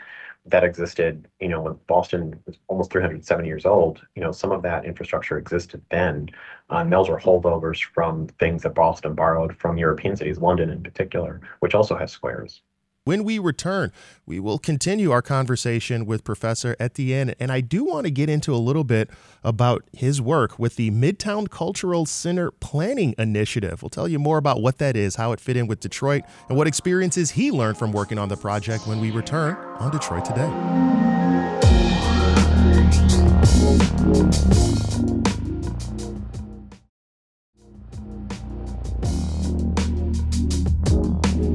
that 0.51 0.65
existed. 0.65 1.29
You 1.41 1.49
know, 1.49 1.61
when 1.61 1.79
Boston 1.87 2.41
was 2.47 2.59
almost 2.69 2.91
370 2.93 3.49
years 3.49 3.67
old, 3.67 4.07
you 4.15 4.23
know, 4.23 4.33
some 4.33 4.53
of 4.53 4.63
that 4.63 4.85
infrastructure 4.85 5.39
existed 5.39 5.83
then. 5.91 6.29
Uh, 6.71 6.77
and 6.79 6.93
those 6.93 7.09
were 7.09 7.19
holdovers 7.19 7.83
from 7.83 8.29
things 8.39 8.63
that 8.63 8.75
Boston 8.75 9.15
borrowed 9.15 9.57
from 9.57 9.79
European 9.79 10.17
cities, 10.17 10.39
London 10.39 10.71
in 10.71 10.83
particular, 10.83 11.41
which 11.61 11.75
also 11.75 11.97
has 11.97 12.13
squares. 12.13 12.63
When 13.09 13.25
we 13.25 13.39
return, 13.39 13.91
we 14.27 14.39
will 14.39 14.59
continue 14.59 15.13
our 15.13 15.23
conversation 15.23 16.05
with 16.05 16.25
Professor 16.25 16.77
Etienne. 16.79 17.35
And 17.41 17.51
I 17.51 17.63
do 17.63 17.83
want 17.83 18.05
to 18.05 18.11
get 18.11 18.29
into 18.29 18.55
a 18.55 18.61
little 18.61 18.85
bit 18.85 19.09
about 19.43 19.83
his 19.95 20.21
work 20.21 20.59
with 20.59 20.77
the 20.77 20.91
Midtown 20.91 21.49
Cultural 21.49 22.05
Center 22.05 22.51
Planning 22.51 23.15
Initiative. 23.17 23.83
We'll 23.83 23.89
tell 23.89 24.09
you 24.09 24.19
more 24.19 24.37
about 24.37 24.61
what 24.61 24.77
that 24.77 24.95
is, 24.95 25.17
how 25.17 25.33
it 25.33 25.41
fit 25.41 25.57
in 25.57 25.67
with 25.67 25.81
Detroit, 25.81 26.25
and 26.51 26.59
what 26.59 26.67
experiences 26.67 27.31
he 27.31 27.51
learned 27.51 27.79
from 27.79 27.93
working 27.93 28.19
on 28.19 28.29
the 28.29 28.37
project 28.37 28.87
when 28.87 29.01
we 29.01 29.11
return 29.11 29.57
on 29.79 29.91
Detroit 29.91 30.27
Today. 30.27 30.51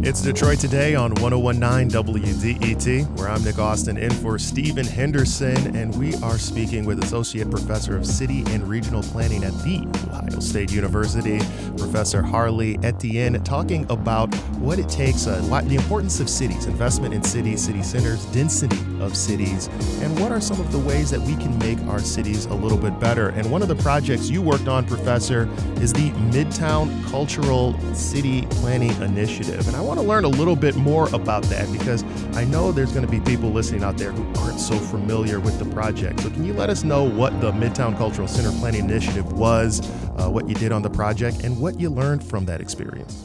It's 0.06 0.22
Detroit 0.22 0.60
Today 0.60 0.96
on 0.96 1.16
1019 1.16 2.04
WDET, 2.04 3.18
where 3.18 3.30
I'm 3.30 3.42
Nick 3.42 3.58
Austin 3.58 3.96
in 3.96 4.12
for 4.12 4.38
Stephen 4.38 4.86
Henderson, 4.86 5.78
and 5.78 5.98
we 5.98 6.14
are 6.16 6.38
speaking 6.38 6.84
with 6.84 7.02
Associate 7.02 7.50
Professor 7.50 7.96
of 7.96 8.06
City 8.06 8.44
and 8.48 8.68
Regional 8.68 9.02
Planning 9.02 9.46
at 9.46 9.54
the 9.64 9.88
Ohio 10.10 10.42
State 10.42 10.74
University, 10.74 11.40
Professor 11.78 12.22
Harley 12.22 12.78
Etienne, 12.84 13.42
talking 13.46 13.90
about 13.90 14.36
what 14.60 14.78
it 14.78 14.90
takes, 14.90 15.26
uh, 15.26 15.40
the 15.70 15.76
importance 15.76 16.20
of 16.20 16.30
cities, 16.30 16.66
investment 16.66 17.14
in 17.14 17.24
cities, 17.24 17.64
city 17.64 17.82
centers, 17.82 18.26
density 18.26 18.80
of 19.00 19.16
cities, 19.16 19.68
and 20.02 20.20
what 20.20 20.34
are 20.34 20.42
some 20.42 20.60
of 20.60 20.70
the 20.74 20.80
ways 20.80 21.12
that 21.12 21.22
we 21.22 21.34
can 21.38 21.58
make 21.60 21.80
our 21.88 22.00
cities 22.00 22.46
a 22.48 22.54
little 22.54 22.78
bit 22.78 23.00
better. 23.00 23.30
And 23.30 23.50
one 23.50 23.62
of 23.62 23.70
the 23.70 23.78
projects 23.78 24.30
you 24.30 24.42
worked 24.42 24.68
on, 24.68 24.86
Professor, 24.86 25.50
is 25.80 25.94
the 25.94 26.12
Midtown 26.32 27.10
Cultural 27.10 27.80
City 27.94 28.42
Planning 28.50 28.92
Initiative. 29.02 29.66
And 29.66 29.78
I 29.78 29.82
want 29.82 29.93
to 30.00 30.06
learn 30.06 30.24
a 30.24 30.30
little 30.30 30.56
bit 30.56 30.76
more 30.76 31.08
about 31.14 31.44
that 31.44 31.72
because 31.72 32.04
I 32.36 32.44
know 32.46 32.72
there's 32.72 32.92
going 32.92 33.06
to 33.06 33.12
be 33.12 33.20
people 33.20 33.50
listening 33.50 33.84
out 33.84 33.98
there 33.98 34.12
who 34.12 34.42
aren't 34.42 34.60
so 34.60 34.78
familiar 34.78 35.40
with 35.40 35.60
the 35.60 35.66
project. 35.66 36.22
So, 36.22 36.30
can 36.30 36.44
you 36.44 36.54
let 36.54 36.70
us 36.70 36.84
know 36.84 37.04
what 37.04 37.40
the 37.42 37.52
Midtown 37.52 37.98
Cultural 37.98 38.28
Center 38.28 38.52
Planning 38.60 38.86
Initiative 38.86 39.34
was, 39.34 39.82
uh, 40.18 40.30
what 40.30 40.48
you 40.48 40.56
did 40.56 40.72
on 40.72 40.82
the 40.82 40.90
project, 40.90 41.44
and 41.44 41.60
what 41.60 41.80
you 41.80 41.90
learned 41.90 42.24
from 42.24 42.46
that 42.46 42.62
experience? 42.62 43.24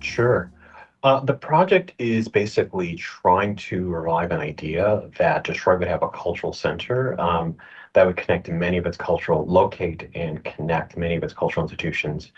Sure. 0.00 0.50
Uh, 1.02 1.20
the 1.20 1.34
project 1.34 1.92
is 1.98 2.28
basically 2.28 2.94
trying 2.96 3.54
to 3.56 3.88
revive 3.88 4.30
an 4.30 4.40
idea 4.40 5.02
that 5.18 5.44
Detroit 5.44 5.78
would 5.80 5.88
have 5.88 6.02
a 6.02 6.08
cultural 6.08 6.52
center 6.52 7.20
um, 7.20 7.54
that 7.92 8.06
would 8.06 8.16
connect 8.16 8.48
many 8.48 8.78
of 8.78 8.86
its 8.86 8.96
cultural, 8.96 9.44
locate 9.46 10.08
and 10.14 10.42
connect 10.44 10.96
many 10.96 11.16
of 11.16 11.22
its 11.22 11.34
cultural 11.34 11.64
institutions 11.64 12.32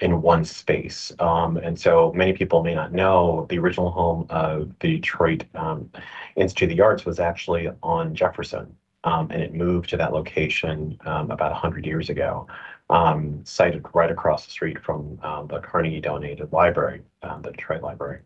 in 0.00 0.22
one 0.22 0.44
space. 0.44 1.12
Um, 1.18 1.56
and 1.56 1.78
so 1.78 2.12
many 2.14 2.32
people 2.32 2.62
may 2.62 2.74
not 2.74 2.92
know 2.92 3.46
the 3.48 3.58
original 3.58 3.90
home 3.90 4.26
of 4.30 4.72
the 4.80 4.96
Detroit 4.96 5.44
um, 5.54 5.90
Institute 6.36 6.70
of 6.70 6.76
the 6.76 6.82
Arts 6.82 7.04
was 7.04 7.20
actually 7.20 7.68
on 7.82 8.14
Jefferson. 8.14 8.74
Um, 9.04 9.30
and 9.32 9.42
it 9.42 9.52
moved 9.52 9.90
to 9.90 9.96
that 9.96 10.12
location 10.12 10.96
um, 11.06 11.30
about 11.32 11.50
100 11.50 11.84
years 11.84 12.08
ago, 12.08 12.46
um, 12.88 13.40
sited 13.44 13.84
right 13.94 14.10
across 14.10 14.44
the 14.44 14.52
street 14.52 14.78
from 14.80 15.18
uh, 15.22 15.42
the 15.42 15.58
Carnegie 15.58 16.00
donated 16.00 16.52
library, 16.52 17.02
the 17.20 17.50
Detroit 17.50 17.82
Library. 17.82 18.20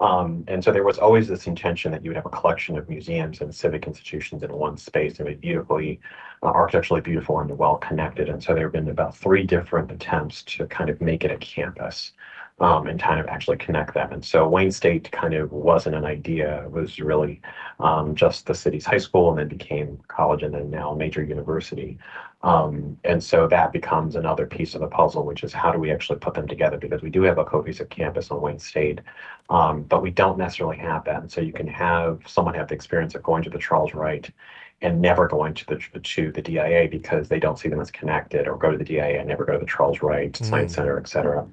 Um, 0.00 0.44
and 0.48 0.64
so 0.64 0.72
there 0.72 0.84
was 0.84 0.98
always 0.98 1.28
this 1.28 1.46
intention 1.46 1.92
that 1.92 2.02
you 2.02 2.10
would 2.10 2.16
have 2.16 2.26
a 2.26 2.30
collection 2.30 2.78
of 2.78 2.88
museums 2.88 3.42
and 3.42 3.54
civic 3.54 3.86
institutions 3.86 4.42
in 4.42 4.50
one 4.52 4.78
space 4.78 5.18
and 5.18 5.28
be 5.28 5.34
beautifully, 5.34 6.00
uh, 6.42 6.46
architecturally 6.46 7.02
beautiful 7.02 7.38
and 7.40 7.56
well 7.58 7.76
connected. 7.76 8.30
And 8.30 8.42
so 8.42 8.54
there 8.54 8.64
have 8.64 8.72
been 8.72 8.88
about 8.88 9.14
three 9.14 9.42
different 9.44 9.92
attempts 9.92 10.42
to 10.44 10.66
kind 10.66 10.88
of 10.88 11.00
make 11.02 11.24
it 11.24 11.30
a 11.30 11.36
campus 11.36 12.12
um, 12.60 12.86
and 12.86 13.00
kind 13.00 13.18
of 13.18 13.26
actually 13.26 13.56
connect 13.56 13.94
them. 13.94 14.12
And 14.12 14.24
so 14.24 14.46
Wayne 14.46 14.70
State 14.70 15.10
kind 15.10 15.34
of 15.34 15.50
wasn't 15.50 15.96
an 15.96 16.04
idea. 16.04 16.64
It 16.64 16.70
was 16.70 17.00
really 17.00 17.40
um, 17.78 18.14
just 18.14 18.46
the 18.46 18.54
city's 18.54 18.84
high 18.84 18.98
school 18.98 19.30
and 19.30 19.38
then 19.38 19.48
became 19.48 19.98
college 20.08 20.42
and 20.42 20.54
then 20.54 20.70
now 20.70 20.92
a 20.92 20.96
major 20.96 21.22
university. 21.22 21.98
Um, 22.42 22.98
and 23.04 23.22
so 23.22 23.46
that 23.48 23.72
becomes 23.72 24.14
another 24.14 24.46
piece 24.46 24.74
of 24.74 24.82
the 24.82 24.86
puzzle, 24.88 25.24
which 25.24 25.42
is 25.42 25.52
how 25.52 25.72
do 25.72 25.78
we 25.78 25.90
actually 25.90 26.18
put 26.18 26.34
them 26.34 26.48
together? 26.48 26.76
Because 26.76 27.02
we 27.02 27.10
do 27.10 27.22
have 27.22 27.38
a 27.38 27.44
cohesive 27.44 27.88
campus 27.88 28.30
on 28.30 28.40
Wayne 28.40 28.58
State, 28.58 29.00
um, 29.48 29.82
but 29.82 30.02
we 30.02 30.10
don't 30.10 30.38
necessarily 30.38 30.78
have 30.78 31.04
that. 31.04 31.20
And 31.20 31.30
so 31.32 31.40
you 31.40 31.52
can 31.52 31.66
have 31.66 32.20
someone 32.26 32.54
have 32.54 32.68
the 32.68 32.74
experience 32.74 33.14
of 33.14 33.22
going 33.22 33.42
to 33.42 33.50
the 33.50 33.58
Charles 33.58 33.94
Wright 33.94 34.30
and 34.82 35.00
never 35.00 35.28
going 35.28 35.52
to 35.52 35.66
the 35.66 36.00
to 36.00 36.32
the 36.32 36.40
DIA 36.40 36.88
because 36.90 37.28
they 37.28 37.38
don't 37.38 37.58
see 37.58 37.68
them 37.68 37.80
as 37.80 37.90
connected, 37.90 38.48
or 38.48 38.56
go 38.56 38.70
to 38.70 38.78
the 38.78 38.84
DIA 38.84 39.18
and 39.18 39.28
never 39.28 39.44
go 39.44 39.52
to 39.52 39.58
the 39.58 39.66
Charles 39.66 40.00
Wright 40.00 40.32
mm. 40.32 40.44
Science 40.44 40.74
Center, 40.74 40.98
et 40.98 41.08
cetera. 41.08 41.46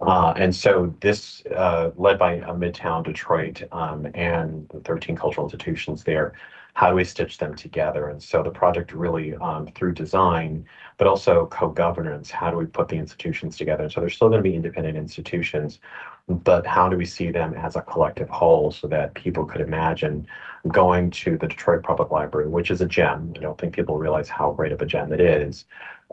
Uh, 0.00 0.34
and 0.36 0.54
so 0.54 0.94
this, 1.00 1.42
uh, 1.46 1.90
led 1.96 2.18
by 2.18 2.40
uh, 2.40 2.52
Midtown 2.54 3.02
Detroit 3.02 3.62
um, 3.72 4.06
and 4.14 4.68
the 4.68 4.80
13 4.80 5.16
cultural 5.16 5.46
institutions 5.46 6.04
there, 6.04 6.34
how 6.74 6.90
do 6.90 6.96
we 6.96 7.04
stitch 7.04 7.38
them 7.38 7.54
together? 7.54 8.08
And 8.08 8.22
so 8.22 8.42
the 8.42 8.50
project 8.50 8.92
really, 8.92 9.34
um, 9.36 9.66
through 9.68 9.94
design, 9.94 10.66
but 10.98 11.06
also 11.06 11.46
co-governance, 11.46 12.30
how 12.30 12.50
do 12.50 12.58
we 12.58 12.66
put 12.66 12.88
the 12.88 12.96
institutions 12.96 13.56
together? 13.56 13.84
And 13.84 13.92
so 13.92 14.00
they're 14.00 14.10
still 14.10 14.28
going 14.28 14.42
to 14.42 14.48
be 14.48 14.54
independent 14.54 14.98
institutions, 14.98 15.78
but 16.28 16.66
how 16.66 16.90
do 16.90 16.98
we 16.98 17.06
see 17.06 17.30
them 17.30 17.54
as 17.54 17.76
a 17.76 17.80
collective 17.80 18.28
whole 18.28 18.70
so 18.70 18.86
that 18.88 19.14
people 19.14 19.46
could 19.46 19.62
imagine 19.62 20.26
going 20.68 21.10
to 21.10 21.38
the 21.38 21.48
Detroit 21.48 21.82
Public 21.82 22.10
Library, 22.10 22.48
which 22.48 22.70
is 22.70 22.82
a 22.82 22.86
gem. 22.86 23.32
I 23.36 23.40
don't 23.40 23.58
think 23.58 23.74
people 23.74 23.96
realize 23.96 24.28
how 24.28 24.50
great 24.52 24.72
of 24.72 24.82
a 24.82 24.86
gem 24.86 25.12
it 25.12 25.20
is, 25.20 25.64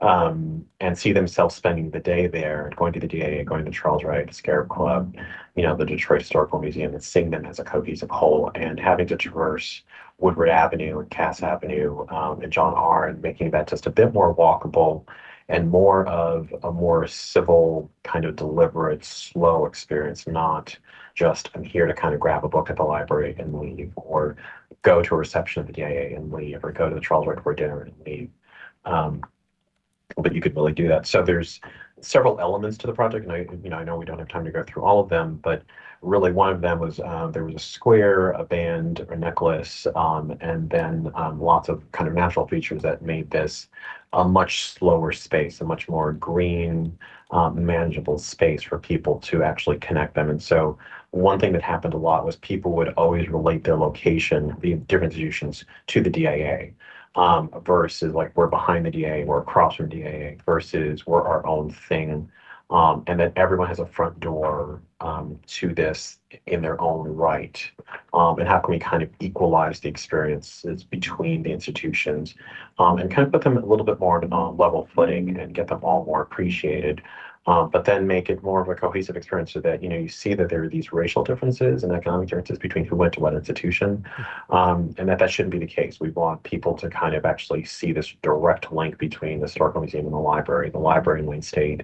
um, 0.03 0.65
and 0.81 0.97
see 0.97 1.13
themselves 1.13 1.55
spending 1.55 1.89
the 1.89 1.99
day 1.99 2.27
there, 2.27 2.69
going 2.75 2.91
to 2.91 2.99
the 2.99 3.07
DIA, 3.07 3.45
going 3.45 3.63
to 3.63 3.71
Charles 3.71 4.03
Wright, 4.03 4.33
Scarab 4.33 4.67
Club, 4.67 5.15
you 5.55 5.63
know, 5.63 5.77
the 5.77 5.85
Detroit 5.85 6.21
Historical 6.21 6.59
Museum, 6.59 6.93
and 6.93 7.01
seeing 7.01 7.29
them 7.29 7.45
as 7.45 7.59
a 7.59 7.63
cohesive 7.63 8.09
whole, 8.09 8.51
and 8.53 8.77
having 8.77 9.07
to 9.07 9.15
traverse 9.15 9.81
Woodward 10.17 10.49
Avenue 10.49 10.99
and 10.99 11.09
Cass 11.09 11.41
Avenue 11.41 12.05
um, 12.09 12.41
and 12.41 12.51
John 12.51 12.73
R. 12.73 13.07
and 13.07 13.21
making 13.21 13.51
that 13.51 13.67
just 13.67 13.85
a 13.85 13.89
bit 13.89 14.13
more 14.13 14.35
walkable 14.35 15.05
and 15.47 15.69
more 15.69 16.05
of 16.07 16.53
a 16.63 16.71
more 16.71 17.07
civil, 17.07 17.89
kind 18.03 18.25
of 18.25 18.35
deliberate, 18.35 19.05
slow 19.05 19.65
experience, 19.65 20.27
not 20.27 20.77
just 21.15 21.49
I'm 21.55 21.63
here 21.63 21.85
to 21.85 21.93
kind 21.93 22.13
of 22.13 22.19
grab 22.19 22.43
a 22.43 22.49
book 22.49 22.69
at 22.69 22.75
the 22.75 22.83
library 22.83 23.35
and 23.39 23.57
leave, 23.57 23.93
or 23.95 24.35
go 24.81 25.01
to 25.01 25.15
a 25.15 25.17
reception 25.17 25.61
at 25.61 25.67
the 25.67 25.73
DIA 25.73 26.17
and 26.17 26.31
leave, 26.33 26.61
or 26.61 26.73
go 26.73 26.89
to 26.89 26.95
the 26.95 27.01
Charles 27.01 27.25
Wright 27.25 27.41
for 27.41 27.53
dinner 27.53 27.83
and 27.83 27.93
leave. 28.05 28.29
Um, 28.83 29.23
but 30.17 30.33
you 30.33 30.41
could 30.41 30.55
really 30.55 30.73
do 30.73 30.87
that. 30.87 31.05
So 31.05 31.23
there's 31.23 31.59
several 32.01 32.39
elements 32.39 32.77
to 32.79 32.87
the 32.87 32.93
project, 32.93 33.25
and 33.25 33.33
I, 33.33 33.47
you 33.63 33.69
know, 33.69 33.77
I 33.77 33.83
know 33.83 33.97
we 33.97 34.05
don't 34.05 34.19
have 34.19 34.27
time 34.27 34.45
to 34.45 34.51
go 34.51 34.63
through 34.63 34.83
all 34.83 34.99
of 34.99 35.09
them, 35.09 35.39
but 35.43 35.63
really 36.01 36.31
one 36.31 36.51
of 36.51 36.61
them 36.61 36.79
was 36.79 36.99
uh, 36.99 37.27
there 37.27 37.45
was 37.45 37.55
a 37.55 37.59
square, 37.59 38.31
a 38.31 38.43
band, 38.43 39.05
a 39.09 39.15
necklace, 39.15 39.87
um, 39.95 40.35
and 40.41 40.69
then 40.69 41.11
um, 41.15 41.39
lots 41.39 41.69
of 41.69 41.89
kind 41.93 42.07
of 42.07 42.13
natural 42.13 42.47
features 42.47 42.81
that 42.81 43.01
made 43.01 43.31
this 43.31 43.69
a 44.11 44.23
much 44.23 44.71
slower 44.71 45.11
space, 45.11 45.61
a 45.61 45.65
much 45.65 45.89
more 45.89 46.13
green, 46.13 46.97
um, 47.31 47.65
manageable 47.65 48.19
space 48.19 48.61
for 48.61 48.77
people 48.77 49.19
to 49.19 49.43
actually 49.43 49.77
connect 49.77 50.13
them. 50.13 50.29
And 50.29 50.41
so 50.41 50.77
one 51.11 51.39
thing 51.39 51.53
that 51.53 51.63
happened 51.63 51.93
a 51.93 51.97
lot 51.97 52.25
was 52.25 52.35
people 52.35 52.71
would 52.73 52.89
always 52.89 53.27
relate 53.29 53.63
their 53.63 53.77
location, 53.77 54.55
the 54.59 54.75
different 54.75 55.13
institutions, 55.13 55.65
to 55.87 56.01
the 56.01 56.09
DIA. 56.09 56.69
Um, 57.15 57.51
versus 57.63 58.15
like 58.15 58.35
we're 58.35 58.47
behind 58.47 58.87
the 58.87 58.91
DIA, 58.91 59.23
we're 59.25 59.41
across 59.41 59.75
from 59.75 59.89
DIA, 59.89 60.37
versus 60.47 61.05
we're 61.05 61.21
our 61.21 61.45
own 61.45 61.69
thing 61.69 62.31
um, 62.73 63.03
and 63.05 63.19
that 63.19 63.33
everyone 63.35 63.67
has 63.67 63.79
a 63.79 63.85
front 63.85 64.19
door 64.19 64.81
um, 64.99 65.39
to 65.45 65.73
this 65.75 66.19
in 66.47 66.61
their 66.61 66.79
own 66.81 67.07
right. 67.07 67.69
Um, 68.13 68.39
and 68.39 68.47
how 68.47 68.59
can 68.59 68.73
we 68.73 68.79
kind 68.79 69.03
of 69.03 69.09
equalize 69.19 69.79
the 69.79 69.89
experiences 69.89 70.83
between 70.83 71.43
the 71.43 71.51
institutions 71.51 72.33
um, 72.79 72.97
and 72.97 73.11
kind 73.11 73.27
of 73.27 73.31
put 73.31 73.43
them 73.43 73.57
a 73.57 73.65
little 73.65 73.85
bit 73.85 73.99
more 73.99 74.23
on 74.23 74.31
a 74.31 74.51
level 74.51 74.89
footing 74.95 75.37
and 75.37 75.53
get 75.53 75.67
them 75.67 75.81
all 75.83 76.03
more 76.05 76.23
appreciated 76.23 77.01
um, 77.45 77.69
but 77.69 77.83
then 77.83 78.07
make 78.07 78.29
it 78.29 78.41
more 78.41 78.61
of 78.61 78.69
a 78.69 78.75
cohesive 78.75 79.17
experience 79.17 79.51
so 79.51 79.59
that 79.59 79.83
you 79.83 79.89
know 79.89 79.97
you 79.97 80.07
see 80.07 80.33
that 80.33 80.49
there 80.49 80.63
are 80.63 80.69
these 80.69 80.93
racial 80.93 81.23
differences 81.23 81.83
and 81.83 81.91
economic 81.91 82.29
differences 82.29 82.57
between 82.57 82.85
who 82.85 82.95
went 82.95 83.13
to 83.13 83.19
what 83.19 83.33
institution, 83.33 84.05
um, 84.49 84.93
and 84.97 85.09
that 85.09 85.19
that 85.19 85.29
shouldn't 85.29 85.51
be 85.51 85.59
the 85.59 85.67
case. 85.67 85.99
We 85.99 86.11
want 86.11 86.41
people 86.43 86.73
to 86.77 86.89
kind 86.89 87.15
of 87.15 87.25
actually 87.25 87.65
see 87.65 87.91
this 87.91 88.13
direct 88.21 88.71
link 88.71 88.97
between 88.97 89.39
the 89.39 89.47
historical 89.47 89.81
museum 89.81 90.05
and 90.05 90.13
the 90.13 90.19
library, 90.19 90.69
the 90.69 90.79
library 90.79 91.19
in 91.19 91.25
Wayne 91.25 91.41
State, 91.41 91.83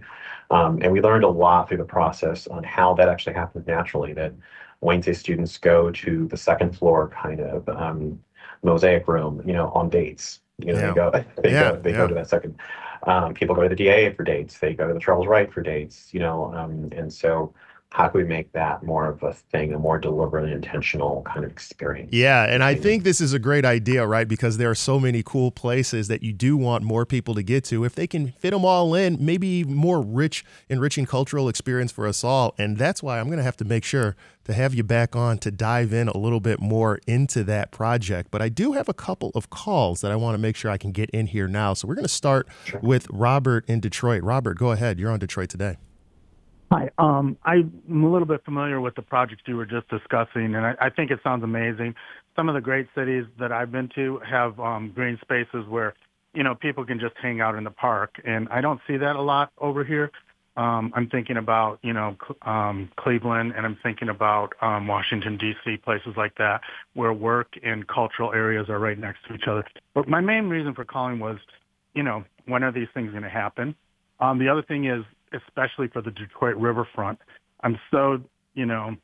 um, 0.49 0.80
and 0.82 0.91
we 0.91 1.01
learned 1.01 1.26
a 1.26 1.30
lot 1.30 1.68
through 1.68 1.78
the 1.78 1.84
process 1.84 2.47
on 2.47 2.64
how 2.64 2.93
that 2.93 3.10
actually 3.10 3.34
happens 3.34 3.68
naturally. 3.68 4.14
That 4.14 4.34
Wayne 4.80 5.01
State 5.01 5.18
students 5.18 5.57
go 5.57 5.91
to 5.91 6.28
the 6.28 6.38
second 6.38 6.78
floor 6.78 7.10
kind 7.10 7.41
of 7.41 7.68
um, 7.68 8.20
mosaic 8.64 9.10
room, 9.10 9.41
you 9.45 9.53
know, 9.53 9.70
on 9.76 9.89
dates. 9.89 10.39
You 10.57 10.74
know, 10.74 10.80
yeah. 10.80 10.88
they 10.88 10.93
go, 10.93 11.12
they 11.41 11.51
yeah, 11.51 11.72
go, 11.72 11.82
they 11.82 11.91
yeah. 11.91 11.97
go 11.97 12.07
to 12.07 12.14
that 12.14 12.30
second. 12.30 12.57
Um, 13.04 13.34
people 13.34 13.56
go 13.56 13.64
to 13.64 13.70
the 13.70 13.76
DA 13.76 14.14
for 14.14 14.24
dates. 14.24 14.60
They 14.60 14.74
go 14.74 14.88
to 14.88 14.93
the 14.93 15.00
Charles 15.00 15.28
Wright 15.28 15.52
for 15.52 15.62
dates. 15.62 16.10
You 16.14 16.20
know, 16.20 16.54
um, 16.54 16.89
and 16.91 17.12
so 17.12 17.54
how 17.91 18.07
can 18.07 18.21
we 18.21 18.27
make 18.27 18.51
that 18.51 18.83
more 18.83 19.07
of 19.07 19.23
a 19.23 19.33
thing, 19.33 19.73
a 19.73 19.79
more 19.79 19.97
deliberate 19.97 20.43
and 20.43 20.53
intentional 20.53 21.23
kind 21.23 21.43
of 21.43 21.51
experience? 21.51 22.11
Yeah, 22.13 22.43
and 22.43 22.63
I 22.63 22.75
think 22.75 23.03
this 23.03 23.19
is 23.19 23.33
a 23.33 23.39
great 23.39 23.65
idea, 23.65 24.05
right? 24.05 24.27
Because 24.27 24.57
there 24.57 24.69
are 24.69 24.75
so 24.75 24.99
many 24.99 25.23
cool 25.23 25.49
places 25.49 26.07
that 26.07 26.21
you 26.21 26.31
do 26.31 26.55
want 26.55 26.83
more 26.83 27.05
people 27.07 27.33
to 27.33 27.41
get 27.41 27.63
to. 27.65 27.83
If 27.85 27.95
they 27.95 28.05
can 28.05 28.31
fit 28.33 28.51
them 28.51 28.63
all 28.63 28.93
in, 28.93 29.17
maybe 29.19 29.63
more 29.63 30.01
rich, 30.01 30.45
enriching 30.69 31.07
cultural 31.07 31.49
experience 31.49 31.91
for 31.91 32.05
us 32.05 32.23
all. 32.23 32.53
And 32.59 32.77
that's 32.77 33.01
why 33.01 33.19
I'm 33.19 33.25
going 33.25 33.39
to 33.39 33.43
have 33.43 33.57
to 33.57 33.65
make 33.65 33.83
sure 33.83 34.15
to 34.43 34.53
have 34.53 34.75
you 34.75 34.83
back 34.83 35.15
on 35.15 35.39
to 35.39 35.49
dive 35.49 35.91
in 35.91 36.07
a 36.09 36.17
little 36.17 36.39
bit 36.39 36.59
more 36.59 36.99
into 37.07 37.43
that 37.45 37.71
project. 37.71 38.29
But 38.29 38.43
I 38.43 38.49
do 38.49 38.73
have 38.73 38.87
a 38.87 38.93
couple 38.93 39.31
of 39.33 39.49
calls 39.49 40.01
that 40.01 40.11
I 40.11 40.15
want 40.15 40.35
to 40.35 40.39
make 40.39 40.55
sure 40.55 40.69
I 40.69 40.77
can 40.77 40.91
get 40.91 41.09
in 41.09 41.25
here 41.25 41.47
now. 41.47 41.73
So 41.73 41.87
we're 41.87 41.95
going 41.95 42.05
to 42.05 42.09
start 42.09 42.47
sure. 42.65 42.79
with 42.81 43.07
Robert 43.09 43.67
in 43.67 43.79
Detroit. 43.79 44.21
Robert, 44.21 44.59
go 44.59 44.71
ahead. 44.71 44.99
You're 44.99 45.11
on 45.11 45.19
Detroit 45.19 45.49
today. 45.49 45.77
Hi. 46.72 46.91
Um, 46.99 47.36
I'm 47.43 47.82
a 47.89 48.11
little 48.11 48.28
bit 48.28 48.45
familiar 48.45 48.80
with 48.80 48.93
the 48.93 49.01
projects 49.01 49.41
you 49.47 49.57
were 49.57 49.65
just 49.65 49.88
discussing, 49.89 50.53
and 50.53 50.57
I, 50.57 50.76
I 50.80 50.89
think 50.91 51.09
it 51.09 51.20
sounds 51.24 51.43
amazing. 51.43 51.95
Some 52.36 52.47
of 52.47 52.53
the 52.53 52.61
great 52.61 52.88
cities 52.93 53.26
that 53.39 53.51
I've 53.51 53.72
been 53.72 53.89
to 53.95 54.20
have 54.20 54.59
um, 54.59 54.91
green 54.93 55.17
spaces 55.22 55.65
where, 55.67 55.95
you 56.34 56.43
know, 56.43 56.53
people 56.53 56.86
can 56.86 56.99
just 56.99 57.15
hang 57.20 57.41
out 57.41 57.55
in 57.55 57.63
the 57.63 57.72
park, 57.72 58.22
and 58.24 58.47
I 58.49 58.61
don't 58.61 58.80
see 58.88 58.97
that 58.97 59.15
a 59.15 59.22
lot 59.22 59.51
over 59.57 59.84
here. 59.84 60.11
Um, 60.57 60.91
I'm 60.95 61.09
thinking 61.09 61.38
about, 61.38 61.80
you 61.82 61.93
know, 61.93 62.15
um, 62.43 62.91
Cleveland, 62.97 63.53
and 63.57 63.65
I'm 63.65 63.78
thinking 63.82 64.09
about 64.09 64.53
um, 64.61 64.86
Washington 64.88 65.38
D.C. 65.38 65.78
places 65.78 66.13
like 66.17 66.36
that, 66.36 66.61
where 66.93 67.13
work 67.13 67.53
and 67.63 67.88
cultural 67.88 68.32
areas 68.32 68.70
are 68.70 68.78
right 68.78 68.99
next 68.99 69.26
to 69.28 69.34
each 69.34 69.47
other. 69.47 69.65
But 69.95 70.07
my 70.07 70.22
main 70.22 70.49
reason 70.49 70.76
for 70.76 70.86
calling 70.86 71.17
was, 71.17 71.38
you 71.95 72.03
know, 72.03 72.26
when 72.45 72.63
are 72.63 72.72
these 72.72 72.89
things 72.93 73.09
going 73.09 73.24
to 73.24 73.30
happen? 73.30 73.74
Um, 74.20 74.38
the 74.38 74.49
other 74.49 74.61
thing 74.61 74.86
is 74.86 75.03
especially 75.34 75.88
for 75.88 76.01
the 76.01 76.11
Detroit 76.11 76.55
riverfront. 76.55 77.19
I'm 77.61 77.77
so, 77.91 78.21
you 78.53 78.65
know, 78.65 78.95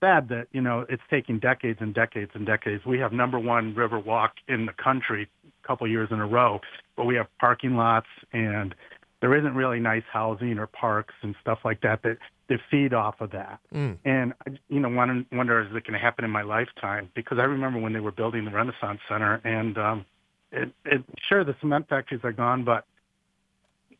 sad 0.00 0.28
that, 0.30 0.48
you 0.52 0.60
know, 0.60 0.86
it's 0.88 1.02
taking 1.10 1.38
decades 1.38 1.78
and 1.80 1.94
decades 1.94 2.30
and 2.34 2.46
decades. 2.46 2.84
We 2.84 2.98
have 2.98 3.12
number 3.12 3.38
one 3.38 3.74
river 3.74 3.98
walk 3.98 4.34
in 4.48 4.66
the 4.66 4.72
country 4.72 5.28
a 5.46 5.66
couple 5.66 5.86
years 5.86 6.08
in 6.10 6.20
a 6.20 6.26
row, 6.26 6.60
but 6.96 7.04
we 7.04 7.14
have 7.16 7.26
parking 7.38 7.76
lots 7.76 8.08
and 8.32 8.74
there 9.20 9.36
isn't 9.36 9.54
really 9.54 9.80
nice 9.80 10.02
housing 10.10 10.58
or 10.58 10.66
parks 10.66 11.14
and 11.22 11.34
stuff 11.40 11.58
like 11.64 11.82
that 11.82 12.02
that, 12.02 12.16
that 12.48 12.58
feed 12.70 12.94
off 12.94 13.20
of 13.20 13.30
that. 13.32 13.60
Mm. 13.74 13.98
And, 14.04 14.32
you 14.68 14.80
know, 14.80 14.88
wonder, 14.88 15.24
wonder 15.30 15.60
is 15.60 15.68
it 15.68 15.84
going 15.84 15.92
to 15.92 15.98
happen 15.98 16.24
in 16.24 16.30
my 16.30 16.42
lifetime? 16.42 17.10
Because 17.14 17.38
I 17.38 17.44
remember 17.44 17.78
when 17.78 17.92
they 17.92 18.00
were 18.00 18.12
building 18.12 18.46
the 18.46 18.50
Renaissance 18.50 19.00
Center 19.08 19.40
and, 19.44 19.76
um, 19.76 20.06
it, 20.52 20.72
it, 20.84 21.04
sure, 21.28 21.44
the 21.44 21.54
cement 21.60 21.88
factories 21.88 22.22
are 22.24 22.32
gone, 22.32 22.64
but 22.64 22.84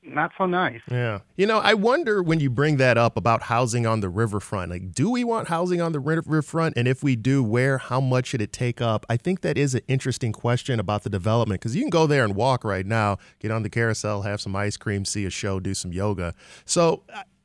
not 0.02 0.32
so 0.38 0.46
nice. 0.46 0.80
Yeah. 0.90 1.20
You 1.36 1.46
know, 1.46 1.58
I 1.58 1.74
wonder 1.74 2.22
when 2.22 2.40
you 2.40 2.48
bring 2.48 2.78
that 2.78 2.96
up 2.96 3.16
about 3.16 3.42
housing 3.42 3.86
on 3.86 4.00
the 4.00 4.08
riverfront. 4.08 4.70
Like, 4.70 4.92
do 4.92 5.10
we 5.10 5.24
want 5.24 5.48
housing 5.48 5.80
on 5.80 5.92
the 5.92 6.00
riverfront? 6.00 6.76
And 6.76 6.88
if 6.88 7.02
we 7.02 7.16
do, 7.16 7.42
where, 7.42 7.78
how 7.78 8.00
much 8.00 8.28
should 8.28 8.40
it 8.40 8.52
take 8.52 8.80
up? 8.80 9.04
I 9.10 9.16
think 9.16 9.42
that 9.42 9.58
is 9.58 9.74
an 9.74 9.82
interesting 9.88 10.32
question 10.32 10.80
about 10.80 11.02
the 11.02 11.10
development 11.10 11.60
because 11.60 11.76
you 11.76 11.82
can 11.82 11.90
go 11.90 12.06
there 12.06 12.24
and 12.24 12.34
walk 12.34 12.64
right 12.64 12.86
now, 12.86 13.18
get 13.40 13.50
on 13.50 13.62
the 13.62 13.70
carousel, 13.70 14.22
have 14.22 14.40
some 14.40 14.56
ice 14.56 14.76
cream, 14.76 15.04
see 15.04 15.26
a 15.26 15.30
show, 15.30 15.60
do 15.60 15.74
some 15.74 15.92
yoga. 15.92 16.34
So, 16.64 17.02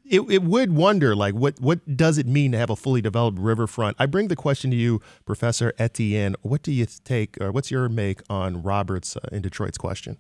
it, 0.08 0.22
it 0.30 0.44
would 0.44 0.72
wonder 0.72 1.16
like 1.16 1.34
what 1.34 1.60
what 1.60 1.98
does 1.98 2.20
it 2.20 2.28
mean 2.28 2.52
to 2.52 2.60
have 2.60 2.70
a 2.70 2.76
fully 2.76 3.02
developed 3.02 3.40
riverfront 3.40 3.98
i 4.00 4.06
bring 4.06 4.28
the 4.28 4.36
question 4.36 4.70
to 4.70 4.78
you 4.78 5.02
professor 5.26 5.74
etienne 5.80 6.36
what 6.44 6.62
do 6.62 6.72
you 6.72 6.86
take 7.04 7.42
or 7.42 7.52
what's 7.52 7.72
your 7.72 7.90
make 7.90 8.22
on 8.30 8.62
robert's 8.62 9.18
uh, 9.18 9.22
in 9.32 9.42
detroit's 9.42 9.80
question 9.80 10.18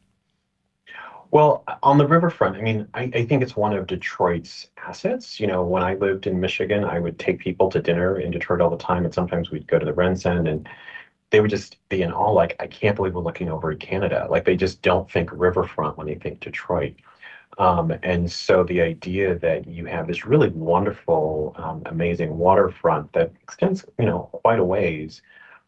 well, 1.36 1.65
on 1.83 1.97
the 1.97 2.07
riverfront, 2.07 2.55
I 2.55 2.61
mean, 2.61 2.88
I, 2.93 3.09
think 3.09 3.43
it's 3.43 3.57
one 3.57 3.73
of 3.73 3.88
Detroit's 3.88 4.69
assets. 4.77 5.38
You 5.38 5.47
know, 5.47 5.63
when 5.63 5.83
I 5.83 5.95
lived 5.95 6.27
in 6.27 6.39
Michigan, 6.39 6.86
I 6.86 6.97
would 6.97 7.19
take 7.19 7.39
people 7.39 7.69
to 7.71 7.81
dinner 7.81 8.17
in 8.21 8.31
Detroit 8.31 8.61
all 8.61 8.69
the 8.69 8.77
time, 8.77 9.03
and 9.03 9.13
sometimes 9.13 9.51
we'd 9.51 9.67
go 9.67 9.77
to 9.77 9.86
the 9.86 9.91
RenCen, 9.91 10.49
and 10.49 10.69
they 11.31 11.41
would 11.41 11.49
just 11.49 11.77
be 11.89 12.03
in 12.03 12.13
awe, 12.13 12.31
like, 12.31 12.55
I 12.61 12.67
can't 12.67 12.95
believe 12.95 13.15
we're 13.15 13.21
looking 13.21 13.49
over 13.49 13.71
at 13.71 13.81
Canada. 13.81 14.27
Like, 14.29 14.45
they 14.45 14.55
just 14.55 14.81
don't 14.81 15.11
think 15.11 15.29
riverfront 15.33 15.97
when 15.97 16.07
they 16.07 16.15
think 16.15 16.39
Detroit. 16.39 16.93
Um, 17.57 17.93
and 18.01 18.31
so 18.31 18.63
the 18.63 18.79
idea 18.79 19.38
that 19.39 19.67
you 19.67 19.88
have 19.88 20.07
this 20.07 20.25
really 20.25 20.47
wonderful, 20.51 21.53
um, 21.57 21.83
amazing 21.88 22.38
waterfront 22.38 23.11
that 23.11 23.33
extends, 23.43 23.83
you 23.99 24.05
know, 24.05 24.29
quite 24.31 24.59
a 24.59 24.63
ways 24.63 25.21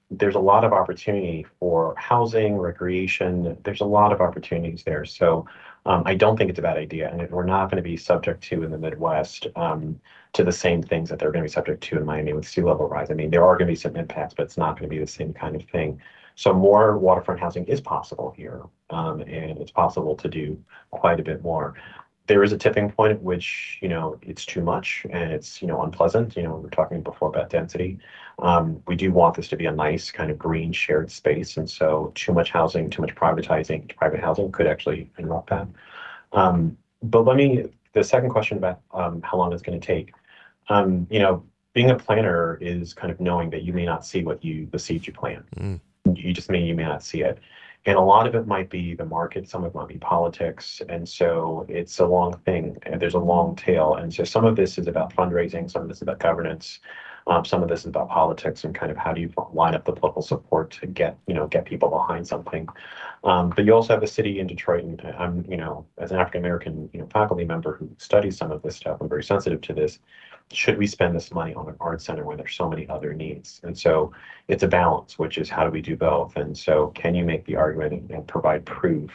there's 0.10 0.36
a 0.36 0.40
lot 0.40 0.64
of 0.64 0.72
opportunity 0.72 1.46
for 1.60 1.94
housing, 1.98 2.58
recreation. 2.58 3.58
There's 3.64 3.82
a 3.82 3.86
lot 3.86 4.14
of 4.14 4.22
opportunities 4.22 4.84
there. 4.84 5.04
So 5.06 5.46
um, 5.86 6.04
I 6.06 6.16
don't 6.16 6.38
think 6.38 6.50
it's 6.50 6.60
a 6.60 6.62
bad 6.62 6.78
idea. 6.78 7.10
And 7.12 7.30
we're 7.30 7.46
not 7.46 7.70
going 7.70 7.84
to 7.84 7.90
be 7.90 7.98
subject 7.98 8.44
to 8.46 8.64
in 8.64 8.72
the 8.72 8.78
Midwest 8.78 9.48
um, 9.56 10.00
to 10.34 10.44
the 10.44 10.52
same 10.52 10.82
things 10.82 11.10
that 11.10 11.20
they're 11.20 11.32
going 11.32 11.44
to 11.44 11.50
be 11.50 11.54
subject 11.54 11.84
to 11.84 11.98
in 11.98 12.06
Miami 12.06 12.34
with 12.34 12.48
sea 12.48 12.62
level 12.62 12.88
rise. 12.88 13.12
I 13.12 13.16
mean, 13.16 13.32
there 13.32 13.44
are 13.44 13.58
going 13.58 13.68
to 13.68 13.72
be 13.72 13.76
some 13.76 13.96
impacts, 13.98 14.34
but 14.34 14.44
it's 14.44 14.58
not 14.58 14.78
going 14.78 14.90
to 14.90 14.96
be 14.96 15.00
the 15.00 15.08
same 15.08 15.34
kind 15.34 15.56
of 15.56 15.64
thing. 15.64 16.00
So 16.36 16.54
more 16.54 16.98
waterfront 16.98 17.40
housing 17.40 17.66
is 17.66 17.82
possible 17.82 18.34
here, 18.38 18.62
um, 18.92 19.22
and 19.22 19.58
it's 19.58 19.72
possible 19.72 20.16
to 20.18 20.30
do 20.30 20.64
quite 20.92 21.20
a 21.20 21.24
bit 21.24 21.42
more. 21.42 21.76
there 22.28 22.44
is 22.44 22.52
a 22.52 22.58
tipping 22.58 22.92
point 22.92 23.14
at 23.14 23.22
which 23.24 23.80
you 23.82 23.88
know 23.88 24.20
it's 24.22 24.46
too 24.46 24.62
much 24.62 25.06
and 25.10 25.32
it's 25.32 25.62
you 25.62 25.68
know 25.68 25.82
unpleasant. 25.84 26.36
You 26.36 26.44
know, 26.44 26.56
we 26.56 26.64
were 26.64 26.70
talking 26.70 27.02
before 27.02 27.30
about 27.30 27.50
density. 27.50 28.00
Um, 28.40 28.84
we 28.88 28.96
do 28.96 29.12
want 29.12 29.36
this 29.36 29.48
to 29.50 29.58
be 29.58 29.66
a 29.66 29.72
nice 29.72 30.12
kind 30.12 30.30
of 30.30 30.38
green 30.38 30.72
shared 30.72 31.12
space, 31.12 31.58
and 31.58 31.70
so 31.70 32.12
too 32.16 32.34
much 32.34 32.52
housing, 32.52 32.90
too 32.90 33.02
much 33.02 33.16
privatizing, 33.16 33.96
private 33.96 34.20
housing 34.20 34.52
could 34.52 34.68
actually 34.68 35.10
interrupt 35.18 35.50
that. 35.50 35.68
Um, 36.34 36.78
but 37.02 37.26
let 37.26 37.36
me 37.36 37.66
the 37.94 38.04
second 38.04 38.30
question 38.30 38.58
about 38.58 38.82
um, 38.94 39.22
how 39.24 39.38
long 39.38 39.54
it's 39.54 39.64
going 39.64 39.80
to 39.80 39.86
take. 39.86 40.14
Um, 40.70 41.08
you 41.10 41.20
know, 41.20 41.44
being 41.74 41.90
a 41.90 41.96
planner 41.96 42.58
is 42.62 42.94
kind 42.94 43.12
of 43.12 43.20
knowing 43.20 43.50
that 43.52 43.64
you 43.64 43.74
may 43.74 43.86
not 43.86 44.06
see 44.06 44.24
what 44.24 44.44
you 44.44 44.68
the 44.72 44.80
seeds 44.80 45.08
you 45.08 45.14
plant. 45.14 45.46
Mm. 45.56 45.80
You 46.16 46.34
just 46.34 46.50
may 46.50 46.62
you 46.64 46.76
may 46.76 46.84
not 46.84 47.04
see 47.04 47.22
it. 47.22 47.40
And 47.86 47.96
a 47.96 48.02
lot 48.02 48.28
of 48.28 48.36
it 48.36 48.48
might 48.48 48.70
be 48.70 48.96
the 48.96 49.06
market, 49.06 49.48
some 49.48 49.64
of 49.64 49.74
it 49.74 49.76
might 49.76 49.88
be 49.88 49.98
politics. 49.98 50.82
And 50.90 51.08
so 51.08 51.66
it's 51.70 52.00
a 52.00 52.06
long 52.06 52.38
thing. 52.40 52.78
There's 53.00 53.14
a 53.14 53.20
long 53.20 53.56
tail. 53.56 53.96
And 53.96 54.14
so 54.14 54.26
some 54.26 54.44
of 54.44 54.58
this 54.58 54.78
is 54.78 54.88
about 54.88 55.16
fundraising, 55.16 55.72
some 55.72 55.84
of 55.84 55.88
this 55.88 56.00
is 56.00 56.02
about 56.02 56.20
governance, 56.20 56.80
um, 57.28 57.46
some 57.46 57.62
of 57.62 57.70
this 57.70 57.82
is 57.82 57.88
about 57.88 58.10
politics 58.10 58.64
and 58.64 58.74
kind 58.74 58.92
of 58.92 58.98
how 58.98 59.14
do 59.14 59.22
you 59.22 59.32
line 59.54 59.76
up 59.76 59.86
the 59.86 59.92
political 59.92 60.22
support 60.22 60.72
to 60.72 60.88
get, 60.88 61.18
you 61.28 61.34
know, 61.34 61.48
get 61.48 61.66
people 61.66 61.90
behind 61.90 62.28
something. 62.28 62.68
Um, 63.24 63.52
but 63.56 63.66
you 63.66 63.74
also 63.74 63.94
have 63.94 64.04
a 64.04 64.08
city 64.08 64.40
in 64.40 64.48
Detroit, 64.48 64.84
and 64.84 65.02
I'm, 65.18 65.46
you 65.50 65.58
know, 65.58 65.86
as 65.98 66.12
an 66.12 66.18
African 66.18 66.42
American, 66.42 66.90
you 66.94 67.02
know, 67.02 67.08
faculty 67.08 67.46
member 67.46 67.76
who 67.76 67.90
studies 67.98 68.38
some 68.38 68.52
of 68.52 68.62
this 68.62 68.76
stuff, 68.76 68.98
I'm 69.02 69.10
very 69.10 69.24
sensitive 69.24 69.62
to 69.62 69.74
this 69.74 70.00
should 70.52 70.78
we 70.78 70.88
spend 70.88 71.16
this 71.16 71.32
money 71.32 71.54
on 71.54 71.68
an 71.68 71.76
art 71.80 72.02
center 72.02 72.24
when 72.24 72.38
there's 72.38 72.56
so 72.56 72.70
many 72.70 72.88
other 72.88 73.14
needs? 73.14 73.60
And 73.64 73.78
so 73.78 74.14
it's 74.48 74.64
a 74.64 74.68
balance, 74.68 75.20
which 75.20 75.38
is 75.38 75.50
how 75.50 75.64
do 75.66 75.72
we 75.72 75.82
do 75.82 75.96
both? 75.96 76.36
And 76.38 76.58
so 76.58 76.88
can 76.96 77.16
you 77.16 77.26
make 77.26 77.46
the 77.46 77.56
argument 77.56 78.12
and 78.12 78.28
provide 78.28 78.66
proof 78.66 79.12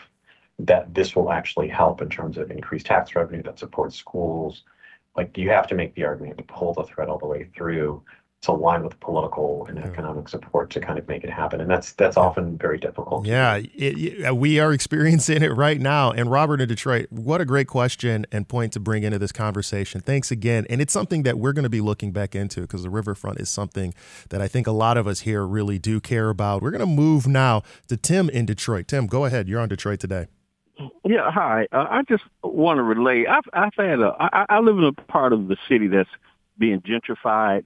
that 0.59 0.93
this 0.95 1.17
will 1.17 1.33
actually 1.33 1.69
help 1.69 2.03
in 2.03 2.11
terms 2.11 2.37
of 2.37 2.51
increased 2.51 2.87
tax 2.87 3.15
revenue 3.15 3.43
that 3.45 3.59
supports 3.59 3.97
schools? 3.97 4.65
Like 5.17 5.37
you 5.37 5.51
have 5.51 5.67
to 5.69 5.75
make 5.75 5.95
the 5.95 6.05
argument 6.05 6.39
to 6.39 6.45
pull 6.45 6.75
the 6.75 6.85
thread 6.85 7.09
all 7.09 7.19
the 7.19 7.27
way 7.27 7.49
through 7.57 8.03
to 8.43 8.51
align 8.51 8.83
with 8.83 8.99
political 8.99 9.67
and 9.67 9.79
economic 9.79 10.29
support 10.29 10.69
to 10.69 10.81
kind 10.81 10.99
of 10.99 11.07
make 11.07 11.23
it 11.23 11.31
happen. 11.31 11.61
And 11.61 11.71
that's 11.71 11.93
that's 11.93 12.17
often 12.17 12.59
very 12.59 12.77
difficult. 12.77 13.25
Yeah 13.25 13.57
it, 13.57 13.71
it, 13.75 14.37
we 14.37 14.59
are 14.59 14.73
experiencing 14.79 15.43
it 15.43 15.53
right 15.53 15.81
now. 15.81 16.11
And 16.11 16.31
robert 16.31 16.61
in 16.61 16.69
detroit 16.69 17.07
what 17.11 17.41
a 17.41 17.45
great 17.45 17.69
question 17.69 18.27
and 18.33 18.49
point 18.49 18.73
to 18.73 18.81
bring 18.81 19.05
into 19.05 19.19
this 19.19 19.33
conversation. 19.33 20.01
Thanks 20.01 20.31
again. 20.31 20.67
And 20.69 20.81
it's 20.81 20.93
something 20.93 21.23
that 21.23 21.39
we're 21.39 21.53
going 21.53 21.63
to 21.63 21.71
be 21.71 21.81
looking 21.81 22.11
back 22.11 22.35
into 22.35 22.63
because 22.63 22.83
the 22.83 22.91
riverfront 22.91 23.41
is 23.41 23.49
something 23.49 23.95
that 24.31 24.43
i 24.43 24.49
think 24.49 24.67
a 24.67 24.73
lot 24.73 24.97
of 24.97 25.07
us 25.07 25.21
here 25.21 25.47
really 25.47 25.79
do 25.79 26.01
care 26.01 26.29
about. 26.29 26.63
We're 26.63 26.73
going 26.73 26.81
to 26.81 26.87
move 26.87 27.27
now 27.27 27.63
to 27.89 27.97
tim 27.97 28.29
in 28.29 28.47
detroit. 28.47 28.89
Tim 28.89 29.07
go 29.07 29.25
ahead. 29.25 29.49
You're 29.49 29.61
on 29.61 29.69
detroit 29.69 30.01
today 30.01 30.27
yeah, 31.05 31.31
hi. 31.31 31.67
Uh, 31.73 31.87
I 31.89 32.03
just 32.03 32.25
want 32.43 32.79
to 32.79 32.83
relay. 32.83 33.27
I've 33.27 33.45
I've 33.53 33.75
had 33.77 34.01
a 34.01 34.15
I, 34.19 34.47
I 34.49 34.59
live 34.61 34.79
in 34.79 34.85
a 34.85 34.93
part 34.93 35.33
of 35.33 35.49
the 35.49 35.57
city 35.69 35.89
that's 35.89 36.11
being 36.59 36.81
gentrified, 36.81 37.65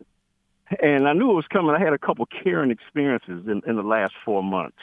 and 0.83 1.09
I 1.09 1.13
knew 1.13 1.31
it 1.31 1.35
was 1.35 1.47
coming. 1.49 1.75
I 1.75 1.79
had 1.79 1.93
a 1.93 1.99
couple 1.99 2.27
caring 2.27 2.71
experiences 2.71 3.47
in, 3.47 3.63
in 3.67 3.77
the 3.77 3.83
last 3.83 4.13
four 4.25 4.43
months. 4.43 4.79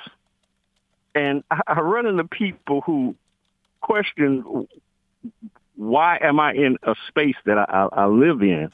And 1.15 1.43
I, 1.51 1.61
I 1.67 1.79
run 1.81 2.05
into 2.05 2.23
people 2.23 2.81
who 2.81 3.15
question 3.81 4.67
why 5.75 6.19
am 6.21 6.39
I 6.39 6.53
in 6.53 6.77
a 6.83 6.95
space 7.07 7.35
that 7.45 7.57
I, 7.57 7.63
I, 7.63 8.03
I 8.03 8.05
live 8.05 8.41
in? 8.41 8.71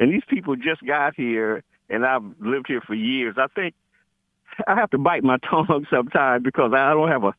And 0.00 0.12
these 0.12 0.22
people 0.28 0.56
just 0.56 0.84
got 0.84 1.14
here, 1.14 1.62
and 1.90 2.06
I've 2.06 2.22
lived 2.40 2.66
here 2.68 2.80
for 2.80 2.94
years. 2.94 3.36
I 3.36 3.46
think 3.48 3.74
I 4.66 4.74
have 4.74 4.90
to 4.90 4.98
bite 4.98 5.24
my 5.24 5.38
tongue 5.50 5.86
sometimes 5.90 6.42
because 6.42 6.72
I 6.72 6.92
don't 6.92 7.08
have 7.08 7.24
a 7.24 7.34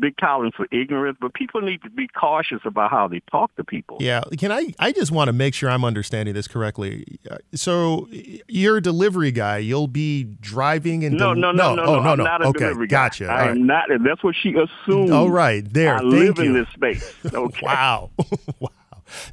big 0.00 0.16
tolerance 0.18 0.54
for 0.56 0.66
ignorance, 0.70 1.18
but 1.20 1.34
people 1.34 1.60
need 1.60 1.82
to 1.82 1.90
be 1.90 2.08
cautious 2.08 2.60
about 2.64 2.90
how 2.90 3.08
they 3.08 3.20
talk 3.30 3.54
to 3.56 3.64
people. 3.64 3.98
Yeah, 4.00 4.22
can 4.38 4.52
I? 4.52 4.74
I 4.78 4.92
just 4.92 5.10
want 5.10 5.28
to 5.28 5.32
make 5.32 5.54
sure 5.54 5.70
I'm 5.70 5.84
understanding 5.84 6.34
this 6.34 6.48
correctly. 6.48 7.18
So 7.54 8.08
you're 8.48 8.78
a 8.78 8.82
delivery 8.82 9.30
guy. 9.30 9.58
You'll 9.58 9.88
be 9.88 10.24
driving 10.24 11.04
and 11.04 11.16
no, 11.16 11.32
no, 11.32 11.52
no, 11.52 11.74
no, 11.74 11.84
no, 11.84 11.90
oh, 11.90 12.02
no, 12.02 12.14
no. 12.14 12.24
Not 12.24 12.44
a 12.44 12.48
okay, 12.48 12.58
delivery 12.60 12.86
gotcha. 12.86 13.26
Guy. 13.26 13.34
I 13.34 13.42
am 13.42 13.68
right. 13.68 13.88
not. 13.88 14.04
That's 14.04 14.22
what 14.22 14.34
she 14.40 14.50
assumed. 14.50 15.10
Oh, 15.10 15.28
right 15.28 15.64
there. 15.72 15.96
I 15.96 16.00
live 16.00 16.38
you. 16.38 16.44
in 16.44 16.52
this 16.54 16.68
space. 16.68 17.14
Okay. 17.38 17.60
wow, 17.64 18.10
wow. 18.58 18.70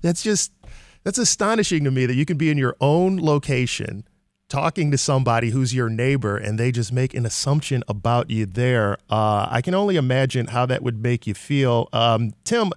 That's 0.01 0.21
just 0.21 0.51
that's 1.03 1.17
astonishing 1.17 1.83
to 1.85 1.91
me 1.91 2.05
that 2.05 2.15
you 2.15 2.25
can 2.25 2.37
be 2.37 2.49
in 2.49 2.57
your 2.57 2.75
own 2.81 3.17
location 3.17 4.05
talking 4.55 4.89
to 4.89 4.97
somebody 4.97 5.49
who's 5.49 5.73
your 5.73 5.89
neighbor 5.89 6.37
and 6.37 6.57
they 6.57 6.71
just 6.71 6.93
make 6.93 7.13
an 7.13 7.25
assumption 7.25 7.83
about 7.89 8.29
you 8.29 8.45
there. 8.45 8.97
Uh, 9.09 9.45
I 9.51 9.61
can 9.61 9.73
only 9.73 9.97
imagine 9.97 10.47
how 10.47 10.65
that 10.67 10.81
would 10.81 11.03
make 11.03 11.27
you 11.27 11.33
feel. 11.33 11.89
Um, 11.91 12.33
Tim, 12.45 12.71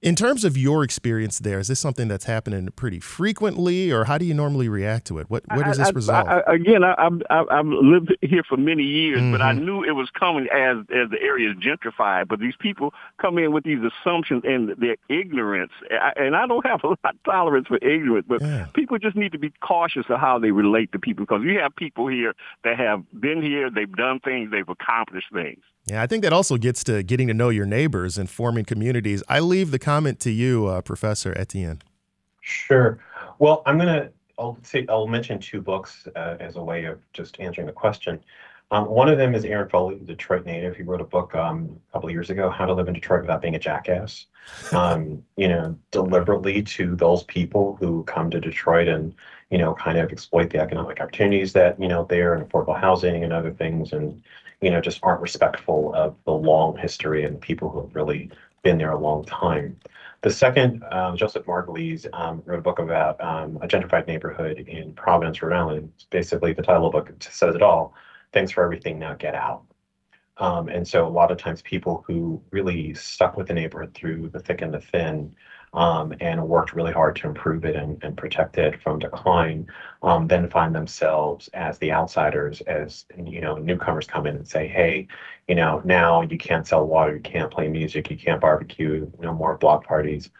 in 0.00 0.14
terms 0.14 0.44
of 0.44 0.56
your 0.56 0.84
experience 0.84 1.40
there, 1.40 1.58
is 1.58 1.66
this 1.66 1.80
something 1.80 2.06
that's 2.06 2.24
happening 2.24 2.68
pretty 2.76 3.00
frequently, 3.00 3.90
or 3.90 4.04
how 4.04 4.16
do 4.16 4.24
you 4.24 4.32
normally 4.32 4.68
react 4.68 5.08
to 5.08 5.18
it? 5.18 5.28
What 5.28 5.42
what 5.52 5.64
does 5.64 5.78
this 5.78 5.88
I, 5.88 5.90
result? 5.90 6.28
I, 6.28 6.38
I, 6.40 6.54
again, 6.54 6.84
I, 6.84 7.10
have 7.30 7.66
lived 7.66 8.16
here 8.22 8.44
for 8.48 8.56
many 8.56 8.84
years, 8.84 9.18
mm-hmm. 9.18 9.32
but 9.32 9.42
I 9.42 9.52
mm-hmm. 9.52 9.64
knew 9.64 9.82
it 9.82 9.92
was 9.92 10.08
coming 10.10 10.46
as 10.54 10.78
as 10.94 11.10
the 11.10 11.18
area 11.20 11.50
is 11.50 11.56
gentrified. 11.56 12.28
But 12.28 12.38
these 12.38 12.54
people 12.60 12.94
come 13.20 13.38
in 13.38 13.50
with 13.50 13.64
these 13.64 13.80
assumptions 13.80 14.44
and 14.46 14.70
their 14.78 14.96
ignorance, 15.08 15.72
and 16.16 16.36
I 16.36 16.46
don't 16.46 16.64
have 16.64 16.84
a 16.84 16.86
lot 16.88 16.98
of 17.04 17.22
tolerance 17.24 17.66
for 17.66 17.78
ignorance. 17.78 18.26
But 18.28 18.40
yeah. 18.40 18.66
people 18.74 18.98
just 18.98 19.16
need 19.16 19.32
to 19.32 19.38
be 19.38 19.52
cautious 19.60 20.04
of 20.08 20.20
how 20.20 20.38
they 20.38 20.52
relate 20.52 20.92
to 20.92 21.00
people 21.00 21.24
because 21.24 21.42
you 21.42 21.58
have 21.58 21.74
people 21.74 22.06
here 22.06 22.34
that 22.62 22.78
have 22.78 23.02
been 23.20 23.42
here, 23.42 23.68
they've 23.68 23.92
done 23.92 24.20
things, 24.20 24.52
they've 24.52 24.68
accomplished 24.68 25.32
things. 25.32 25.62
Yeah, 25.90 26.02
I 26.02 26.06
think 26.06 26.22
that 26.22 26.32
also 26.32 26.58
gets 26.58 26.84
to 26.84 27.02
getting 27.02 27.28
to 27.28 27.34
know 27.34 27.48
your 27.48 27.64
neighbors 27.64 28.18
and 28.18 28.28
forming 28.28 28.64
communities. 28.64 29.22
I 29.28 29.40
leave 29.40 29.70
the 29.70 29.78
comment 29.78 30.20
to 30.20 30.30
you, 30.30 30.66
uh, 30.66 30.82
Professor 30.82 31.32
Etienne. 31.36 31.80
Sure. 32.42 32.98
Well, 33.38 33.62
I'm 33.64 33.78
gonna 33.78 34.10
I'll 34.38 34.58
say 34.62 34.84
I'll 34.88 35.06
mention 35.06 35.38
two 35.38 35.60
books 35.62 36.06
uh, 36.14 36.36
as 36.40 36.56
a 36.56 36.62
way 36.62 36.84
of 36.84 36.98
just 37.12 37.40
answering 37.40 37.66
the 37.66 37.72
question. 37.72 38.20
Um, 38.70 38.86
one 38.86 39.08
of 39.08 39.16
them 39.16 39.34
is 39.34 39.46
Aaron 39.46 39.68
Foley, 39.70 39.98
Detroit 40.04 40.44
native. 40.44 40.76
He 40.76 40.82
wrote 40.82 41.00
a 41.00 41.04
book 41.04 41.34
um, 41.34 41.80
a 41.88 41.92
couple 41.92 42.10
of 42.10 42.12
years 42.12 42.28
ago, 42.28 42.50
How 42.50 42.66
to 42.66 42.74
Live 42.74 42.86
in 42.86 42.92
Detroit 42.92 43.22
Without 43.22 43.40
Being 43.40 43.54
a 43.54 43.58
Jackass. 43.58 44.26
Um, 44.72 45.22
you 45.36 45.48
know, 45.48 45.74
deliberately 45.90 46.62
to 46.62 46.94
those 46.94 47.22
people 47.24 47.76
who 47.80 48.02
come 48.04 48.30
to 48.30 48.40
Detroit 48.40 48.88
and 48.88 49.14
you 49.50 49.56
know 49.56 49.74
kind 49.74 49.96
of 49.96 50.10
exploit 50.12 50.50
the 50.50 50.58
economic 50.58 51.00
opportunities 51.00 51.54
that 51.54 51.80
you 51.80 51.88
know 51.88 52.04
there 52.04 52.34
and 52.34 52.46
affordable 52.46 52.78
housing 52.78 53.24
and 53.24 53.32
other 53.32 53.52
things 53.52 53.92
and 53.92 54.22
you 54.60 54.70
know, 54.70 54.80
just 54.80 55.00
aren't 55.02 55.20
respectful 55.20 55.94
of 55.94 56.16
the 56.24 56.32
long 56.32 56.76
history 56.76 57.24
and 57.24 57.40
people 57.40 57.68
who 57.68 57.80
have 57.82 57.94
really 57.94 58.30
been 58.62 58.78
there 58.78 58.90
a 58.90 58.98
long 58.98 59.24
time. 59.24 59.78
The 60.22 60.30
second, 60.30 60.82
um, 60.90 61.16
Joseph 61.16 61.46
Margulies 61.46 62.06
um, 62.12 62.42
wrote 62.44 62.58
a 62.58 62.62
book 62.62 62.80
about 62.80 63.22
um, 63.22 63.56
a 63.62 63.68
gentrified 63.68 64.08
neighborhood 64.08 64.58
in 64.66 64.92
Providence, 64.94 65.40
Rhode 65.40 65.56
Island. 65.56 65.92
Basically, 66.10 66.52
the 66.52 66.62
title 66.62 66.86
of 66.86 66.92
the 66.92 66.98
book 66.98 67.22
says 67.22 67.54
it 67.54 67.62
all. 67.62 67.94
Thanks 68.32 68.50
for 68.50 68.64
everything, 68.64 68.98
now 68.98 69.14
get 69.14 69.34
out. 69.34 69.62
Um, 70.38 70.68
and 70.68 70.86
so 70.86 71.06
a 71.06 71.08
lot 71.08 71.30
of 71.30 71.38
times 71.38 71.62
people 71.62 72.04
who 72.06 72.40
really 72.50 72.94
stuck 72.94 73.36
with 73.36 73.48
the 73.48 73.54
neighborhood 73.54 73.94
through 73.94 74.30
the 74.30 74.40
thick 74.40 74.62
and 74.62 74.72
the 74.72 74.80
thin 74.80 75.34
um, 75.74 76.14
and 76.20 76.48
worked 76.48 76.72
really 76.72 76.92
hard 76.92 77.16
to 77.16 77.28
improve 77.28 77.64
it 77.64 77.76
and, 77.76 78.02
and 78.02 78.16
protect 78.16 78.58
it 78.58 78.80
from 78.82 78.98
decline, 78.98 79.66
um, 80.02 80.26
then 80.26 80.48
find 80.48 80.74
themselves 80.74 81.48
as 81.54 81.78
the 81.78 81.92
outsiders, 81.92 82.60
as 82.62 83.04
you 83.16 83.40
know, 83.40 83.56
newcomers 83.56 84.06
come 84.06 84.26
in 84.26 84.36
and 84.36 84.48
say, 84.48 84.66
"Hey, 84.66 85.06
you 85.46 85.54
know, 85.54 85.80
now 85.84 86.22
you 86.22 86.38
can't 86.38 86.66
sell 86.66 86.86
water, 86.86 87.16
you 87.16 87.22
can't 87.22 87.50
play 87.50 87.68
music, 87.68 88.10
you 88.10 88.16
can't 88.16 88.40
barbecue, 88.40 89.10
no 89.18 89.32
more 89.34 89.56
block 89.58 89.86
parties," 89.86 90.30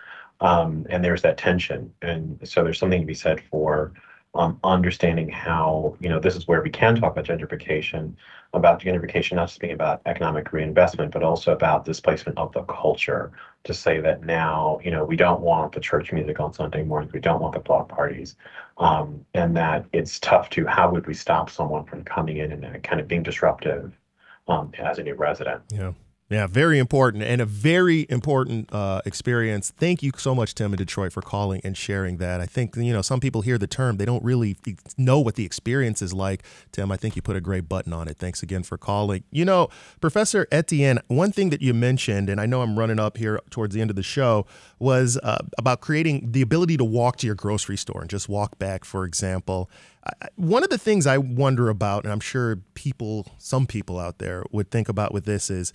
um, 0.40 0.86
and 0.90 1.04
there's 1.04 1.22
that 1.22 1.38
tension, 1.38 1.92
and 2.02 2.38
so 2.44 2.62
there's 2.64 2.78
something 2.78 3.00
to 3.00 3.06
be 3.06 3.14
said 3.14 3.40
for 3.50 3.92
um, 4.34 4.58
understanding 4.62 5.28
how 5.28 5.96
you 6.00 6.08
know 6.08 6.20
this 6.20 6.36
is 6.36 6.46
where 6.46 6.62
we 6.62 6.70
can 6.70 6.94
talk 6.94 7.12
about 7.12 7.24
gentrification, 7.24 8.14
about 8.52 8.80
gentrification 8.80 9.36
not 9.36 9.48
just 9.48 9.60
being 9.60 9.72
about 9.72 10.00
economic 10.06 10.52
reinvestment, 10.52 11.12
but 11.12 11.22
also 11.22 11.52
about 11.52 11.84
displacement 11.84 12.38
of 12.38 12.52
the 12.52 12.62
culture. 12.62 13.32
To 13.64 13.74
say 13.74 14.00
that 14.00 14.24
now 14.24 14.80
you 14.84 14.90
know 14.90 15.04
we 15.04 15.16
don't 15.16 15.40
want 15.40 15.72
the 15.72 15.80
church 15.80 16.12
music 16.12 16.40
on 16.40 16.52
Sunday 16.52 16.82
mornings, 16.82 17.12
we 17.12 17.20
don't 17.20 17.40
want 17.40 17.54
the 17.54 17.60
block 17.60 17.88
parties, 17.88 18.36
um, 18.78 19.24
and 19.34 19.56
that 19.56 19.86
it's 19.92 20.18
tough 20.18 20.50
to 20.50 20.66
how 20.66 20.90
would 20.90 21.06
we 21.06 21.14
stop 21.14 21.50
someone 21.50 21.84
from 21.84 22.04
coming 22.04 22.36
in 22.36 22.52
and 22.52 22.82
kind 22.84 23.00
of 23.00 23.08
being 23.08 23.22
disruptive 23.22 23.98
um, 24.46 24.72
as 24.78 24.98
a 24.98 25.02
new 25.02 25.14
resident. 25.14 25.62
Yeah. 25.70 25.92
Yeah, 26.30 26.46
very 26.46 26.78
important 26.78 27.24
and 27.24 27.40
a 27.40 27.46
very 27.46 28.06
important 28.10 28.70
uh, 28.70 29.00
experience. 29.06 29.72
Thank 29.74 30.02
you 30.02 30.10
so 30.18 30.34
much, 30.34 30.54
Tim, 30.54 30.74
in 30.74 30.76
Detroit, 30.76 31.10
for 31.10 31.22
calling 31.22 31.62
and 31.64 31.74
sharing 31.74 32.18
that. 32.18 32.42
I 32.42 32.44
think, 32.44 32.76
you 32.76 32.92
know, 32.92 33.00
some 33.00 33.18
people 33.18 33.40
hear 33.40 33.56
the 33.56 33.66
term, 33.66 33.96
they 33.96 34.04
don't 34.04 34.22
really 34.22 34.58
know 34.98 35.20
what 35.20 35.36
the 35.36 35.46
experience 35.46 36.02
is 36.02 36.12
like. 36.12 36.42
Tim, 36.70 36.92
I 36.92 36.98
think 36.98 37.16
you 37.16 37.22
put 37.22 37.36
a 37.36 37.40
great 37.40 37.66
button 37.66 37.94
on 37.94 38.08
it. 38.08 38.18
Thanks 38.18 38.42
again 38.42 38.62
for 38.62 38.76
calling. 38.76 39.24
You 39.30 39.46
know, 39.46 39.70
Professor 40.02 40.46
Etienne, 40.52 40.98
one 41.08 41.32
thing 41.32 41.48
that 41.48 41.62
you 41.62 41.72
mentioned, 41.72 42.28
and 42.28 42.42
I 42.42 42.44
know 42.44 42.60
I'm 42.60 42.78
running 42.78 43.00
up 43.00 43.16
here 43.16 43.40
towards 43.48 43.74
the 43.74 43.80
end 43.80 43.88
of 43.88 43.96
the 43.96 44.02
show, 44.02 44.44
was 44.78 45.18
uh, 45.22 45.38
about 45.56 45.80
creating 45.80 46.32
the 46.32 46.42
ability 46.42 46.76
to 46.76 46.84
walk 46.84 47.16
to 47.18 47.26
your 47.26 47.36
grocery 47.36 47.78
store 47.78 48.02
and 48.02 48.10
just 48.10 48.28
walk 48.28 48.58
back, 48.58 48.84
for 48.84 49.06
example. 49.06 49.70
One 50.36 50.62
of 50.62 50.70
the 50.70 50.78
things 50.78 51.06
I 51.06 51.18
wonder 51.18 51.68
about, 51.68 52.04
and 52.04 52.12
I'm 52.12 52.20
sure 52.20 52.56
people, 52.74 53.26
some 53.38 53.66
people 53.66 53.98
out 53.98 54.18
there 54.18 54.44
would 54.52 54.70
think 54.70 54.88
about 54.88 55.12
with 55.12 55.24
this 55.24 55.50
is 55.50 55.72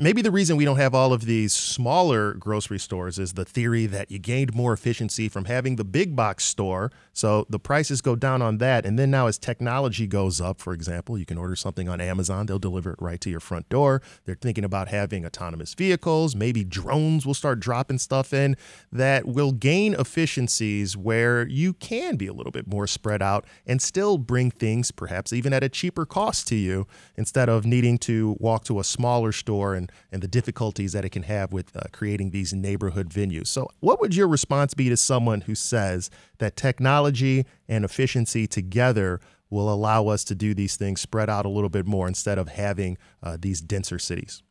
maybe 0.00 0.20
the 0.20 0.30
reason 0.30 0.56
we 0.56 0.64
don't 0.64 0.78
have 0.78 0.94
all 0.94 1.12
of 1.12 1.26
these 1.26 1.54
smaller 1.54 2.34
grocery 2.34 2.78
stores 2.78 3.18
is 3.18 3.34
the 3.34 3.44
theory 3.44 3.86
that 3.86 4.10
you 4.10 4.18
gained 4.18 4.54
more 4.54 4.72
efficiency 4.72 5.28
from 5.28 5.44
having 5.44 5.76
the 5.76 5.84
big 5.84 6.16
box 6.16 6.44
store. 6.44 6.90
So 7.12 7.46
the 7.48 7.60
prices 7.60 8.00
go 8.00 8.16
down 8.16 8.42
on 8.42 8.58
that. 8.58 8.84
And 8.84 8.98
then 8.98 9.10
now, 9.10 9.28
as 9.28 9.38
technology 9.38 10.06
goes 10.06 10.40
up, 10.40 10.60
for 10.60 10.72
example, 10.72 11.16
you 11.16 11.24
can 11.24 11.38
order 11.38 11.54
something 11.54 11.88
on 11.88 12.00
Amazon, 12.00 12.46
they'll 12.46 12.58
deliver 12.58 12.92
it 12.92 13.00
right 13.00 13.20
to 13.20 13.30
your 13.30 13.40
front 13.40 13.68
door. 13.68 14.02
They're 14.24 14.34
thinking 14.34 14.64
about 14.64 14.88
having 14.88 15.24
autonomous 15.24 15.74
vehicles. 15.74 16.34
Maybe 16.34 16.64
drones 16.64 17.24
will 17.24 17.34
start 17.34 17.60
dropping 17.60 17.98
stuff 17.98 18.32
in 18.32 18.56
that 18.90 19.26
will 19.26 19.52
gain 19.52 19.94
efficiencies 19.94 20.96
where 20.96 21.46
you 21.46 21.72
can 21.74 22.16
be 22.16 22.26
a 22.26 22.32
little 22.32 22.52
bit 22.52 22.66
more 22.66 22.86
spread 22.86 23.22
out 23.22 23.46
and 23.66 23.75
still 23.80 24.18
bring 24.18 24.50
things, 24.50 24.90
perhaps 24.90 25.32
even 25.32 25.52
at 25.52 25.62
a 25.64 25.68
cheaper 25.68 26.04
cost 26.06 26.46
to 26.48 26.54
you, 26.56 26.86
instead 27.16 27.48
of 27.48 27.64
needing 27.64 27.98
to 27.98 28.36
walk 28.40 28.64
to 28.64 28.78
a 28.80 28.84
smaller 28.84 29.32
store 29.32 29.74
and, 29.74 29.90
and 30.12 30.22
the 30.22 30.28
difficulties 30.28 30.92
that 30.92 31.04
it 31.04 31.10
can 31.10 31.24
have 31.24 31.52
with 31.52 31.76
uh, 31.76 31.80
creating 31.92 32.30
these 32.30 32.52
neighborhood 32.52 33.08
venues. 33.08 33.48
So, 33.48 33.68
what 33.80 34.00
would 34.00 34.14
your 34.14 34.28
response 34.28 34.74
be 34.74 34.88
to 34.88 34.96
someone 34.96 35.42
who 35.42 35.54
says 35.54 36.10
that 36.38 36.56
technology 36.56 37.44
and 37.68 37.84
efficiency 37.84 38.46
together 38.46 39.20
will 39.50 39.72
allow 39.72 40.08
us 40.08 40.24
to 40.24 40.34
do 40.34 40.54
these 40.54 40.76
things 40.76 41.00
spread 41.00 41.30
out 41.30 41.46
a 41.46 41.48
little 41.48 41.70
bit 41.70 41.86
more 41.86 42.08
instead 42.08 42.36
of 42.38 42.48
having 42.48 42.98
uh, 43.22 43.36
these 43.40 43.60
denser 43.60 43.98
cities? 43.98 44.42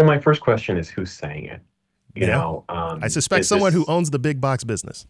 So 0.00 0.06
my 0.06 0.18
first 0.18 0.40
question 0.40 0.76
is 0.76 0.88
who's 0.88 1.10
saying 1.10 1.46
it? 1.46 1.60
You 2.14 2.26
Yeah. 2.26 2.38
know, 2.38 2.64
um, 2.68 3.00
I 3.02 3.08
suspect 3.08 3.44
someone 3.46 3.72
this- 3.72 3.84
who 3.84 3.92
owns 3.92 4.10
the 4.10 4.18
big 4.18 4.40
box 4.40 4.64
business. 4.64 5.06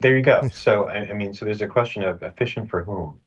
There 0.00 0.16
you 0.16 0.22
go. 0.22 0.48
So, 0.52 0.88
I, 0.88 1.10
I 1.10 1.12
mean, 1.12 1.32
so 1.32 1.44
there's 1.44 1.62
a 1.62 1.66
question 1.66 2.02
of 2.02 2.22
efficient 2.22 2.68
for 2.68 2.84
whom? 2.84 3.18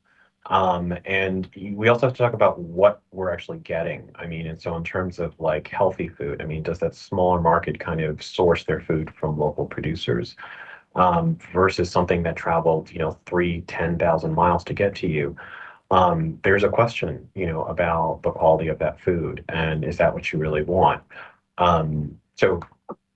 Um, 0.46 0.96
and 1.04 1.48
we 1.54 1.88
also 1.88 2.06
have 2.06 2.14
to 2.14 2.22
talk 2.22 2.32
about 2.32 2.58
what 2.58 3.02
we're 3.12 3.30
actually 3.30 3.58
getting. 3.58 4.10
I 4.14 4.26
mean, 4.26 4.46
and 4.46 4.60
so 4.60 4.76
in 4.76 4.84
terms 4.84 5.18
of 5.18 5.38
like 5.38 5.68
healthy 5.68 6.08
food, 6.08 6.40
I 6.40 6.46
mean, 6.46 6.62
does 6.62 6.78
that 6.78 6.94
smaller 6.94 7.40
market 7.40 7.78
kind 7.78 8.00
of 8.00 8.22
source 8.22 8.64
their 8.64 8.80
food 8.80 9.12
from 9.14 9.38
local 9.38 9.66
producers 9.66 10.36
um, 10.94 11.38
versus 11.52 11.90
something 11.90 12.22
that 12.22 12.36
traveled, 12.36 12.90
you 12.90 12.98
know, 12.98 13.18
three, 13.26 13.62
10,000 13.62 14.34
miles 14.34 14.64
to 14.64 14.74
get 14.74 14.94
to 14.96 15.06
you? 15.06 15.36
Um, 15.90 16.38
there's 16.44 16.64
a 16.64 16.68
question, 16.68 17.28
you 17.34 17.46
know, 17.46 17.64
about 17.64 18.20
the 18.22 18.30
quality 18.30 18.68
of 18.68 18.78
that 18.78 19.00
food 19.00 19.44
and 19.48 19.84
is 19.84 19.96
that 19.98 20.14
what 20.14 20.32
you 20.32 20.38
really 20.38 20.62
want? 20.62 21.02
Um, 21.58 22.18
so, 22.36 22.60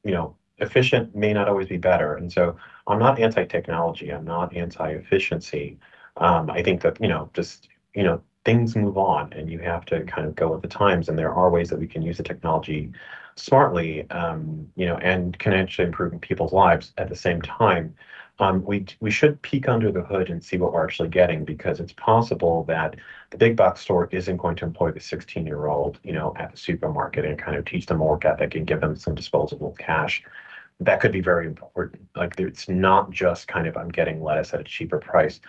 you 0.04 0.12
know, 0.12 0.36
efficient 0.58 1.14
may 1.14 1.32
not 1.32 1.48
always 1.48 1.68
be 1.68 1.78
better. 1.78 2.16
And 2.16 2.32
so 2.32 2.56
I'm 2.86 2.98
not 2.98 3.18
anti-technology. 3.18 4.10
I'm 4.10 4.24
not 4.24 4.54
anti-efficiency. 4.56 5.78
Um, 6.16 6.50
I 6.50 6.62
think 6.62 6.82
that, 6.82 7.00
you 7.00 7.08
know, 7.08 7.30
just, 7.34 7.68
you 7.94 8.02
know, 8.02 8.22
things 8.44 8.76
move 8.76 8.98
on 8.98 9.32
and 9.32 9.50
you 9.50 9.58
have 9.60 9.84
to 9.86 10.04
kind 10.04 10.26
of 10.26 10.34
go 10.34 10.52
with 10.52 10.62
the 10.62 10.68
times. 10.68 11.08
And 11.08 11.18
there 11.18 11.32
are 11.32 11.50
ways 11.50 11.70
that 11.70 11.78
we 11.78 11.86
can 11.86 12.02
use 12.02 12.18
the 12.18 12.22
technology 12.22 12.92
smartly, 13.36 14.08
um, 14.10 14.70
you 14.76 14.86
know, 14.86 14.96
and 14.98 15.38
can 15.38 15.52
actually 15.54 15.86
improve 15.86 16.20
people's 16.20 16.52
lives 16.52 16.92
at 16.98 17.08
the 17.08 17.16
same 17.16 17.40
time. 17.42 17.94
Um, 18.40 18.64
we 18.64 18.84
we 19.00 19.10
should 19.12 19.40
peek 19.42 19.68
under 19.68 19.92
the 19.92 20.02
hood 20.02 20.28
and 20.28 20.42
see 20.42 20.56
what 20.58 20.72
we're 20.72 20.84
actually 20.84 21.08
getting 21.08 21.44
because 21.44 21.78
it's 21.80 21.92
possible 21.92 22.64
that 22.64 22.96
the 23.30 23.38
big 23.38 23.56
box 23.56 23.80
store 23.80 24.08
isn't 24.10 24.36
going 24.38 24.56
to 24.56 24.64
employ 24.64 24.90
the 24.90 25.00
16 25.00 25.46
year 25.46 25.66
old, 25.66 25.98
you 26.02 26.12
know, 26.12 26.34
at 26.36 26.50
the 26.50 26.56
supermarket 26.56 27.24
and 27.24 27.38
kind 27.38 27.56
of 27.56 27.64
teach 27.64 27.86
them 27.86 28.00
a 28.00 28.04
work 28.04 28.24
ethic 28.24 28.54
and 28.56 28.66
give 28.66 28.80
them 28.80 28.96
some 28.96 29.14
disposable 29.14 29.72
cash. 29.78 30.22
That 30.80 31.00
could 31.00 31.12
be 31.12 31.20
very 31.20 31.46
important. 31.46 32.08
Like 32.16 32.38
it's 32.38 32.68
not 32.68 33.10
just 33.10 33.48
kind 33.48 33.66
of 33.66 33.76
I'm 33.76 33.88
getting 33.88 34.22
lettuce 34.22 34.54
at 34.54 34.60
a 34.60 34.64
cheaper 34.64 34.98
price. 34.98 35.40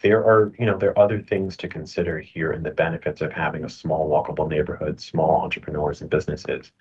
There 0.00 0.20
are, 0.20 0.52
you 0.58 0.66
know, 0.66 0.78
there 0.78 0.90
are 0.90 0.98
other 0.98 1.20
things 1.20 1.56
to 1.58 1.68
consider 1.68 2.20
here 2.20 2.52
in 2.52 2.62
the 2.62 2.70
benefits 2.70 3.20
of 3.20 3.32
having 3.32 3.64
a 3.64 3.68
small 3.68 4.08
walkable 4.08 4.48
neighborhood, 4.48 5.00
small 5.00 5.42
entrepreneurs 5.42 6.00
and 6.00 6.10
businesses 6.10 6.72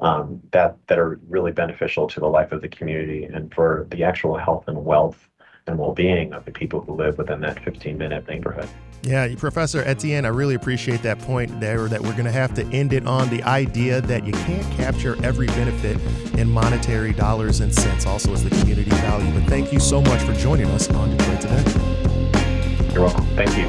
um, 0.00 0.40
that 0.52 0.76
that 0.86 0.98
are 0.98 1.20
really 1.28 1.52
beneficial 1.52 2.06
to 2.08 2.20
the 2.20 2.26
life 2.26 2.52
of 2.52 2.60
the 2.60 2.68
community 2.68 3.24
and 3.24 3.52
for 3.52 3.86
the 3.90 4.04
actual 4.04 4.36
health 4.36 4.64
and 4.68 4.84
wealth 4.84 5.28
and 5.68 5.78
well-being 5.78 6.32
of 6.32 6.44
the 6.44 6.50
people 6.50 6.80
who 6.80 6.94
live 6.94 7.18
within 7.18 7.40
that 7.42 7.56
15-minute 7.62 8.26
neighborhood. 8.26 8.68
Yeah, 9.02 9.32
Professor 9.36 9.82
Etienne, 9.82 10.24
I 10.24 10.28
really 10.28 10.56
appreciate 10.56 11.02
that 11.02 11.20
point 11.20 11.60
there 11.60 11.86
that 11.88 12.00
we're 12.02 12.12
going 12.12 12.24
to 12.24 12.32
have 12.32 12.52
to 12.54 12.66
end 12.72 12.92
it 12.92 13.06
on 13.06 13.28
the 13.28 13.42
idea 13.44 14.00
that 14.00 14.26
you 14.26 14.32
can't 14.32 14.66
capture 14.72 15.16
every 15.24 15.46
benefit 15.46 15.98
in 16.36 16.50
monetary 16.50 17.12
dollars 17.12 17.60
and 17.60 17.72
cents, 17.72 18.06
also 18.06 18.32
as 18.32 18.42
the 18.42 18.50
community 18.50 18.90
value. 18.90 19.32
But 19.38 19.48
thank 19.48 19.72
you 19.72 19.78
so 19.78 20.00
much 20.02 20.20
for 20.22 20.32
joining 20.34 20.66
us 20.66 20.90
on 20.90 21.16
Detroit 21.16 21.40
Today. 21.42 22.92
You're 22.92 23.04
welcome. 23.04 23.26
Thank 23.36 23.56
you. 23.56 23.66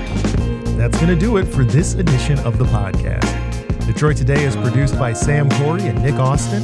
That's 0.77 0.97
going 0.97 1.09
to 1.09 1.19
do 1.19 1.37
it 1.37 1.45
for 1.45 1.63
this 1.63 1.93
edition 1.93 2.39
of 2.39 2.57
the 2.57 2.65
podcast. 2.65 3.85
Detroit 3.85 4.17
Today 4.17 4.45
is 4.45 4.55
produced 4.55 4.97
by 4.97 5.13
Sam 5.13 5.49
Corey 5.51 5.83
and 5.83 6.01
Nick 6.01 6.15
Austin. 6.15 6.61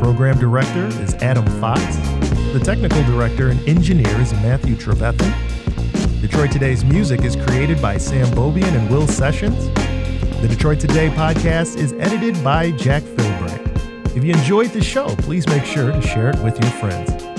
Program 0.00 0.38
director 0.38 0.86
is 1.02 1.14
Adam 1.14 1.46
Fox. 1.60 1.80
The 2.52 2.60
technical 2.60 3.02
director 3.04 3.48
and 3.48 3.66
engineer 3.66 4.20
is 4.20 4.34
Matthew 4.34 4.76
Trevethan. 4.76 6.20
Detroit 6.20 6.52
Today's 6.52 6.84
music 6.84 7.22
is 7.22 7.34
created 7.34 7.80
by 7.80 7.96
Sam 7.96 8.26
Beaubien 8.32 8.76
and 8.76 8.90
Will 8.90 9.06
Sessions. 9.06 9.68
The 10.42 10.48
Detroit 10.48 10.78
Today 10.78 11.08
podcast 11.08 11.78
is 11.78 11.94
edited 11.94 12.44
by 12.44 12.72
Jack 12.72 13.04
Philbright. 13.04 14.14
If 14.14 14.22
you 14.22 14.34
enjoyed 14.34 14.68
the 14.68 14.84
show, 14.84 15.08
please 15.16 15.48
make 15.48 15.64
sure 15.64 15.92
to 15.92 16.02
share 16.02 16.28
it 16.28 16.38
with 16.40 16.60
your 16.60 16.70
friends. 16.72 17.31